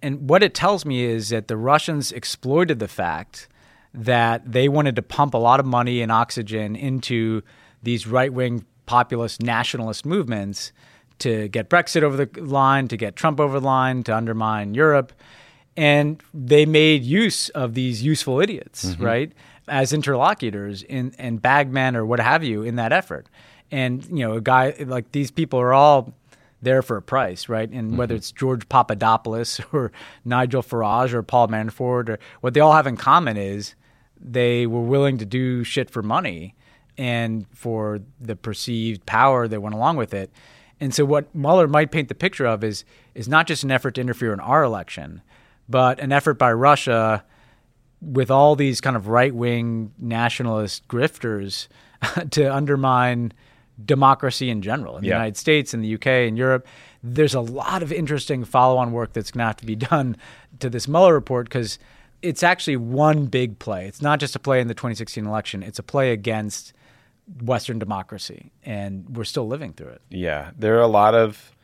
And 0.02 0.30
what 0.30 0.42
it 0.42 0.54
tells 0.54 0.86
me 0.86 1.04
is 1.04 1.28
that 1.28 1.50
the 1.50 1.58
Russians 1.58 2.14
exploited 2.14 2.80
the 2.80 2.88
fact 2.88 3.50
that 3.94 4.50
they 4.50 4.70
wanted 4.70 4.96
to 4.96 5.02
pump 5.02 5.34
a 5.34 5.38
lot 5.38 5.60
of 5.60 5.66
money 5.66 6.02
and 6.02 6.10
oxygen 6.10 6.74
into 6.78 7.42
these 7.84 8.08
right 8.08 8.32
wing 8.32 8.64
populist 8.86 9.42
nationalist 9.42 10.06
movements 10.06 10.72
to 11.20 11.50
get 11.50 11.70
Brexit 11.70 12.02
over 12.02 12.26
the 12.26 12.42
line, 12.42 12.88
to 12.88 12.96
get 12.96 13.18
Trump 13.18 13.42
over 13.42 13.60
the 13.60 13.66
line, 13.66 14.04
to 14.04 14.16
undermine 14.16 14.74
Europe. 14.74 15.12
And 15.76 16.24
they 16.34 16.66
made 16.66 17.04
use 17.04 17.50
of 17.50 17.74
these 17.74 18.02
useful 18.04 18.40
idiots, 18.40 18.86
mm-hmm. 18.86 19.04
right, 19.04 19.34
as 19.68 19.94
interlocutors 19.94 20.84
in 20.84 21.14
and 21.18 21.42
bagmen 21.42 21.96
or 21.96 22.06
what 22.06 22.20
have 22.20 22.44
you 22.44 22.64
in 22.64 22.76
that 22.76 22.92
effort. 22.92 23.28
And 23.72 24.06
you 24.06 24.26
know, 24.26 24.34
a 24.34 24.42
guy 24.42 24.76
like 24.86 25.12
these 25.12 25.32
people 25.32 25.60
are 25.60 25.74
all 25.74 26.14
there 26.62 26.82
for 26.82 26.98
a 26.98 27.02
price, 27.02 27.50
right? 27.50 27.70
And 27.70 27.90
mm-hmm. 27.90 27.98
whether 27.98 28.16
it's 28.16 28.32
George 28.32 28.68
Papadopoulos 28.70 29.62
or 29.72 29.92
Nigel 30.24 30.64
Farage 30.64 31.14
or 31.14 31.24
Paul 31.24 31.48
Manafort, 31.48 32.10
or 32.10 32.20
what 32.42 32.54
they 32.54 32.60
all 32.60 32.74
have 32.74 32.88
in 32.88 32.98
common 32.98 33.38
is 33.38 33.76
they 34.20 34.66
were 34.66 34.82
willing 34.82 35.18
to 35.18 35.26
do 35.26 35.64
shit 35.64 35.90
for 35.90 36.02
money 36.02 36.56
and 36.98 37.46
for 37.54 38.00
the 38.20 38.36
perceived 38.36 39.06
power 39.06 39.48
that 39.48 39.62
went 39.62 39.76
along 39.76 39.98
with 39.98 40.14
it. 40.14 40.32
And 40.80 40.94
so 40.94 41.06
what 41.06 41.34
Mueller 41.34 41.68
might 41.68 41.92
paint 41.92 42.10
the 42.10 42.16
picture 42.16 42.46
of 42.46 42.64
is 42.64 42.84
is 43.14 43.28
not 43.28 43.48
just 43.48 43.64
an 43.64 43.72
effort 43.72 43.96
to 43.96 44.02
interfere 44.02 44.34
in 44.34 44.40
our 44.40 44.64
election, 44.64 45.22
but 45.70 46.00
an 46.00 46.12
effort 46.12 46.36
by 46.36 46.52
Russia 46.52 47.24
with 48.02 48.30
all 48.30 48.56
these 48.56 48.82
kind 48.82 48.96
of 48.96 49.08
right 49.08 49.34
wing 49.34 49.92
nationalist 49.98 50.88
grifters 50.88 51.68
to 52.32 52.54
undermine 52.54 53.34
democracy 53.84 54.50
in 54.50 54.62
general 54.62 54.96
in 54.98 55.02
the 55.02 55.10
yeah. 55.10 55.16
United 55.16 55.38
States, 55.38 55.74
in 55.74 55.82
the 55.82 55.96
UK, 55.96 56.08
in 56.28 56.38
Europe. 56.38 56.66
There's 57.04 57.36
a 57.36 57.42
lot 57.42 57.84
of 57.84 57.92
interesting 57.92 58.46
follow 58.46 58.78
on 58.78 58.92
work 58.92 59.14
that's 59.14 59.32
going 59.32 59.40
to 59.40 59.46
have 59.48 59.58
to 59.58 59.66
be 59.66 59.76
done 59.92 60.18
to 60.60 60.70
this 60.70 60.88
Mueller 60.88 61.14
report 61.14 61.48
because 61.48 61.80
it's 62.22 62.44
actually 62.44 62.78
one 62.78 63.26
big 63.28 63.60
play. 63.60 63.88
It's 63.88 64.02
not 64.02 64.20
just 64.20 64.36
a 64.36 64.40
play 64.40 64.62
in 64.62 64.68
the 64.68 64.74
2016 64.74 65.26
election, 65.26 65.64
it's 65.64 65.80
a 65.80 65.84
play 65.84 66.12
against 66.12 66.74
Western 67.42 67.80
democracy, 67.80 68.52
and 68.64 69.06
we're 69.16 69.24
still 69.24 69.48
living 69.48 69.74
through 69.74 69.90
it. 69.90 70.02
Yeah, 70.10 70.52
there 70.58 70.78
are 70.78 70.82
a 70.82 70.88
lot 70.88 71.16
of 71.16 71.56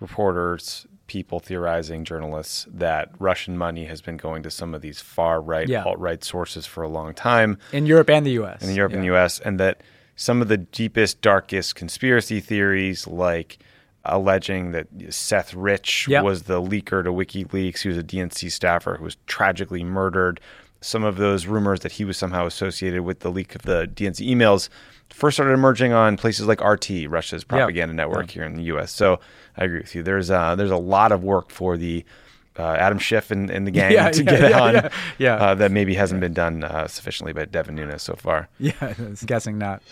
reporters, 0.00 0.86
people 1.12 1.40
theorizing, 1.40 2.06
journalists 2.06 2.66
that 2.72 3.10
Russian 3.18 3.58
money 3.58 3.84
has 3.84 4.00
been 4.00 4.16
going 4.16 4.42
to 4.42 4.50
some 4.50 4.72
of 4.72 4.80
these 4.80 4.98
far 4.98 5.42
right, 5.42 5.68
yeah. 5.68 5.84
alt 5.84 5.98
right 5.98 6.24
sources 6.24 6.64
for 6.64 6.82
a 6.82 6.88
long 6.88 7.12
time 7.12 7.58
in 7.70 7.84
Europe 7.84 8.08
and 8.08 8.24
the 8.24 8.30
U.S. 8.30 8.62
In 8.62 8.74
Europe 8.74 8.92
yeah. 8.92 8.96
and 8.96 9.02
the 9.02 9.08
U.S., 9.08 9.38
and 9.38 9.60
that 9.60 9.82
some 10.16 10.40
of 10.40 10.48
the 10.48 10.56
deepest, 10.56 11.20
darkest 11.20 11.74
conspiracy 11.74 12.40
theories, 12.40 13.06
like 13.06 13.58
alleging 14.06 14.72
that 14.72 14.86
Seth 15.10 15.52
Rich 15.52 16.08
yep. 16.08 16.24
was 16.24 16.44
the 16.44 16.62
leaker 16.62 17.04
to 17.04 17.12
WikiLeaks. 17.12 17.82
He 17.82 17.88
was 17.90 17.98
a 17.98 18.02
DNC 18.02 18.50
staffer 18.50 18.96
who 18.96 19.04
was 19.04 19.18
tragically 19.26 19.84
murdered. 19.84 20.40
Some 20.80 21.04
of 21.04 21.18
those 21.18 21.44
rumors 21.44 21.80
that 21.80 21.92
he 21.92 22.06
was 22.06 22.16
somehow 22.16 22.46
associated 22.46 23.02
with 23.02 23.20
the 23.20 23.30
leak 23.30 23.54
of 23.54 23.62
the 23.62 23.86
DNC 23.94 24.26
emails 24.26 24.70
first 25.10 25.36
started 25.36 25.52
emerging 25.52 25.92
on 25.92 26.16
places 26.16 26.46
like 26.46 26.64
RT, 26.64 27.06
Russia's 27.06 27.44
propaganda 27.44 27.92
network 27.94 28.30
here 28.30 28.44
in 28.44 28.54
the 28.54 28.62
U.S. 28.64 28.90
So 28.92 29.20
I 29.56 29.64
agree 29.64 29.80
with 29.80 29.94
you. 29.94 30.02
There's 30.02 30.30
uh, 30.30 30.54
there's 30.54 30.70
a 30.70 30.76
lot 30.76 31.12
of 31.12 31.22
work 31.22 31.50
for 31.50 31.76
the 31.76 32.04
uh, 32.58 32.74
Adam 32.74 32.98
Schiff 32.98 33.30
and, 33.30 33.50
and 33.50 33.66
the 33.66 33.70
gang 33.72 33.92
yeah, 33.92 34.10
to 34.10 34.24
yeah, 34.24 34.30
get 34.30 34.50
yeah, 34.50 34.60
on 34.60 34.74
yeah, 34.74 34.88
yeah. 35.18 35.34
Uh, 35.34 35.54
that 35.54 35.70
maybe 35.70 35.94
hasn't 35.94 36.20
been 36.20 36.32
done 36.32 36.64
uh, 36.64 36.86
sufficiently 36.86 37.32
by 37.32 37.44
Devin 37.44 37.74
Nunes 37.74 38.02
so 38.02 38.14
far. 38.14 38.48
Yeah, 38.58 38.72
I 38.80 38.94
was 39.02 39.22
guessing 39.24 39.58
not. 39.58 39.82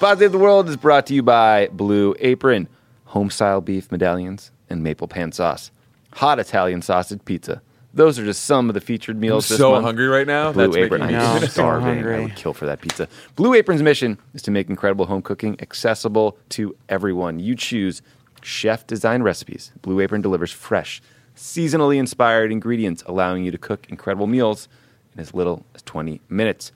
Pod 0.00 0.18
Save 0.18 0.32
the 0.32 0.38
World 0.38 0.68
is 0.68 0.76
brought 0.76 1.06
to 1.06 1.14
you 1.14 1.22
by 1.22 1.68
Blue 1.72 2.14
Apron, 2.18 2.68
home 3.06 3.30
style 3.30 3.62
beef 3.62 3.90
medallions 3.90 4.50
and 4.68 4.82
maple 4.82 5.08
pan 5.08 5.32
sauce, 5.32 5.70
hot 6.12 6.38
Italian 6.38 6.82
sausage 6.82 7.24
pizza 7.24 7.62
those 7.94 8.18
are 8.18 8.24
just 8.24 8.44
some 8.44 8.68
of 8.68 8.74
the 8.74 8.80
featured 8.80 9.18
meals. 9.18 9.50
I'm 9.50 9.56
so 9.56 9.72
month. 9.72 9.84
hungry 9.84 10.08
right 10.08 10.26
now. 10.26 10.52
Blue 10.52 10.66
That's 10.66 10.76
Apron. 10.76 11.02
I'm 11.02 11.46
starving. 11.46 12.02
So 12.02 12.10
I 12.10 12.20
would 12.20 12.36
kill 12.36 12.52
for 12.52 12.66
that 12.66 12.80
pizza. 12.80 13.08
Blue 13.36 13.54
Apron's 13.54 13.82
mission 13.82 14.18
is 14.34 14.42
to 14.42 14.50
make 14.50 14.68
incredible 14.68 15.06
home 15.06 15.22
cooking 15.22 15.56
accessible 15.60 16.36
to 16.50 16.76
everyone. 16.88 17.38
You 17.38 17.54
choose 17.54 18.02
chef 18.42 18.86
designed 18.86 19.24
recipes. 19.24 19.72
Blue 19.80 20.00
Apron 20.00 20.22
delivers 20.22 20.50
fresh, 20.50 21.00
seasonally 21.36 21.96
inspired 21.96 22.52
ingredients, 22.52 23.02
allowing 23.06 23.44
you 23.44 23.50
to 23.50 23.58
cook 23.58 23.86
incredible 23.88 24.26
meals 24.26 24.68
in 25.14 25.20
as 25.20 25.32
little 25.32 25.64
as 25.74 25.82
20 25.82 26.20
minutes. 26.28 26.72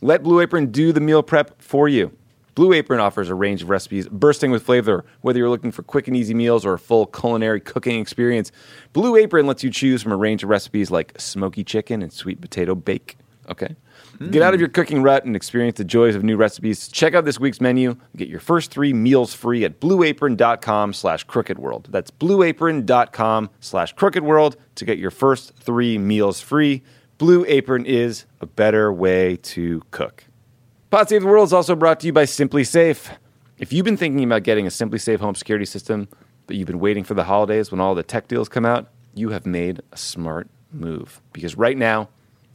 Let 0.00 0.22
Blue 0.22 0.40
Apron 0.40 0.66
do 0.66 0.92
the 0.92 1.00
meal 1.00 1.22
prep 1.22 1.60
for 1.60 1.88
you. 1.88 2.16
Blue 2.54 2.72
Apron 2.72 3.00
offers 3.00 3.28
a 3.28 3.34
range 3.34 3.62
of 3.62 3.70
recipes 3.70 4.08
bursting 4.08 4.50
with 4.50 4.62
flavor. 4.62 5.04
Whether 5.20 5.38
you're 5.38 5.48
looking 5.48 5.72
for 5.72 5.82
quick 5.82 6.08
and 6.08 6.16
easy 6.16 6.34
meals 6.34 6.66
or 6.66 6.74
a 6.74 6.78
full 6.78 7.06
culinary 7.06 7.60
cooking 7.60 8.00
experience, 8.00 8.50
Blue 8.92 9.16
Apron 9.16 9.46
lets 9.46 9.62
you 9.62 9.70
choose 9.70 10.02
from 10.02 10.12
a 10.12 10.16
range 10.16 10.42
of 10.42 10.48
recipes 10.48 10.90
like 10.90 11.18
smoky 11.20 11.64
chicken 11.64 12.02
and 12.02 12.12
sweet 12.12 12.40
potato 12.40 12.74
bake. 12.74 13.16
Okay? 13.48 13.74
Mm. 14.18 14.30
Get 14.32 14.42
out 14.42 14.54
of 14.54 14.60
your 14.60 14.68
cooking 14.68 15.02
rut 15.02 15.24
and 15.24 15.34
experience 15.34 15.78
the 15.78 15.84
joys 15.84 16.14
of 16.14 16.22
new 16.22 16.36
recipes. 16.36 16.88
Check 16.88 17.14
out 17.14 17.24
this 17.24 17.40
week's 17.40 17.60
menu. 17.60 17.96
Get 18.16 18.28
your 18.28 18.40
first 18.40 18.70
three 18.70 18.92
meals 18.92 19.34
free 19.34 19.64
at 19.64 19.80
blueapron.com 19.80 20.92
slash 20.92 21.26
crookedworld. 21.26 21.86
That's 21.88 22.10
blueapron.com 22.10 23.50
slash 23.60 23.94
crookedworld 23.94 24.56
to 24.76 24.84
get 24.84 24.98
your 24.98 25.10
first 25.10 25.54
three 25.56 25.98
meals 25.98 26.40
free. 26.40 26.82
Blue 27.18 27.44
Apron 27.48 27.84
is 27.86 28.24
a 28.40 28.46
better 28.46 28.92
way 28.92 29.36
to 29.36 29.82
cook. 29.90 30.24
Pod 30.90 31.08
Save 31.08 31.22
the 31.22 31.28
World 31.28 31.46
is 31.46 31.52
also 31.52 31.76
brought 31.76 32.00
to 32.00 32.06
you 32.08 32.12
by 32.12 32.24
SimpliSafe. 32.24 33.16
If 33.58 33.72
you've 33.72 33.84
been 33.84 33.96
thinking 33.96 34.24
about 34.24 34.42
getting 34.42 34.66
a 34.66 34.70
SimpliSafe 34.70 35.20
home 35.20 35.36
security 35.36 35.64
system, 35.64 36.08
but 36.48 36.56
you've 36.56 36.66
been 36.66 36.80
waiting 36.80 37.04
for 37.04 37.14
the 37.14 37.22
holidays 37.22 37.70
when 37.70 37.80
all 37.80 37.94
the 37.94 38.02
tech 38.02 38.26
deals 38.26 38.48
come 38.48 38.66
out, 38.66 38.88
you 39.14 39.28
have 39.28 39.46
made 39.46 39.82
a 39.92 39.96
smart 39.96 40.48
move. 40.72 41.20
Because 41.32 41.56
right 41.56 41.78
now, 41.78 42.08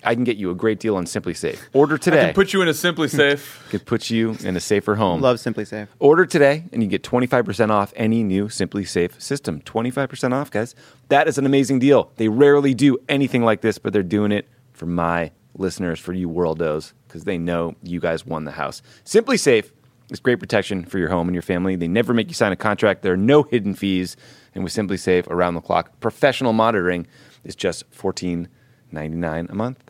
I 0.03 0.15
can 0.15 0.25
get 0.25 0.35
you 0.35 0.51
a 0.51 0.53
great 0.53 0.81
deal 0.81 0.97
on 0.97 1.05
SimpliSafe. 1.05 1.59
Order 1.71 1.97
today. 1.97 2.23
I 2.23 2.25
can 2.25 2.33
put 2.33 2.51
you 2.51 2.61
in 2.61 2.67
a 2.67 2.71
SimpliSafe. 2.71 3.69
could 3.69 3.85
put 3.85 4.09
you 4.09 4.35
in 4.43 4.57
a 4.57 4.59
safer 4.59 4.95
home. 4.95 5.21
Love 5.21 5.37
SimpliSafe. 5.37 5.87
Order 5.99 6.25
today, 6.25 6.65
and 6.73 6.83
you 6.83 6.89
get 6.89 7.03
25% 7.03 7.69
off 7.69 7.93
any 7.95 8.21
new 8.21 8.49
SimpliSafe 8.49 9.21
system. 9.21 9.61
25% 9.61 10.33
off, 10.33 10.51
guys. 10.51 10.75
That 11.07 11.29
is 11.29 11.37
an 11.37 11.45
amazing 11.45 11.79
deal. 11.79 12.11
They 12.17 12.27
rarely 12.27 12.73
do 12.73 12.97
anything 13.07 13.45
like 13.45 13.61
this, 13.61 13.77
but 13.77 13.93
they're 13.93 14.03
doing 14.03 14.33
it 14.33 14.45
for 14.73 14.87
my 14.87 15.31
listeners, 15.55 15.99
for 15.99 16.13
you 16.13 16.29
worldos 16.29 16.93
because 17.07 17.23
they 17.23 17.37
know 17.37 17.75
you 17.83 17.99
guys 17.99 18.25
won 18.25 18.45
the 18.45 18.51
house. 18.51 18.81
SimpliSafe 19.05 19.71
is 20.09 20.19
great 20.19 20.39
protection 20.39 20.85
for 20.85 20.97
your 20.99 21.09
home 21.09 21.27
and 21.27 21.35
your 21.35 21.41
family. 21.41 21.75
They 21.75 21.87
never 21.87 22.13
make 22.13 22.27
you 22.27 22.33
sign 22.33 22.51
a 22.51 22.55
contract. 22.57 23.01
There 23.01 23.13
are 23.13 23.17
no 23.17 23.43
hidden 23.43 23.73
fees. 23.73 24.17
And 24.53 24.63
with 24.63 24.73
SimpliSafe 24.73 25.27
around 25.27 25.55
the 25.55 25.61
clock, 25.61 25.99
professional 25.99 26.53
monitoring 26.53 27.07
is 27.43 27.55
just 27.55 27.83
fourteen 27.91 28.47
ninety 28.91 29.17
nine 29.17 29.47
a 29.49 29.55
month. 29.55 29.83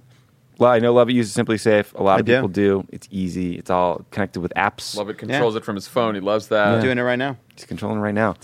Well, 0.57 0.71
I 0.71 0.79
know 0.79 0.93
Lovett 0.93 1.13
uses 1.13 1.35
SimpliSafe. 1.35 1.93
A 1.95 2.03
lot 2.03 2.19
of 2.19 2.25
people 2.25 2.47
do. 2.47 2.87
It's 2.89 3.07
easy. 3.11 3.57
It's 3.57 3.69
all 3.69 4.05
connected 4.11 4.39
with 4.39 4.53
apps. 4.55 4.95
Lovett 4.95 5.17
controls 5.17 5.53
yeah. 5.53 5.59
it 5.59 5.65
from 5.65 5.75
his 5.75 5.87
phone. 5.87 6.15
He 6.15 6.21
loves 6.21 6.47
that. 6.47 6.75
Yeah. 6.75 6.81
Doing 6.81 6.97
it 6.97 7.01
right 7.01 7.17
now. 7.19 7.37
He's 7.55 7.65
controlling 7.65 7.99
right 7.99 8.13
now. 8.13 8.35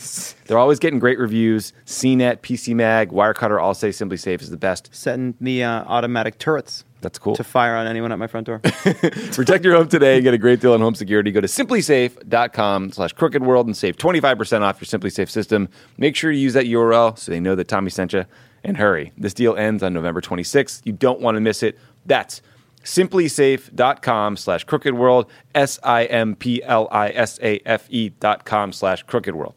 They're 0.45 0.57
always 0.57 0.77
getting 0.77 0.99
great 0.99 1.19
reviews. 1.19 1.71
CNET, 1.85 2.39
PC 2.39 2.75
Mag, 2.75 3.11
Wirecutter 3.11 3.61
all 3.61 3.73
say 3.73 3.89
SimpliSafe 3.89 4.41
is 4.41 4.49
the 4.49 4.57
best. 4.57 4.93
Setting 4.93 5.35
the 5.39 5.63
uh, 5.63 5.83
automatic 5.85 6.37
turrets 6.37 6.83
that's 7.01 7.19
cool. 7.19 7.35
To 7.35 7.43
fire 7.43 7.75
on 7.75 7.87
anyone 7.87 8.11
at 8.11 8.19
my 8.19 8.27
front 8.27 8.47
door. 8.47 8.59
Protect 9.33 9.65
your 9.65 9.75
home 9.75 9.87
today 9.87 10.15
and 10.15 10.23
get 10.23 10.33
a 10.33 10.37
great 10.37 10.59
deal 10.59 10.73
on 10.73 10.81
home 10.81 10.95
security. 10.95 11.31
Go 11.31 11.41
to 11.41 11.47
simplisafe.com 11.47 12.91
slash 12.91 13.13
crooked 13.13 13.43
world 13.43 13.65
and 13.65 13.75
save 13.75 13.97
25% 13.97 14.61
off 14.61 14.79
your 14.79 14.99
SimpliSafe 14.99 15.29
system. 15.29 15.69
Make 15.97 16.15
sure 16.15 16.31
you 16.31 16.39
use 16.39 16.53
that 16.53 16.65
URL 16.65 17.17
so 17.17 17.31
they 17.31 17.39
know 17.39 17.55
that 17.55 17.67
Tommy 17.67 17.89
sent 17.89 18.13
you. 18.13 18.25
And 18.63 18.77
hurry. 18.77 19.11
This 19.17 19.33
deal 19.33 19.55
ends 19.55 19.81
on 19.81 19.91
November 19.91 20.21
26th. 20.21 20.81
You 20.85 20.93
don't 20.93 21.19
want 21.19 21.35
to 21.35 21.41
miss 21.41 21.63
it. 21.63 21.79
That's 22.05 22.43
simplisafe.com 22.83 24.37
slash 24.37 24.63
crooked 24.65 24.93
world, 24.93 25.25
S 25.55 25.79
I 25.83 26.05
M 26.05 26.35
P 26.35 26.61
L 26.63 26.87
I 26.91 27.09
S 27.09 27.39
A 27.41 27.59
F 27.65 27.87
E 27.89 28.09
dot 28.09 28.45
com 28.45 28.71
slash 28.71 29.01
crooked 29.03 29.35
world. 29.35 29.55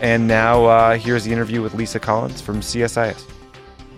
And 0.00 0.28
now 0.28 0.66
uh, 0.66 0.96
here's 0.98 1.24
the 1.24 1.32
interview 1.32 1.62
with 1.62 1.72
Lisa 1.74 1.98
Collins 1.98 2.42
from 2.42 2.60
CSIS. 2.60 3.24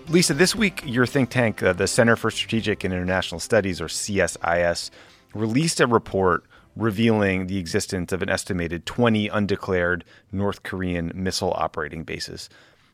Lisa, 0.09 0.33
this 0.33 0.55
week 0.55 0.81
your 0.85 1.05
think 1.05 1.29
tank, 1.29 1.61
uh, 1.61 1.73
the 1.73 1.85
Center 1.85 2.15
for 2.15 2.31
Strategic 2.31 2.85
and 2.85 2.93
International 2.93 3.41
Studies, 3.41 3.81
or 3.81 3.87
CSIS, 3.87 4.89
released 5.33 5.81
a 5.81 5.87
report 5.87 6.45
revealing 6.77 7.47
the 7.47 7.57
existence 7.57 8.13
of 8.13 8.21
an 8.21 8.29
estimated 8.29 8.85
20 8.85 9.27
undeclared 9.27 10.05
North 10.31 10.63
Korean 10.63 11.11
missile 11.13 11.51
operating 11.57 12.03
bases. 12.03 12.49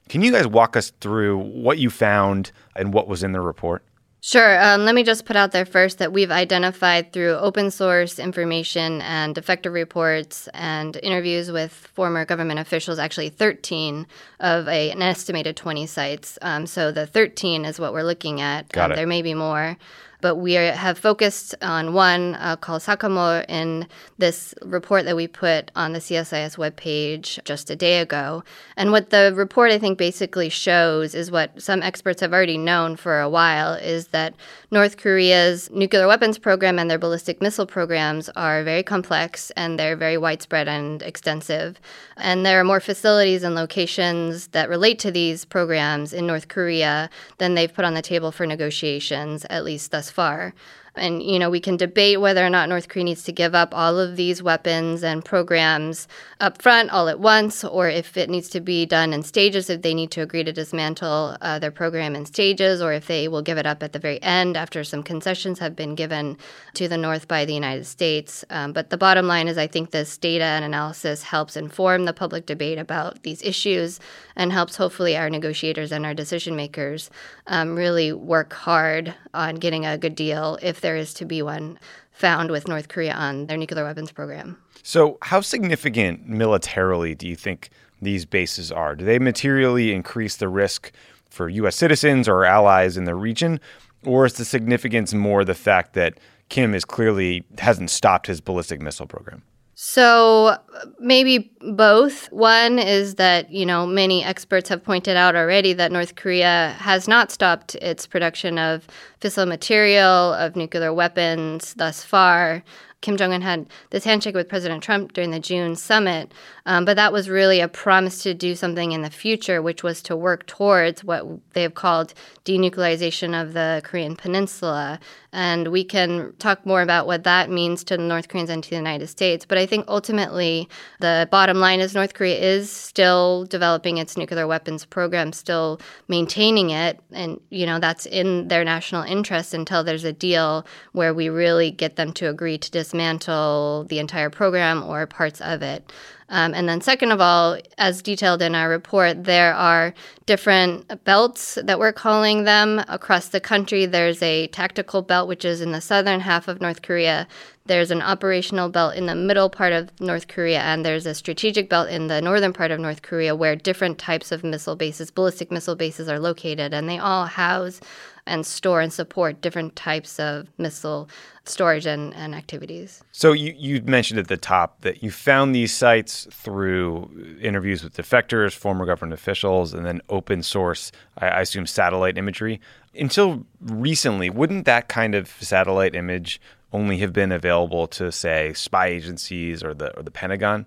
Can 0.10 0.24
you 0.24 0.32
guys 0.32 0.48
walk 0.48 0.76
us 0.76 0.92
through 1.02 1.38
what 1.38 1.78
you 1.78 1.92
found 1.92 2.52
and 2.76 2.92
what 2.96 3.08
was 3.08 3.22
in 3.22 3.32
the 3.32 3.42
report? 3.42 3.84
Sure. 4.26 4.64
Um, 4.64 4.86
let 4.86 4.96
me 4.96 5.04
just 5.04 5.26
put 5.26 5.36
out 5.36 5.52
there 5.52 5.66
first 5.66 5.98
that 5.98 6.14
we've 6.14 6.32
identified 6.32 7.12
through 7.12 7.34
open 7.34 7.70
source 7.72 8.20
information 8.20 9.02
and 9.02 9.36
defector 9.36 9.70
reports 9.70 10.48
and 10.54 10.96
interviews 11.04 11.52
with 11.52 11.74
former 11.74 12.24
government 12.24 12.58
officials, 12.62 13.00
actually 13.00 13.28
13 13.28 14.08
of 14.40 14.70
a, 14.70 14.92
an 14.92 15.02
estimated 15.02 15.58
20 15.58 15.86
sites. 15.88 16.40
Um, 16.42 16.66
so 16.68 16.90
the 16.90 17.06
13 17.06 17.66
is 17.66 17.82
what 17.82 17.92
we're 17.92 18.04
looking 18.04 18.40
at. 18.40 18.70
Got 18.70 18.86
Um, 18.86 18.92
it. 18.94 18.96
There 18.96 19.08
may 19.08 19.24
be 19.24 19.34
more. 19.34 19.76
But 20.24 20.38
we 20.38 20.56
are, 20.56 20.72
have 20.72 20.98
focused 20.98 21.54
on 21.62 21.94
one 21.94 22.36
uh, 22.36 22.56
called 22.56 22.82
Sakkanmol 22.82 23.44
in 23.50 23.90
this 24.20 24.56
report 24.62 25.04
that 25.04 25.18
we 25.18 25.28
put 25.28 25.70
on 25.76 25.92
the 25.92 26.00
CSIS 26.00 26.56
webpage 26.56 27.44
just 27.44 27.70
a 27.70 27.76
day 27.76 28.00
ago. 28.00 28.42
And 28.78 28.94
what 28.94 29.10
the 29.10 29.34
report, 29.36 29.72
I 29.72 29.78
think, 29.78 29.98
basically 29.98 30.48
shows 30.48 31.14
is 31.14 31.30
what 31.30 31.62
some 31.62 31.84
experts 31.84 32.22
have 32.22 32.32
already 32.32 32.58
known 32.58 32.96
for 32.96 33.20
a 33.20 33.28
while 33.28 33.74
is 33.74 34.08
that 34.08 34.34
North 34.72 34.96
Korea's 34.96 35.70
nuclear 35.72 36.08
weapons 36.08 36.40
program 36.40 36.80
and 36.80 36.90
their 36.90 36.98
ballistic 36.98 37.42
missile 37.42 37.66
programs 37.66 38.30
are 38.30 38.64
very 38.64 38.82
complex 38.82 39.52
and 39.52 39.78
they're 39.78 39.98
very 39.98 40.18
widespread 40.18 40.70
and 40.70 41.02
extensive. 41.02 41.82
And 42.16 42.46
there 42.46 42.62
are 42.62 42.64
more 42.64 42.80
facilities 42.80 43.44
and 43.44 43.56
locations 43.56 44.48
that 44.48 44.70
relate 44.70 45.00
to 45.00 45.12
these 45.12 45.44
programs 45.44 46.14
in 46.14 46.26
North 46.26 46.48
Korea 46.48 47.10
than 47.40 47.56
they've 47.56 47.74
put 47.74 47.84
on 47.84 47.94
the 47.94 48.02
table 48.02 48.32
for 48.32 48.48
negotiations, 48.48 49.46
at 49.50 49.66
least 49.66 49.92
thus 49.92 50.13
far. 50.14 50.54
And, 50.96 51.24
you 51.24 51.40
know, 51.40 51.50
we 51.50 51.60
can 51.60 51.76
debate 51.76 52.22
whether 52.22 52.46
or 52.46 52.50
not 52.50 52.70
North 52.70 52.88
Korea 52.88 53.06
needs 53.06 53.24
to 53.24 53.32
give 53.32 53.56
up 53.56 53.74
all 53.74 53.98
of 53.98 54.16
these 54.16 54.44
weapons 54.44 55.04
and 55.04 55.26
programs 55.26 56.08
up 56.40 56.62
front 56.62 56.92
all 56.92 57.10
at 57.10 57.20
once, 57.20 57.64
or 57.64 57.90
if 57.90 58.16
it 58.16 58.30
needs 58.30 58.48
to 58.50 58.62
be 58.62 58.86
done 58.86 59.12
in 59.12 59.24
stages, 59.24 59.70
if 59.70 59.82
they 59.82 59.96
need 59.96 60.12
to 60.12 60.22
agree 60.22 60.44
to 60.44 60.54
dismantle 60.54 61.36
uh, 61.42 61.58
their 61.58 61.72
program 61.72 62.16
in 62.16 62.26
stages, 62.26 62.80
or 62.80 62.94
if 62.94 63.08
they 63.08 63.28
will 63.28 63.42
give 63.42 63.58
it 63.58 63.66
up 63.66 63.82
at 63.82 63.94
the 63.94 64.00
very 64.00 64.22
end 64.22 64.56
after 64.56 64.84
some 64.84 65.02
concessions 65.02 65.58
have 65.58 65.76
been 65.76 65.96
given 65.96 66.38
to 66.76 66.88
the 66.88 66.98
North 66.98 67.28
by 67.28 67.44
the 67.44 67.56
United 67.56 67.86
States. 67.86 68.46
Um, 68.52 68.72
but 68.72 68.92
the 68.92 68.98
bottom 68.98 69.26
line 69.26 69.48
is, 69.48 69.58
I 69.58 69.66
think 69.66 69.90
this 69.90 70.16
data 70.18 70.44
and 70.44 70.64
analysis 70.64 71.24
helps 71.24 71.58
inform 71.58 72.06
the 72.06 72.14
public 72.14 72.46
debate 72.46 72.78
about 72.78 73.24
these 73.24 73.42
issues 73.42 74.00
and 74.36 74.52
helps 74.52 74.76
hopefully 74.76 75.18
our 75.18 75.30
negotiators 75.30 75.92
and 75.92 76.06
our 76.06 76.14
decision 76.14 76.56
makers 76.56 77.10
um, 77.48 77.76
really 77.76 78.14
work 78.14 78.54
hard 78.54 79.16
on 79.34 79.56
getting 79.56 79.86
a 79.86 79.98
good 79.98 80.16
deal 80.16 80.60
if 80.62 80.83
there 80.84 80.96
is 80.96 81.16
to 81.16 81.26
be 81.26 81.42
one 81.42 81.80
found 82.12 82.52
with 82.52 82.68
North 82.68 82.90
Korea 82.90 83.14
on 83.14 83.48
their 83.48 83.58
nuclear 83.58 83.84
weapons 83.84 84.12
program. 84.12 84.58
So, 84.84 85.18
how 85.24 85.42
significant 85.42 86.28
militarily 86.28 87.16
do 87.16 87.28
you 87.28 87.36
think 87.36 87.72
these 88.00 88.26
bases 88.26 88.72
are? 88.72 88.96
Do 88.96 89.04
they 89.04 89.18
materially 89.18 89.92
increase 89.92 90.36
the 90.36 90.48
risk 90.48 90.92
for 91.30 91.50
U.S. 91.50 91.76
citizens 91.76 92.28
or 92.28 92.46
allies 92.46 92.98
in 92.98 93.06
the 93.06 93.16
region? 93.16 93.60
Or 94.06 94.26
is 94.26 94.34
the 94.34 94.46
significance 94.46 95.14
more 95.14 95.44
the 95.44 95.56
fact 95.56 95.94
that 95.94 96.20
Kim 96.50 96.76
is 96.76 96.86
clearly 96.86 97.46
hasn't 97.58 97.90
stopped 97.90 98.28
his 98.28 98.42
ballistic 98.42 98.82
missile 98.82 99.08
program? 99.08 99.42
So 99.76 100.58
maybe 101.00 101.52
both. 101.62 102.32
One 102.32 102.78
is 102.78 103.16
that, 103.16 103.52
you 103.52 103.66
know, 103.66 103.88
many 103.88 104.24
experts 104.24 104.70
have 104.70 104.84
pointed 104.84 105.18
out 105.18 105.36
already 105.36 105.74
that 105.74 105.92
North 105.92 106.16
Korea 106.16 106.76
has 106.80 107.08
not 107.08 107.32
stopped 107.32 107.76
its 107.76 108.06
production 108.06 108.60
of 108.60 108.88
fissile 109.20 109.48
material, 109.48 110.34
of 110.34 110.56
nuclear 110.56 110.94
weapons 110.94 111.74
thus 111.74 112.04
far. 112.04 112.64
Kim 113.04 113.18
Jong 113.18 113.34
un 113.34 113.42
had 113.42 113.68
this 113.92 114.06
handshake 114.06 114.34
with 114.34 114.50
President 114.50 114.82
Trump 114.82 115.14
during 115.14 115.30
the 115.30 115.40
June 115.40 115.76
summit, 115.76 116.34
um, 116.66 116.86
but 116.86 116.96
that 116.96 117.12
was 117.12 117.30
really 117.30 117.60
a 117.60 117.68
promise 117.68 118.24
to 118.24 118.34
do 118.34 118.56
something 118.56 118.94
in 118.94 119.02
the 119.02 119.10
future, 119.10 119.62
which 119.62 119.84
was 119.84 120.02
to 120.04 120.16
work 120.16 120.48
towards 120.48 121.04
what 121.04 121.26
they 121.54 121.62
have 121.62 121.76
called 121.76 122.14
denuclearization 122.46 123.40
of 123.40 123.54
the 123.54 123.82
Korean 123.84 124.16
Peninsula. 124.16 125.00
And 125.34 125.70
we 125.70 125.84
can 125.84 126.34
talk 126.38 126.66
more 126.66 126.82
about 126.82 127.08
what 127.08 127.24
that 127.24 127.50
means 127.50 127.84
to 127.86 127.98
North 127.98 128.30
Koreans 128.30 128.52
and 128.52 128.64
to 128.64 128.70
the 128.70 128.76
United 128.76 129.08
States. 129.08 129.46
But 129.46 129.58
I 129.58 129.66
think 129.66 129.86
ultimately, 129.88 130.70
the 131.00 131.28
bottom 131.32 131.60
line 131.60 131.80
is 131.80 131.96
North 131.96 132.14
Korea 132.14 132.38
is 132.38 132.72
still 132.72 133.46
developing 133.46 133.98
its 133.98 134.16
nuclear 134.16 134.46
weapons 134.46 134.86
program, 134.86 135.34
still 135.34 135.82
maintaining 136.08 136.70
it. 136.70 137.00
And, 137.12 137.40
you 137.50 137.66
know, 137.66 137.80
that's 137.80 138.06
in 138.06 138.48
their 138.48 138.64
national 138.64 139.04
interest 139.04 139.54
until 139.56 139.84
there's 139.84 140.04
a 140.04 140.14
deal 140.14 140.66
where 140.92 141.14
we 141.14 141.30
really 141.30 141.72
get 141.72 141.96
them 141.96 142.14
to 142.14 142.30
agree 142.30 142.60
to 142.60 142.72
dismantle 142.94 143.86
the 143.90 143.98
entire 143.98 144.30
program 144.30 144.84
or 144.84 145.08
parts 145.08 145.42
of 145.42 145.64
it. 145.64 145.92
Um, 146.30 146.54
and 146.54 146.70
then, 146.70 146.82
second 146.82 147.12
of 147.12 147.20
all, 147.20 147.58
as 147.78 148.02
detailed 148.02 148.42
in 148.42 148.56
our 148.56 148.70
report, 148.70 149.24
there 149.24 149.54
are 149.54 149.94
different 150.26 151.04
belts 151.04 151.58
that 151.64 151.80
we're 151.80 151.92
calling 151.92 152.44
them 152.44 152.84
across 152.88 153.30
the 153.30 153.40
country. 153.40 153.86
There's 153.86 154.22
a 154.22 154.48
tactical 154.48 155.02
belt, 155.02 155.28
which 155.28 155.44
is 155.44 155.62
in 155.62 155.72
the 155.74 155.82
southern 155.82 156.22
half 156.22 156.48
of 156.48 156.62
North 156.62 156.82
Korea. 156.82 157.28
There's 157.66 157.92
an 157.92 158.02
operational 158.02 158.68
belt 158.68 158.96
in 158.96 159.06
the 159.06 159.16
middle 159.16 159.50
part 159.50 159.72
of 159.72 159.90
North 160.02 160.28
Korea, 160.28 160.60
and 160.60 160.86
there's 160.86 161.06
a 161.06 161.14
strategic 161.14 161.70
belt 161.70 161.90
in 161.90 162.08
the 162.08 162.22
northern 162.22 162.52
part 162.52 162.72
of 162.72 162.80
North 162.80 163.04
Korea 163.04 163.36
where 163.36 163.56
different 163.56 163.98
types 163.98 164.34
of 164.34 164.44
missile 164.44 164.76
bases, 164.76 165.10
ballistic 165.12 165.50
missile 165.50 165.76
bases, 165.76 166.10
are 166.10 166.20
located, 166.20 166.74
and 166.74 166.90
they 166.90 166.98
all 166.98 167.26
house 167.26 167.80
and 168.26 168.46
store 168.46 168.82
and 168.82 168.92
support 168.92 169.40
different 169.42 169.78
types 169.78 170.20
of 170.20 170.48
missile 170.58 171.10
storage 171.46 171.86
and, 171.86 172.14
and 172.16 172.36
activities. 172.36 173.02
So 173.14 173.32
you, 173.32 173.54
you 173.58 173.82
mentioned 173.82 174.20
at 174.20 174.28
the 174.28 174.38
top 174.38 174.82
that 174.82 175.02
you 175.02 175.12
found 175.12 175.56
these 175.56 175.74
sites 175.74 176.28
through 176.32 177.38
interviews 177.42 177.82
with 177.82 177.96
defectors, 177.96 178.54
former 178.54 178.86
government 178.86 179.14
officials, 179.14 179.74
and 179.74 179.86
then 179.86 180.02
open 180.10 180.44
source, 180.44 180.92
I, 181.18 181.28
I 181.28 181.42
assume, 181.42 181.66
satellite 181.66 182.18
imagery. 182.18 182.60
Until 182.96 183.46
recently, 183.62 184.30
wouldn't 184.30 184.66
that 184.66 184.88
kind 184.88 185.16
of 185.16 185.30
satellite 185.40 185.96
image 185.96 186.42
only 186.74 186.98
have 186.98 187.14
been 187.14 187.32
available 187.32 187.88
to, 187.88 188.12
say, 188.12 188.54
spy 188.54 188.88
agencies 188.88 189.64
or 189.64 189.74
the 189.74 189.96
or 189.96 190.04
the 190.04 190.12
Pentagon? 190.12 190.66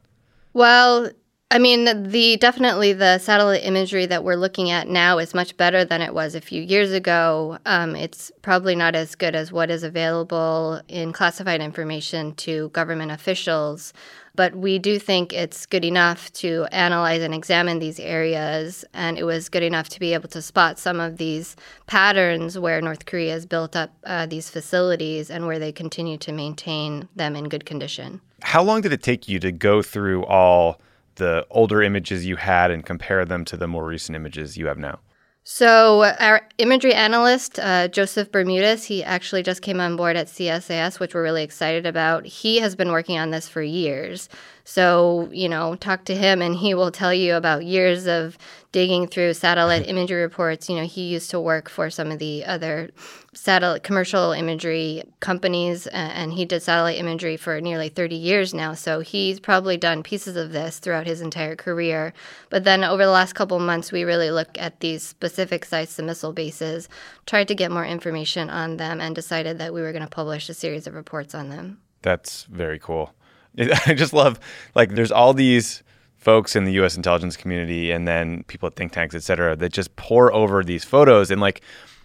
Well, 0.53 1.11
I 1.51 1.59
mean, 1.59 2.11
the 2.11 2.37
definitely 2.39 2.93
the 2.93 3.19
satellite 3.19 3.63
imagery 3.65 4.07
that 4.07 4.25
we're 4.25 4.35
looking 4.35 4.71
at 4.73 4.89
now 4.89 5.19
is 5.19 5.33
much 5.33 5.57
better 5.57 5.85
than 5.85 6.03
it 6.03 6.13
was 6.13 6.35
a 6.35 6.41
few 6.41 6.61
years 6.61 6.93
ago. 6.93 7.59
Um, 7.65 7.95
it's 7.95 8.33
probably 8.43 8.75
not 8.75 8.97
as 8.97 9.15
good 9.15 9.37
as 9.37 9.53
what 9.53 9.71
is 9.71 9.85
available 9.85 10.81
in 10.89 11.13
classified 11.13 11.61
information 11.61 12.35
to 12.37 12.71
government 12.71 13.13
officials, 13.13 13.93
but 14.37 14.55
we 14.55 14.79
do 14.79 14.99
think 14.99 15.33
it's 15.33 15.67
good 15.67 15.85
enough 15.85 16.33
to 16.35 16.67
analyze 16.71 17.23
and 17.23 17.35
examine 17.35 17.79
these 17.79 17.99
areas, 17.99 18.85
and 18.95 19.19
it 19.19 19.25
was 19.25 19.49
good 19.49 19.63
enough 19.63 19.89
to 19.89 20.01
be 20.01 20.15
able 20.15 20.29
to 20.29 20.43
spot 20.43 20.79
some 20.79 21.01
of 21.01 21.17
these 21.17 21.57
patterns 21.87 22.59
where 22.59 22.81
North 22.81 23.07
Korea 23.07 23.33
has 23.33 23.47
built 23.47 23.75
up 23.75 23.91
uh, 24.05 24.27
these 24.27 24.51
facilities 24.51 25.31
and 25.31 25.47
where 25.47 25.59
they 25.59 25.73
continue 25.73 26.19
to 26.19 26.33
maintain 26.33 27.09
them 27.17 27.35
in 27.35 27.49
good 27.49 27.65
condition. 27.65 28.21
How 28.43 28.63
long 28.63 28.83
did 28.83 28.93
it 28.93 29.03
take 29.03 29.29
you 29.29 29.39
to 29.41 29.51
go 29.51 29.83
through 29.83 30.25
all 30.27 30.81
the 31.17 31.47
older 31.51 31.83
images 31.83 32.27
you 32.27 32.37
had 32.37 32.71
and 32.71 32.85
compare 32.85 33.25
them 33.25 33.45
to 33.47 33.57
the 33.57 33.67
more 33.67 33.87
recent 33.87 34.15
images 34.15 34.57
you 34.57 34.67
have 34.67 34.79
now? 34.79 35.01
So, 35.49 36.03
our 36.19 36.49
imagery 36.59 36.93
analyst, 36.93 37.61
uh, 37.61 37.87
Joseph 37.87 38.33
Bermudez, 38.33 38.83
he 38.87 39.05
actually 39.05 39.45
just 39.45 39.63
came 39.63 39.79
on 39.79 39.95
board 39.95 40.17
at 40.17 40.27
CSIS, 40.27 40.99
which 40.99 41.15
we're 41.15 41.23
really 41.23 41.45
excited 41.45 41.87
about. 41.87 42.27
He 42.27 42.59
has 42.59 42.75
been 42.75 42.91
working 42.91 43.17
on 43.17 43.31
this 43.31 43.49
for 43.49 43.63
years. 43.63 44.29
So, 44.65 45.29
you 45.31 45.49
know, 45.49 45.77
talk 45.77 46.05
to 46.07 46.17
him 46.17 46.43
and 46.43 46.57
he 46.57 46.75
will 46.75 46.91
tell 46.91 47.15
you 47.15 47.37
about 47.37 47.65
years 47.65 48.09
of 48.09 48.37
digging 48.77 49.07
through 49.07 49.33
satellite 49.33 49.81
mm-hmm. 49.81 49.97
imagery 49.97 50.21
reports. 50.21 50.69
You 50.69 50.77
know, 50.77 50.85
he 50.85 51.09
used 51.09 51.31
to 51.31 51.41
work 51.41 51.71
for 51.71 51.89
some 51.89 52.11
of 52.11 52.19
the 52.19 52.45
other 52.45 52.91
satellite 53.33 53.83
commercial 53.83 54.33
imagery 54.33 55.03
companies, 55.21 55.87
and 55.87 56.35
he 56.35 56.45
did 56.45 56.63
satellite 56.63 56.99
imagery 56.99 57.39
for 57.39 57.59
nearly 57.59 57.89
30 57.89 58.17
years 58.17 58.53
now. 58.53 58.75
So 58.75 59.01
he's 59.01 59.41
probably 59.41 59.79
done 59.79 60.03
pieces 60.03 60.37
of 60.37 60.53
this 60.53 60.79
throughout 60.79 61.07
his 61.07 61.23
entire 61.23 61.57
career. 61.57 62.13
But 62.51 62.65
then 62.65 62.85
over 62.85 63.03
the 63.03 63.11
last 63.11 63.33
couple 63.33 63.59
months, 63.61 63.93
we 63.93 64.05
really 64.05 64.31
look 64.31 64.59
at 64.59 64.81
these 64.81 65.03
specific 65.03 65.65
sites, 65.65 65.97
the 65.97 66.03
missile 66.03 66.35
bases, 66.35 66.87
tried 67.25 67.49
to 67.49 67.55
get 67.55 67.73
more 67.73 67.87
information 67.87 68.51
on 68.51 68.77
them, 68.77 69.01
and 69.01 69.15
decided 69.15 69.57
that 69.57 69.73
we 69.73 69.81
were 69.81 69.93
going 69.93 70.05
to 70.05 70.11
publish 70.11 70.51
a 70.51 70.55
series 70.55 70.87
of 70.87 70.93
reports 70.93 71.35
on 71.35 71.49
them. 71.49 71.81
That's 72.03 72.43
very 72.45 72.79
cool. 72.79 73.15
I 73.87 73.95
just 73.95 74.13
love 74.13 74.39
like 74.75 74.91
there's 74.91 75.13
all 75.13 75.33
these 75.33 75.83
folks 76.19 76.57
in 76.57 76.65
the 76.65 76.73
U.S. 76.73 76.97
intelligence 76.97 77.37
community 77.37 77.91
and 77.91 78.07
then 78.07 78.43
people 78.45 78.67
at 78.67 78.77
think 78.77 78.93
tanks, 78.93 79.15
et 79.15 79.23
cetera, 79.23 79.55
that 79.57 79.73
just 79.73 79.95
pour 79.97 80.33
over 80.33 80.65
these 80.65 80.85
photos 80.85 81.31
and 81.31 81.41
like 81.41 81.61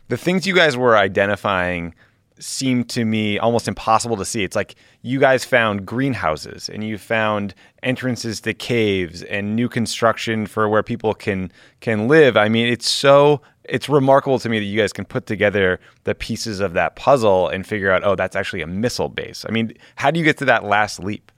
the 0.09 0.18
things 0.18 0.45
you 0.45 0.53
guys 0.53 0.76
were 0.76 0.97
identifying 0.97 1.95
seem 2.41 2.84
to 2.84 3.05
me 3.05 3.38
almost 3.39 3.68
impossible 3.68 4.18
to 4.18 4.26
see. 4.26 4.43
It's 4.43 4.55
like 4.55 4.76
you 5.03 5.20
guys 5.20 5.45
found 5.45 5.86
greenhouses 5.86 6.70
and 6.70 6.84
you 6.84 6.97
found 6.97 7.53
entrances 7.84 8.41
to 8.41 8.53
caves 8.53 9.24
and 9.24 9.55
new 9.55 9.70
construction 9.70 10.47
for 10.47 10.68
where 10.68 10.84
people 10.84 11.14
can 11.14 11.51
can 11.80 12.07
live. 12.07 12.36
I 12.36 12.49
mean, 12.49 12.68
it's 12.68 12.89
so 12.89 13.41
it's 13.66 13.88
remarkable 13.88 14.39
to 14.39 14.49
me 14.49 14.59
that 14.59 14.66
you 14.66 14.80
guys 14.80 14.91
can 14.91 15.05
put 15.05 15.28
together 15.28 15.80
the 16.03 16.16
pieces 16.16 16.59
of 16.59 16.74
that 16.74 16.95
puzzle 16.95 17.47
and 17.47 17.66
figure 17.66 17.91
out, 17.91 18.03
oh, 18.03 18.16
that's 18.16 18.36
actually 18.36 18.62
a 18.62 18.68
missile 18.68 19.09
base. 19.09 19.45
I 19.47 19.51
mean, 19.51 19.74
how 19.95 20.12
do 20.12 20.20
you 20.20 20.26
get 20.26 20.38
to 20.39 20.45
that 20.45 20.64
last 20.64 20.99
leap? 20.99 21.31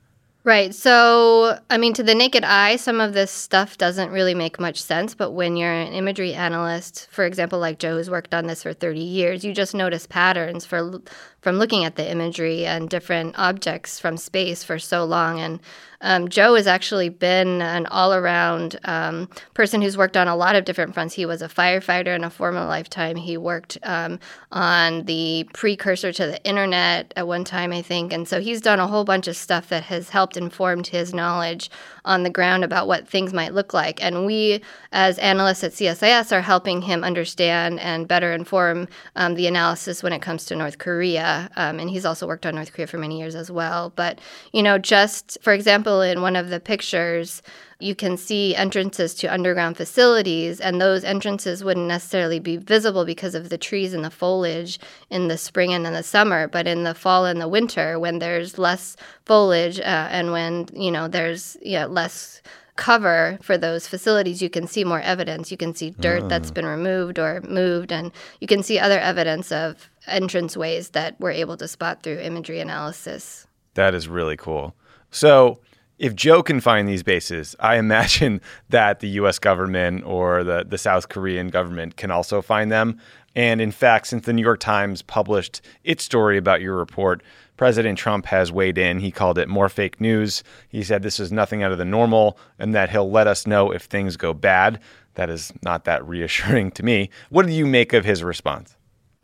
Right. 0.45 0.75
So, 0.75 1.57
I 1.69 1.77
mean, 1.77 1.93
to 1.93 2.03
the 2.03 2.13
naked 2.13 2.43
eye, 2.43 2.75
some 2.75 2.99
of 2.99 3.13
this 3.13 3.31
stuff 3.31 3.77
doesn't 3.77 4.09
really 4.11 4.35
make 4.35 4.59
much 4.59 4.81
sense. 4.81 5.15
But 5.15 5.31
when 5.31 5.55
you're 5.55 5.71
an 5.71 5.93
imagery 5.93 6.33
analyst, 6.33 7.07
for 7.11 7.23
example, 7.25 7.59
like 7.59 7.79
Joe, 7.79 7.95
who's 7.95 8.09
worked 8.09 8.33
on 8.33 8.47
this 8.47 8.63
for 8.63 8.73
30 8.73 8.99
years, 8.99 9.45
you 9.45 9.53
just 9.53 9.73
notice 9.73 10.05
patterns 10.05 10.65
for 10.65 10.99
from 11.43 11.57
looking 11.57 11.83
at 11.83 11.97
the 11.97 12.09
imagery 12.09 12.65
and 12.65 12.89
different 12.89 13.37
objects 13.37 13.99
from 13.99 14.15
space 14.15 14.63
for 14.63 14.79
so 14.79 15.03
long. 15.03 15.41
And 15.41 15.59
um, 15.99 16.29
Joe 16.29 16.55
has 16.55 16.67
actually 16.67 17.09
been 17.09 17.61
an 17.61 17.85
all 17.87 18.13
around 18.13 18.79
um, 18.85 19.29
person 19.53 19.81
who's 19.81 19.97
worked 19.97 20.15
on 20.15 20.29
a 20.29 20.37
lot 20.37 20.55
of 20.55 20.63
different 20.63 20.93
fronts. 20.93 21.13
He 21.13 21.25
was 21.25 21.41
a 21.41 21.49
firefighter 21.49 22.15
in 22.15 22.23
a 22.23 22.29
former 22.29 22.63
lifetime. 22.65 23.17
He 23.17 23.35
worked 23.37 23.77
um, 23.83 24.19
on 24.53 25.03
the 25.03 25.47
precursor 25.53 26.13
to 26.13 26.25
the 26.25 26.43
internet 26.45 27.13
at 27.17 27.27
one 27.27 27.43
time, 27.43 27.73
I 27.73 27.81
think. 27.81 28.13
And 28.13 28.25
so 28.25 28.39
he's 28.39 28.61
done 28.61 28.79
a 28.79 28.87
whole 28.87 29.03
bunch 29.03 29.27
of 29.27 29.35
stuff 29.35 29.67
that 29.67 29.83
has 29.83 30.09
helped 30.09 30.37
informed 30.37 30.87
his 30.87 31.13
knowledge 31.13 31.69
on 32.05 32.23
the 32.23 32.29
ground 32.29 32.63
about 32.63 32.87
what 32.87 33.07
things 33.07 33.33
might 33.33 33.53
look 33.53 33.73
like. 33.73 34.03
And 34.03 34.25
we, 34.25 34.61
as 34.91 35.17
analysts 35.19 35.63
at 35.63 35.71
CSIS, 35.71 36.31
are 36.31 36.41
helping 36.41 36.81
him 36.81 37.03
understand 37.03 37.79
and 37.79 38.07
better 38.07 38.33
inform 38.33 38.87
um, 39.15 39.35
the 39.35 39.47
analysis 39.47 40.03
when 40.03 40.13
it 40.13 40.21
comes 40.21 40.45
to 40.45 40.55
North 40.55 40.77
Korea. 40.77 41.49
Um, 41.55 41.79
and 41.79 41.89
he's 41.89 42.05
also 42.05 42.27
worked 42.27 42.45
on 42.45 42.55
North 42.55 42.73
Korea 42.73 42.87
for 42.87 42.97
many 42.97 43.19
years 43.19 43.35
as 43.35 43.49
well. 43.49 43.91
But, 43.95 44.19
you 44.51 44.63
know, 44.63 44.77
just 44.77 45.37
for 45.41 45.53
example, 45.53 46.01
in 46.01 46.21
one 46.21 46.35
of 46.35 46.49
the 46.49 46.59
pictures, 46.59 47.41
you 47.83 47.95
can 47.95 48.17
see 48.17 48.55
entrances 48.55 49.13
to 49.15 49.27
underground 49.27 49.77
facilities, 49.77 50.59
and 50.59 50.79
those 50.79 51.03
entrances 51.03 51.63
wouldn't 51.63 51.87
necessarily 51.87 52.39
be 52.39 52.57
visible 52.57 53.05
because 53.05 53.35
of 53.35 53.49
the 53.49 53.57
trees 53.57 53.93
and 53.93 54.03
the 54.03 54.09
foliage 54.09 54.79
in 55.09 55.27
the 55.27 55.37
spring 55.37 55.73
and 55.73 55.85
in 55.85 55.93
the 55.93 56.03
summer. 56.03 56.47
But 56.47 56.67
in 56.67 56.83
the 56.83 56.95
fall 56.95 57.25
and 57.25 57.41
the 57.41 57.47
winter, 57.47 57.99
when 57.99 58.19
there's 58.19 58.57
less 58.57 58.95
foliage 59.25 59.79
uh, 59.79 60.07
and 60.09 60.31
when 60.31 60.67
you 60.73 60.91
know 60.91 61.07
there's 61.07 61.57
yeah, 61.61 61.85
less 61.85 62.41
cover 62.75 63.37
for 63.41 63.57
those 63.57 63.87
facilities, 63.87 64.41
you 64.41 64.49
can 64.49 64.65
see 64.65 64.83
more 64.83 65.01
evidence. 65.01 65.51
You 65.51 65.57
can 65.57 65.75
see 65.75 65.91
dirt 65.91 66.27
that's 66.29 66.51
been 66.51 66.65
removed 66.65 67.19
or 67.19 67.41
moved, 67.41 67.91
and 67.91 68.11
you 68.39 68.47
can 68.47 68.63
see 68.63 68.79
other 68.79 68.99
evidence 68.99 69.51
of 69.51 69.89
entrance 70.07 70.57
ways 70.57 70.89
that 70.89 71.19
we're 71.19 71.31
able 71.31 71.57
to 71.57 71.67
spot 71.67 72.03
through 72.03 72.19
imagery 72.19 72.59
analysis. 72.59 73.47
That 73.75 73.93
is 73.93 74.07
really 74.07 74.37
cool. 74.37 74.75
So, 75.11 75.59
if 75.99 76.15
Joe 76.15 76.43
can 76.43 76.59
find 76.59 76.87
these 76.87 77.03
bases, 77.03 77.55
I 77.59 77.77
imagine 77.77 78.41
that 78.69 78.99
the 78.99 79.09
US 79.09 79.39
government 79.39 80.03
or 80.05 80.43
the, 80.43 80.65
the 80.67 80.77
South 80.77 81.09
Korean 81.09 81.49
government 81.49 81.97
can 81.97 82.11
also 82.11 82.41
find 82.41 82.71
them. 82.71 82.99
And 83.35 83.61
in 83.61 83.71
fact, 83.71 84.07
since 84.07 84.25
the 84.25 84.33
New 84.33 84.41
York 84.41 84.59
Times 84.59 85.01
published 85.01 85.61
its 85.83 86.03
story 86.03 86.37
about 86.37 86.61
your 86.61 86.75
report, 86.75 87.23
President 87.57 87.97
Trump 87.97 88.25
has 88.27 88.51
weighed 88.51 88.77
in. 88.77 88.99
He 88.99 89.11
called 89.11 89.37
it 89.37 89.47
more 89.47 89.69
fake 89.69 90.01
news. 90.01 90.43
He 90.69 90.83
said 90.83 91.03
this 91.03 91.19
is 91.19 91.31
nothing 91.31 91.63
out 91.63 91.71
of 91.71 91.77
the 91.77 91.85
normal 91.85 92.37
and 92.59 92.73
that 92.75 92.89
he'll 92.89 93.09
let 93.09 93.27
us 93.27 93.47
know 93.47 93.71
if 93.71 93.83
things 93.83 94.17
go 94.17 94.33
bad. 94.33 94.79
That 95.15 95.29
is 95.29 95.53
not 95.61 95.85
that 95.85 96.05
reassuring 96.07 96.71
to 96.77 96.83
me. 96.83 97.09
What 97.29 97.45
do 97.45 97.53
you 97.53 97.65
make 97.65 97.93
of 97.93 98.05
his 98.05 98.23
response? 98.23 98.75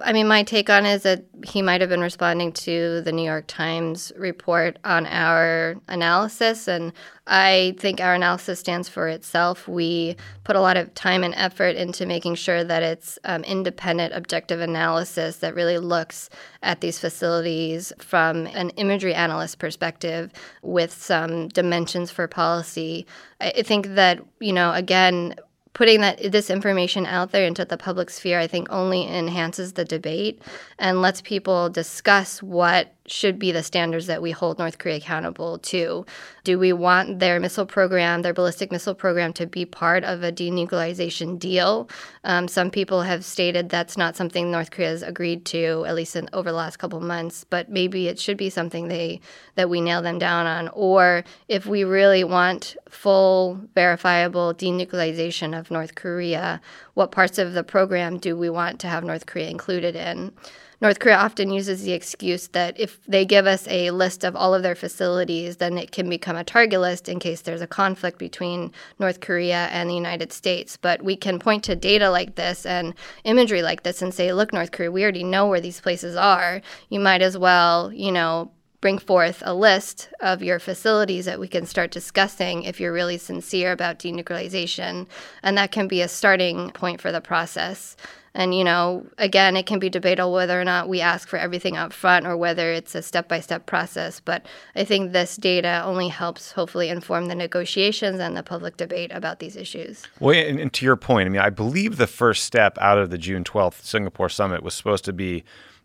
I 0.01 0.13
mean, 0.13 0.27
my 0.27 0.43
take 0.43 0.69
on 0.69 0.85
is 0.85 1.03
that 1.03 1.25
he 1.45 1.61
might 1.61 1.81
have 1.81 1.89
been 1.89 2.01
responding 2.01 2.51
to 2.53 3.01
the 3.01 3.11
New 3.11 3.23
York 3.23 3.45
Times 3.47 4.11
report 4.15 4.77
on 4.83 5.05
our 5.05 5.75
analysis. 5.87 6.67
And 6.67 6.93
I 7.27 7.75
think 7.79 8.01
our 8.01 8.13
analysis 8.13 8.59
stands 8.59 8.89
for 8.89 9.07
itself. 9.07 9.67
We 9.67 10.15
put 10.43 10.55
a 10.55 10.61
lot 10.61 10.77
of 10.77 10.93
time 10.95 11.23
and 11.23 11.33
effort 11.35 11.75
into 11.75 12.05
making 12.05 12.35
sure 12.35 12.63
that 12.63 12.83
it's 12.83 13.19
um, 13.23 13.43
independent, 13.43 14.13
objective 14.13 14.61
analysis 14.61 15.37
that 15.37 15.55
really 15.55 15.77
looks 15.77 16.29
at 16.63 16.81
these 16.81 16.99
facilities 16.99 17.93
from 17.99 18.47
an 18.47 18.71
imagery 18.71 19.13
analyst 19.13 19.59
perspective 19.59 20.31
with 20.61 20.91
some 20.91 21.47
dimensions 21.49 22.11
for 22.11 22.27
policy. 22.27 23.05
I 23.39 23.61
think 23.61 23.87
that, 23.95 24.19
you 24.39 24.53
know, 24.53 24.73
again, 24.73 25.35
putting 25.73 26.01
that 26.01 26.31
this 26.31 26.49
information 26.49 27.05
out 27.05 27.31
there 27.31 27.45
into 27.45 27.65
the 27.65 27.77
public 27.77 28.09
sphere, 28.09 28.39
I 28.39 28.47
think 28.47 28.67
only 28.71 29.07
enhances 29.07 29.73
the 29.73 29.85
debate 29.85 30.41
and 30.77 31.01
lets 31.01 31.21
people 31.21 31.69
discuss 31.69 32.41
what 32.41 32.93
should 33.11 33.39
be 33.39 33.51
the 33.51 33.63
standards 33.63 34.07
that 34.07 34.21
we 34.21 34.31
hold 34.31 34.59
North 34.59 34.77
Korea 34.77 34.97
accountable 34.97 35.57
to. 35.59 36.05
Do 36.43 36.59
we 36.59 36.73
want 36.73 37.19
their 37.19 37.39
missile 37.39 37.65
program, 37.65 38.21
their 38.21 38.33
ballistic 38.33 38.71
missile 38.71 38.95
program, 38.95 39.33
to 39.33 39.45
be 39.45 39.65
part 39.65 40.03
of 40.03 40.23
a 40.23 40.31
denuclearization 40.31 41.37
deal? 41.37 41.89
Um, 42.23 42.47
some 42.47 42.71
people 42.71 43.01
have 43.01 43.25
stated 43.25 43.69
that's 43.69 43.97
not 43.97 44.15
something 44.15 44.51
North 44.51 44.71
Korea 44.71 44.89
has 44.89 45.03
agreed 45.03 45.45
to, 45.45 45.85
at 45.87 45.95
least 45.95 46.15
in, 46.15 46.29
over 46.33 46.49
the 46.49 46.57
last 46.57 46.77
couple 46.77 46.99
months. 47.01 47.45
But 47.49 47.69
maybe 47.69 48.07
it 48.07 48.19
should 48.19 48.37
be 48.37 48.49
something 48.49 48.87
they 48.87 49.21
that 49.55 49.69
we 49.69 49.81
nail 49.81 50.01
them 50.01 50.19
down 50.19 50.47
on. 50.47 50.69
Or 50.69 51.23
if 51.47 51.65
we 51.65 51.83
really 51.83 52.23
want 52.23 52.77
full, 52.89 53.59
verifiable 53.75 54.53
denuclearization 54.53 55.57
of 55.57 55.71
North 55.71 55.95
Korea, 55.95 56.61
what 56.93 57.11
parts 57.11 57.37
of 57.37 57.53
the 57.53 57.63
program 57.63 58.17
do 58.17 58.37
we 58.37 58.49
want 58.49 58.79
to 58.81 58.87
have 58.87 59.03
North 59.03 59.25
Korea 59.25 59.49
included 59.49 59.95
in? 59.95 60.33
North 60.81 60.99
Korea 60.99 61.17
often 61.17 61.51
uses 61.51 61.83
the 61.83 61.91
excuse 61.91 62.47
that 62.49 62.79
if 62.79 63.03
they 63.05 63.25
give 63.25 63.45
us 63.45 63.67
a 63.67 63.91
list 63.91 64.23
of 64.23 64.35
all 64.35 64.55
of 64.55 64.63
their 64.63 64.75
facilities, 64.75 65.57
then 65.57 65.77
it 65.77 65.91
can 65.91 66.09
become 66.09 66.37
a 66.37 66.43
target 66.43 66.79
list 66.79 67.09
in 67.09 67.19
case 67.19 67.41
there's 67.41 67.61
a 67.61 67.67
conflict 67.67 68.17
between 68.17 68.71
North 68.97 69.19
Korea 69.19 69.67
and 69.71 69.89
the 69.89 69.95
United 69.95 70.31
States. 70.31 70.77
But 70.77 71.01
we 71.01 71.17
can 71.17 71.37
point 71.37 71.65
to 71.65 71.75
data 71.75 72.09
like 72.09 72.35
this 72.35 72.65
and 72.65 72.93
imagery 73.25 73.61
like 73.61 73.83
this 73.83 74.01
and 74.01 74.13
say, 74.13 74.31
look, 74.31 74.53
North 74.53 74.71
Korea, 74.71 74.91
we 74.91 75.03
already 75.03 75.25
know 75.25 75.47
where 75.47 75.61
these 75.61 75.81
places 75.81 76.15
are. 76.15 76.61
You 76.87 77.01
might 77.01 77.21
as 77.21 77.37
well, 77.37 77.91
you 77.91 78.13
know, 78.13 78.51
bring 78.81 78.97
forth 78.97 79.43
a 79.45 79.53
list 79.53 80.09
of 80.19 80.41
your 80.41 80.59
facilities 80.59 81.25
that 81.25 81.39
we 81.39 81.47
can 81.47 81.65
start 81.65 81.91
discussing 81.91 82.63
if 82.63 82.79
you're 82.79 82.93
really 82.93 83.17
sincere 83.17 83.71
about 83.71 83.99
denuclearization. 83.99 85.07
And 85.43 85.57
that 85.57 85.71
can 85.71 85.87
be 85.87 86.01
a 86.01 86.07
starting 86.07 86.71
point 86.71 87.01
for 87.01 87.11
the 87.11 87.21
process. 87.21 87.97
And, 88.33 88.53
you 88.53 88.63
know, 88.63 89.05
again, 89.17 89.57
it 89.57 89.65
can 89.65 89.79
be 89.79 89.89
debatable 89.89 90.31
whether 90.31 90.59
or 90.59 90.63
not 90.63 90.87
we 90.87 91.01
ask 91.01 91.27
for 91.27 91.37
everything 91.37 91.75
up 91.75 91.91
front 91.91 92.27
or 92.27 92.37
whether 92.37 92.71
it's 92.71 92.93
a 92.95 93.01
step 93.01 93.27
by 93.27 93.39
step 93.39 93.65
process. 93.65 94.19
But 94.19 94.45
I 94.75 94.83
think 94.83 95.11
this 95.11 95.35
data 95.35 95.81
only 95.83 96.09
helps 96.09 96.51
hopefully 96.51 96.89
inform 96.89 97.25
the 97.25 97.35
negotiations 97.35 98.19
and 98.19 98.37
the 98.37 98.43
public 98.43 98.77
debate 98.77 99.11
about 99.11 99.39
these 99.39 99.55
issues. 99.55 100.03
Well, 100.19 100.35
and, 100.35 100.59
and 100.59 100.71
to 100.73 100.85
your 100.85 100.95
point, 100.95 101.25
I 101.25 101.29
mean, 101.29 101.41
I 101.41 101.49
believe 101.49 101.97
the 101.97 102.07
first 102.07 102.43
step 102.45 102.77
out 102.79 102.99
of 102.99 103.09
the 103.09 103.17
June 103.17 103.43
12th 103.43 103.83
Singapore 103.83 104.29
summit 104.29 104.63
was 104.63 104.75
supposed 104.75 105.05
to 105.05 105.13
be 105.13 105.43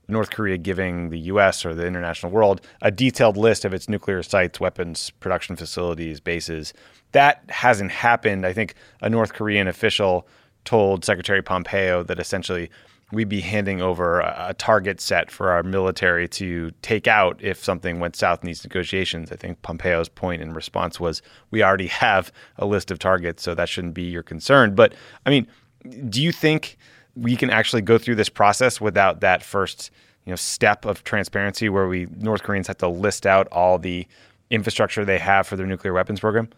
North 0.09 0.31
Korea 0.31 0.59
giving 0.59 1.11
the 1.11 1.19
US 1.21 1.65
or 1.65 1.75
the 1.75 1.87
international 1.87 2.33
world 2.33 2.61
a 2.83 2.91
detailed 2.91 3.37
list 3.37 3.65
of 3.65 3.73
its 3.73 3.89
nuclear 3.89 4.23
sites, 4.23 4.61
weapons 4.61 5.11
production 5.21 5.57
facilities, 5.57 6.21
bases. 6.21 6.73
That 7.13 7.43
hasn't 7.49 7.91
happened. 7.91 8.47
I 8.47 8.53
think 8.53 8.75
a 9.01 9.09
North 9.09 9.33
Korean 9.33 9.69
official 9.69 10.27
told 10.65 11.05
Secretary 11.05 11.43
Pompeo 11.43 12.03
that 12.03 12.19
essentially 12.19 12.71
we'd 13.13 13.29
be 13.29 13.41
handing 13.41 13.81
over 13.81 14.21
a, 14.21 14.55
target 14.59 15.01
set 15.01 15.31
for 15.31 15.51
our 15.51 15.63
military 15.63 16.27
to 16.27 16.73
take 16.83 17.07
out 17.07 17.39
if 17.43 17.63
something 17.63 18.01
went 18.01 18.17
south 18.17 18.43
in 18.43 18.47
these 18.47 18.65
negotiations. 18.65 19.31
I 19.31 19.37
think 19.37 19.63
Pompeo's 19.63 20.09
point 20.09 20.43
in 20.43 20.53
response 20.53 20.99
was 20.99 21.23
we 21.51 21.63
already 21.63 21.87
have 22.05 22.33
a 22.57 22.67
list 22.67 22.91
of 22.91 22.99
targets, 22.99 23.43
so 23.43 23.55
that 23.55 23.69
shouldn't 23.69 23.95
be 23.95 24.05
your 24.05 24.23
concern. 24.23 24.75
But 24.75 24.95
I 25.27 25.31
mean, 25.31 25.47
do 26.09 26.23
you 26.23 26.33
think 26.33 26.77
we 27.17 27.37
can 27.37 27.51
actually 27.51 27.83
go 27.83 27.99
through 27.99 28.17
this 28.17 28.29
process 28.29 28.81
without 28.81 29.21
that 29.21 29.43
first 29.43 29.91
you 30.25 30.31
know 30.31 30.37
step 30.37 30.85
of 30.85 31.05
transparency 31.05 31.69
where 31.69 31.87
we 31.87 32.07
North 32.19 32.43
Koreans 32.43 32.67
have 32.67 32.79
to 32.79 32.89
list 32.89 33.27
out 33.27 33.47
all 33.49 33.79
the 33.79 34.07
infrastructure 34.51 35.05
they 35.05 35.19
have 35.19 35.47
for 35.47 35.57
their 35.57 35.67
nuclear 35.67 35.93
weapons 35.93 36.21
program? 36.21 36.49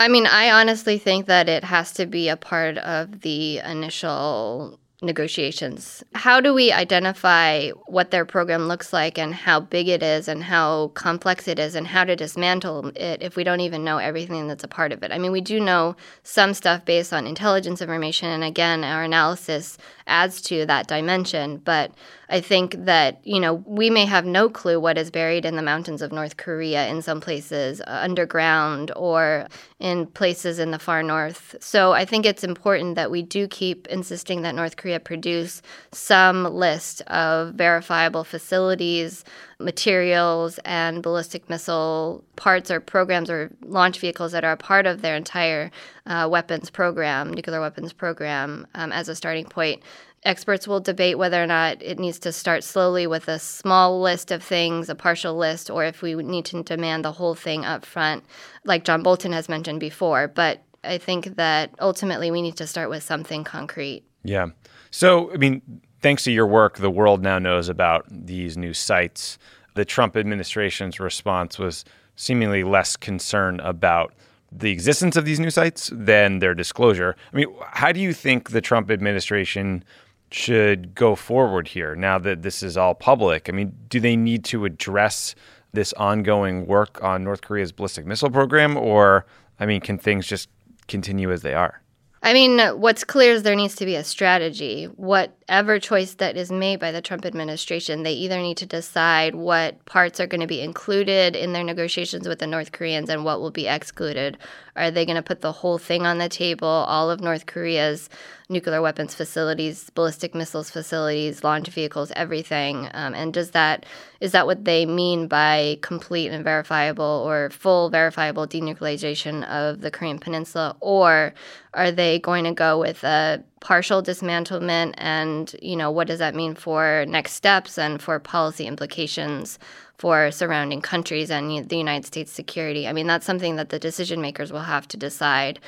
I 0.00 0.08
mean, 0.08 0.26
I 0.26 0.50
honestly 0.50 0.98
think 0.98 1.26
that 1.26 1.48
it 1.48 1.64
has 1.64 1.92
to 1.94 2.06
be 2.06 2.28
a 2.28 2.36
part 2.36 2.78
of 2.78 3.22
the 3.22 3.58
initial 3.58 4.78
negotiations. 5.00 6.02
How 6.14 6.40
do 6.40 6.52
we 6.52 6.72
identify 6.72 7.70
what 7.86 8.10
their 8.10 8.24
program 8.24 8.66
looks 8.66 8.92
like 8.92 9.16
and 9.16 9.32
how 9.32 9.60
big 9.60 9.88
it 9.88 10.02
is 10.02 10.26
and 10.26 10.42
how 10.42 10.88
complex 10.94 11.46
it 11.46 11.58
is 11.58 11.76
and 11.76 11.86
how 11.86 12.04
to 12.04 12.16
dismantle 12.16 12.90
it 12.96 13.22
if 13.22 13.36
we 13.36 13.44
don't 13.44 13.60
even 13.60 13.84
know 13.84 13.98
everything 13.98 14.48
that's 14.48 14.64
a 14.64 14.68
part 14.68 14.92
of 14.92 15.02
it? 15.04 15.12
I 15.12 15.18
mean, 15.18 15.30
we 15.30 15.40
do 15.40 15.60
know 15.60 15.94
some 16.24 16.52
stuff 16.52 16.84
based 16.84 17.12
on 17.12 17.26
intelligence 17.26 17.80
information, 17.80 18.28
and 18.28 18.42
again, 18.42 18.82
our 18.82 19.04
analysis 19.04 19.78
adds 20.06 20.42
to 20.42 20.66
that 20.66 20.88
dimension, 20.88 21.58
but 21.58 21.92
I 22.30 22.40
think 22.40 22.74
that, 22.84 23.26
you 23.26 23.40
know, 23.40 23.54
we 23.66 23.88
may 23.88 24.04
have 24.04 24.26
no 24.26 24.50
clue 24.50 24.78
what 24.78 24.98
is 24.98 25.10
buried 25.10 25.46
in 25.46 25.56
the 25.56 25.62
mountains 25.62 26.02
of 26.02 26.12
North 26.12 26.36
Korea 26.36 26.86
in 26.88 27.00
some 27.00 27.20
places 27.20 27.80
uh, 27.80 27.84
underground 28.02 28.92
or 28.96 29.48
in 29.78 30.06
places 30.06 30.58
in 30.58 30.70
the 30.70 30.78
far 30.78 31.02
north. 31.02 31.56
So 31.60 31.92
I 31.92 32.04
think 32.04 32.26
it's 32.26 32.44
important 32.44 32.96
that 32.96 33.10
we 33.10 33.22
do 33.22 33.48
keep 33.48 33.86
insisting 33.86 34.42
that 34.42 34.54
North 34.54 34.76
Korea 34.76 35.00
produce 35.00 35.62
some 35.92 36.44
list 36.44 37.00
of 37.02 37.54
verifiable 37.54 38.24
facilities, 38.24 39.24
materials, 39.58 40.58
and 40.64 41.02
ballistic 41.02 41.48
missile 41.48 42.24
parts 42.36 42.70
or 42.70 42.80
programs 42.80 43.30
or 43.30 43.50
launch 43.62 44.00
vehicles 44.00 44.32
that 44.32 44.44
are 44.44 44.52
a 44.52 44.56
part 44.56 44.86
of 44.86 45.00
their 45.00 45.16
entire 45.16 45.70
uh, 46.06 46.28
weapons 46.30 46.70
program, 46.70 47.32
nuclear 47.32 47.60
weapons 47.60 47.92
program, 47.92 48.66
um, 48.74 48.92
as 48.92 49.08
a 49.08 49.14
starting 49.14 49.46
point. 49.46 49.82
Experts 50.24 50.66
will 50.66 50.80
debate 50.80 51.16
whether 51.16 51.42
or 51.42 51.46
not 51.46 51.80
it 51.80 51.98
needs 51.98 52.18
to 52.18 52.32
start 52.32 52.64
slowly 52.64 53.06
with 53.06 53.28
a 53.28 53.38
small 53.38 54.00
list 54.00 54.30
of 54.30 54.42
things, 54.42 54.88
a 54.88 54.94
partial 54.94 55.36
list, 55.36 55.70
or 55.70 55.84
if 55.84 56.02
we 56.02 56.14
need 56.14 56.44
to 56.46 56.62
demand 56.62 57.04
the 57.04 57.12
whole 57.12 57.34
thing 57.34 57.64
up 57.64 57.86
front, 57.86 58.24
like 58.64 58.84
John 58.84 59.02
Bolton 59.02 59.32
has 59.32 59.48
mentioned 59.48 59.80
before. 59.80 60.26
But 60.26 60.62
I 60.82 60.98
think 60.98 61.36
that 61.36 61.70
ultimately 61.80 62.30
we 62.30 62.42
need 62.42 62.56
to 62.56 62.66
start 62.66 62.90
with 62.90 63.02
something 63.02 63.44
concrete. 63.44 64.02
Yeah. 64.24 64.48
So, 64.90 65.32
I 65.32 65.36
mean, 65.36 65.62
thanks 66.00 66.24
to 66.24 66.32
your 66.32 66.46
work, 66.46 66.78
the 66.78 66.90
world 66.90 67.22
now 67.22 67.38
knows 67.38 67.68
about 67.68 68.06
these 68.10 68.56
new 68.56 68.74
sites. 68.74 69.38
The 69.74 69.84
Trump 69.84 70.16
administration's 70.16 70.98
response 70.98 71.58
was 71.58 71.84
seemingly 72.16 72.64
less 72.64 72.96
concern 72.96 73.60
about 73.60 74.14
the 74.50 74.70
existence 74.70 75.14
of 75.14 75.24
these 75.24 75.38
new 75.38 75.50
sites 75.50 75.90
than 75.92 76.38
their 76.38 76.54
disclosure. 76.54 77.14
I 77.32 77.36
mean, 77.36 77.54
how 77.70 77.92
do 77.92 78.00
you 78.00 78.12
think 78.12 78.50
the 78.50 78.60
Trump 78.60 78.90
administration 78.90 79.84
should 80.30 80.94
go 80.94 81.14
forward 81.14 81.68
here 81.68 81.96
now 81.96 82.18
that 82.18 82.42
this 82.42 82.62
is 82.62 82.76
all 82.76 82.94
public? 82.94 83.48
I 83.48 83.52
mean, 83.52 83.74
do 83.88 84.00
they 84.00 84.16
need 84.16 84.44
to 84.46 84.64
address 84.64 85.34
this 85.72 85.92
ongoing 85.94 86.66
work 86.66 87.02
on 87.02 87.24
North 87.24 87.42
Korea's 87.42 87.72
ballistic 87.72 88.06
missile 88.06 88.30
program, 88.30 88.76
or, 88.76 89.26
I 89.60 89.66
mean, 89.66 89.80
can 89.80 89.98
things 89.98 90.26
just 90.26 90.48
continue 90.86 91.30
as 91.30 91.42
they 91.42 91.54
are? 91.54 91.82
I 92.20 92.32
mean, 92.32 92.58
what's 92.80 93.04
clear 93.04 93.32
is 93.32 93.44
there 93.44 93.54
needs 93.54 93.76
to 93.76 93.86
be 93.86 93.94
a 93.94 94.02
strategy. 94.02 94.86
Whatever 94.86 95.78
choice 95.78 96.14
that 96.14 96.36
is 96.36 96.50
made 96.50 96.80
by 96.80 96.90
the 96.90 97.00
Trump 97.00 97.24
administration, 97.24 98.02
they 98.02 98.12
either 98.12 98.38
need 98.38 98.56
to 98.56 98.66
decide 98.66 99.36
what 99.36 99.84
parts 99.84 100.18
are 100.18 100.26
going 100.26 100.40
to 100.40 100.48
be 100.48 100.60
included 100.60 101.36
in 101.36 101.52
their 101.52 101.62
negotiations 101.62 102.26
with 102.26 102.40
the 102.40 102.46
North 102.46 102.72
Koreans 102.72 103.08
and 103.08 103.24
what 103.24 103.40
will 103.40 103.52
be 103.52 103.68
excluded. 103.68 104.36
Are 104.74 104.90
they 104.90 105.06
going 105.06 105.16
to 105.16 105.22
put 105.22 105.42
the 105.42 105.52
whole 105.52 105.78
thing 105.78 106.06
on 106.06 106.18
the 106.18 106.28
table, 106.28 106.66
all 106.66 107.08
of 107.08 107.20
North 107.20 107.46
Korea's 107.46 108.08
nuclear 108.48 108.80
weapons 108.80 109.14
facilities, 109.14 109.90
ballistic 109.90 110.34
missiles 110.34 110.70
facilities, 110.70 111.44
launch 111.44 111.68
vehicles, 111.68 112.10
everything? 112.16 112.88
Um, 112.94 113.14
and 113.14 113.32
does 113.32 113.50
that 113.52 113.84
is 114.20 114.32
that 114.32 114.46
what 114.46 114.64
they 114.64 114.86
mean 114.86 115.28
by 115.28 115.78
complete 115.82 116.28
and 116.28 116.42
verifiable 116.42 117.24
or 117.26 117.50
full 117.50 117.90
verifiable 117.90 118.46
denuclearization 118.46 119.46
of 119.48 119.80
the 119.80 119.90
Korean 119.90 120.18
Peninsula, 120.18 120.76
or 120.80 121.34
are 121.74 121.90
they 121.90 122.18
going 122.18 122.44
to 122.44 122.52
go 122.52 122.80
with 122.80 123.04
a 123.04 123.42
partial 123.60 124.02
dismantlement? 124.02 124.94
And 124.96 125.54
you 125.60 125.76
know, 125.76 125.90
what 125.90 126.06
does 126.06 126.18
that 126.18 126.34
mean 126.34 126.54
for 126.54 127.04
next 127.08 127.32
steps 127.32 127.78
and 127.78 128.00
for 128.00 128.18
policy 128.18 128.66
implications? 128.66 129.58
for 129.98 130.30
surrounding 130.30 130.80
countries 130.80 131.30
and 131.30 131.68
the 131.68 131.76
United 131.76 132.06
States 132.06 132.30
security. 132.30 132.86
I 132.86 132.92
mean, 132.92 133.08
that's 133.08 133.26
something 133.26 133.56
that 133.56 133.70
the 133.70 133.80
decision 133.80 134.20
makers 134.20 134.52
will 134.52 134.60
have 134.60 134.86
to 134.88 134.96
decide. 134.96 135.58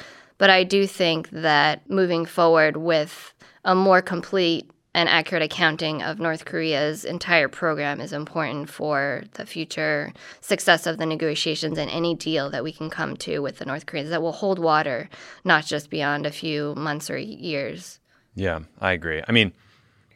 But 0.40 0.48
I 0.48 0.64
do 0.64 0.86
think 0.86 1.28
that 1.32 1.88
moving 1.90 2.24
forward 2.24 2.78
with 2.78 3.34
a 3.62 3.74
more 3.74 4.00
complete 4.00 4.70
and 4.94 5.06
accurate 5.06 5.42
accounting 5.42 6.02
of 6.02 6.18
North 6.18 6.46
Korea's 6.46 7.04
entire 7.04 7.46
program 7.46 8.00
is 8.00 8.14
important 8.14 8.70
for 8.70 9.24
the 9.34 9.44
future 9.44 10.14
success 10.40 10.86
of 10.86 10.96
the 10.96 11.04
negotiations 11.04 11.76
and 11.76 11.90
any 11.90 12.14
deal 12.14 12.48
that 12.48 12.64
we 12.64 12.72
can 12.72 12.88
come 12.88 13.18
to 13.18 13.40
with 13.40 13.58
the 13.58 13.66
North 13.66 13.84
Koreans 13.84 14.08
that 14.08 14.22
will 14.22 14.32
hold 14.32 14.58
water, 14.58 15.10
not 15.44 15.66
just 15.66 15.90
beyond 15.90 16.24
a 16.24 16.30
few 16.30 16.74
months 16.74 17.10
or 17.10 17.18
years. 17.18 18.00
Yeah, 18.34 18.60
I 18.80 18.92
agree. 18.92 19.22
I 19.28 19.32
mean, 19.32 19.52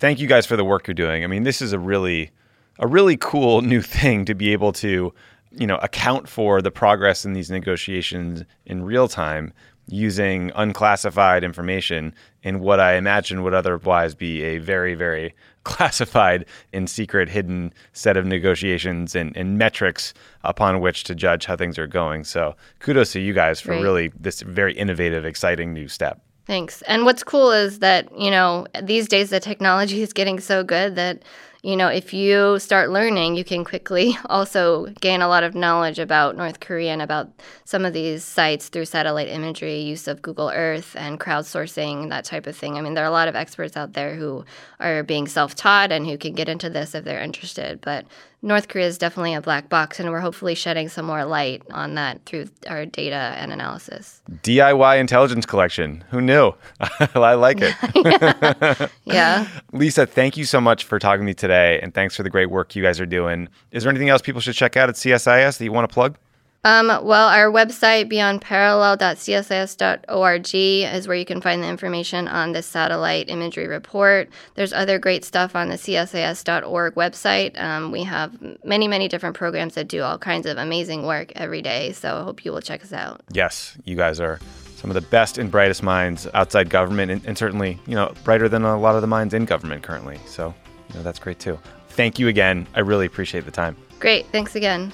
thank 0.01 0.20
you 0.20 0.27
guys 0.27 0.47
for 0.47 0.57
the 0.57 0.64
work 0.64 0.87
you're 0.87 0.95
doing. 0.95 1.22
I 1.22 1.27
mean, 1.27 1.43
this 1.43 1.61
is 1.61 1.75
a 1.75 1.79
really 1.79 2.31
a 2.79 2.87
really 2.87 3.18
cool 3.18 3.61
new 3.61 3.83
thing 3.83 4.25
to 4.25 4.35
be 4.35 4.53
able 4.55 4.72
to, 4.72 5.12
you 5.51 5.66
know, 5.66 5.77
account 5.77 6.31
for 6.31 6.62
the 6.62 6.70
progress 6.70 7.27
in 7.27 7.35
these 7.35 7.51
negotiations 7.51 8.43
in 8.64 8.85
real 8.85 9.07
time 9.07 9.53
using 9.87 10.51
unclassified 10.55 11.45
information 11.45 12.14
in 12.43 12.61
what 12.61 12.80
I 12.80 12.95
imagine 12.95 13.43
would 13.43 13.55
otherwise 13.55 14.14
be 14.14 14.43
a 14.43 14.59
very, 14.59 14.95
very 14.95 15.35
classified 15.64 16.45
and 16.72 16.89
secret, 16.89 17.28
hidden 17.28 17.72
set 17.93 18.16
of 18.16 18.26
negotiations 18.26 19.14
and, 19.14 19.37
and 19.37 19.57
metrics 19.59 20.12
upon 20.43 20.80
which 20.80 21.05
to 21.05 21.14
judge 21.14 21.47
how 21.47 21.57
things 21.57 21.78
are 21.78 21.87
going. 21.87 22.24
So 22.24 22.55
kudos 22.80 23.12
to 23.12 23.20
you 23.20 23.32
guys 23.32 23.61
for 23.61 23.72
Right. 23.72 23.82
really 23.82 24.12
this 24.18 24.43
very 24.43 24.74
innovative, 24.74 25.24
exciting 25.24 25.72
new 25.72 25.89
step. 25.89 26.20
Thanks. 26.47 26.82
And 26.82 27.07
what's 27.07 27.24
cool 27.24 27.51
is 27.51 27.78
that, 27.78 28.07
you 28.18 28.30
know, 28.30 28.66
these 28.82 29.09
days 29.09 29.30
the 29.30 29.41
technology 29.41 30.03
is 30.03 30.12
getting 30.12 30.39
so 30.39 30.62
good 30.62 30.95
that, 30.97 31.22
you 31.65 31.77
know, 31.77 31.89
if 31.89 32.12
you 32.12 32.59
start 32.59 32.91
learning, 32.91 33.37
you 33.37 33.43
can 33.43 33.65
quickly 33.65 34.19
also 34.27 34.85
gain 35.01 35.23
a 35.23 35.29
lot 35.29 35.43
of 35.43 35.55
knowledge 35.55 35.99
about 35.99 36.37
North 36.37 36.61
Korea 36.61 36.93
and 36.93 37.01
about 37.01 37.31
some 37.65 37.87
of 37.87 37.95
these 37.95 38.23
sites 38.23 38.69
through 38.69 38.85
satellite 38.85 39.29
imagery, 39.29 39.81
use 39.81 40.07
of 40.07 40.21
Google 40.21 40.53
Earth 40.55 40.95
and 40.95 41.19
crowdsourcing, 41.19 42.11
that 42.11 42.27
type 42.27 42.47
of 42.47 42.55
thing. 42.55 42.77
I 42.77 42.83
mean, 42.83 42.93
there 42.93 43.03
are 43.03 43.09
a 43.09 43.11
lot 43.11 43.29
of 43.29 43.35
experts 43.35 43.79
out 43.79 43.95
there 43.95 44.15
who 44.15 44.45
are 44.79 45.03
being 45.03 45.27
self 45.27 45.55
taught 45.55 45.91
and 45.91 46.07
who 46.07 46.19
can 46.19 46.35
get 46.35 46.51
into 46.51 46.69
this 46.69 46.95
if 46.95 47.03
they're 47.05 47.23
interested. 47.23 47.81
But 47.81 48.05
North 48.45 48.69
Korea 48.69 48.87
is 48.87 48.99
definitely 48.99 49.33
a 49.33 49.41
black 49.41 49.71
box, 49.71 49.99
and 49.99 50.11
we're 50.11 50.21
hopefully 50.21 50.55
shedding 50.55 50.91
some 50.91 51.07
more 51.07 51.25
light 51.25 51.63
on 51.71 51.95
that 51.95 52.23
through 52.27 52.47
our 52.67 52.85
data 52.85 53.35
and 53.39 53.51
analysis. 53.51 54.21
DIY 54.43 55.01
intelligence 55.01 55.47
collection. 55.47 56.05
Who 56.11 56.21
knew? 56.21 56.53
I 57.15 57.35
like 57.35 57.59
it. 57.63 58.91
Yeah. 59.07 59.49
Lisa, 59.73 60.07
thank 60.07 60.37
you 60.37 60.45
so 60.45 60.61
much 60.61 60.85
for 60.85 60.99
talking 60.99 61.21
to 61.21 61.27
me 61.27 61.33
today, 61.33 61.81
and 61.81 61.95
thanks 61.95 62.17
for 62.17 62.23
the 62.23 62.29
great 62.31 62.51
work 62.51 62.77
you 62.77 62.83
guys 62.83 63.01
are 63.01 63.07
doing. 63.07 63.49
Is 63.71 63.83
there 63.85 63.91
anything 63.91 64.11
else 64.11 64.21
people 64.21 64.41
should 64.43 64.55
check 64.55 64.77
out 64.77 64.89
at 64.91 64.97
CSIS 64.97 65.59
that 65.59 65.65
you 65.65 65.73
want 65.73 65.89
to 65.89 65.93
plug? 65.93 66.19
Um, 66.65 66.87
well, 66.87 67.29
our 67.29 67.51
website, 67.51 68.11
beyondparallel.csis.org, 68.11 70.55
is 70.55 71.07
where 71.07 71.17
you 71.17 71.27
can 71.27 71.43
find 71.43 71.62
the 71.62 71.69
information 71.69 72.27
on 72.27 72.53
this 72.53 72.67
satellite 72.67 73.29
imagery 73.29 73.67
report. 73.67 74.31
There's 74.55 74.73
other 74.73 74.99
great 74.99 75.25
stuff 75.25 75.55
on 75.55 75.69
the 75.69 75.77
csis.org 75.77 76.95
website. 76.95 77.61
Um, 77.61 77.93
we 77.93 78.05
have 78.05 78.33
many, 78.65 78.89
many 78.89 79.09
different 79.09 79.37
programs 79.37 79.75
that 79.75 79.89
do 79.89 80.01
all 80.03 80.17
kinds 80.17 80.47
of 80.47 80.57
amazing 80.57 81.05
work 81.07 81.33
every 81.37 81.61
day. 81.61 81.93
So 81.93 82.17
I 82.17 82.23
hope 82.23 82.47
you 82.47 82.53
will 82.53 82.62
check 82.62 82.83
us 82.83 82.95
out. 82.95 83.21
Yes, 83.31 83.77
you 83.85 83.95
guys 83.95 84.19
are 84.19 84.41
some 84.77 84.91
of 84.91 84.95
the 84.95 85.03
best 85.03 85.37
and 85.39 85.51
brightest 85.51 85.83
minds 85.83 86.29
outside 86.35 86.71
government, 86.71 87.11
and, 87.11 87.25
and 87.27 87.37
certainly, 87.39 87.79
you 87.87 87.95
know, 87.95 88.12
brighter 88.25 88.49
than 88.49 88.65
a 88.65 88.79
lot 88.79 88.95
of 88.95 89.03
the 89.03 89.07
minds 89.07 89.35
in 89.35 89.45
government 89.45 89.83
currently. 89.83 90.19
So, 90.27 90.55
you 90.89 90.95
know, 90.97 91.03
that's 91.03 91.19
great 91.19 91.39
too. 91.39 91.59
Thank 91.91 92.19
you 92.19 92.29
again. 92.29 92.67
I 92.75 92.81
really 92.81 93.05
appreciate 93.07 93.45
the 93.45 93.51
time. 93.51 93.77
Great. 94.01 94.27
Thanks 94.27 94.57
again. 94.57 94.93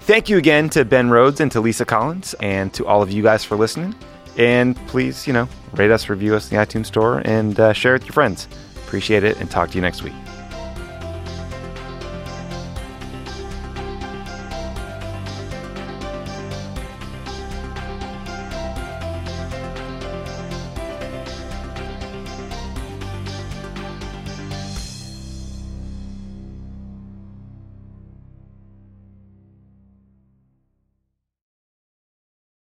Thank 0.00 0.28
you 0.28 0.38
again 0.38 0.68
to 0.70 0.84
Ben 0.84 1.10
Rhodes 1.10 1.40
and 1.40 1.52
to 1.52 1.60
Lisa 1.60 1.84
Collins 1.84 2.34
and 2.40 2.72
to 2.74 2.86
all 2.86 3.02
of 3.02 3.10
you 3.10 3.22
guys 3.22 3.44
for 3.44 3.56
listening. 3.56 3.94
And 4.36 4.74
please, 4.88 5.26
you 5.26 5.32
know, 5.32 5.48
rate 5.74 5.90
us, 5.90 6.08
review 6.08 6.34
us 6.34 6.50
in 6.50 6.56
the 6.56 6.64
iTunes 6.64 6.86
store, 6.86 7.22
and 7.24 7.58
uh, 7.60 7.72
share 7.72 7.94
it 7.94 8.00
with 8.00 8.06
your 8.06 8.14
friends. 8.14 8.48
Appreciate 8.86 9.22
it, 9.22 9.40
and 9.40 9.50
talk 9.50 9.70
to 9.70 9.74
you 9.76 9.82
next 9.82 10.02
week. 10.02 10.14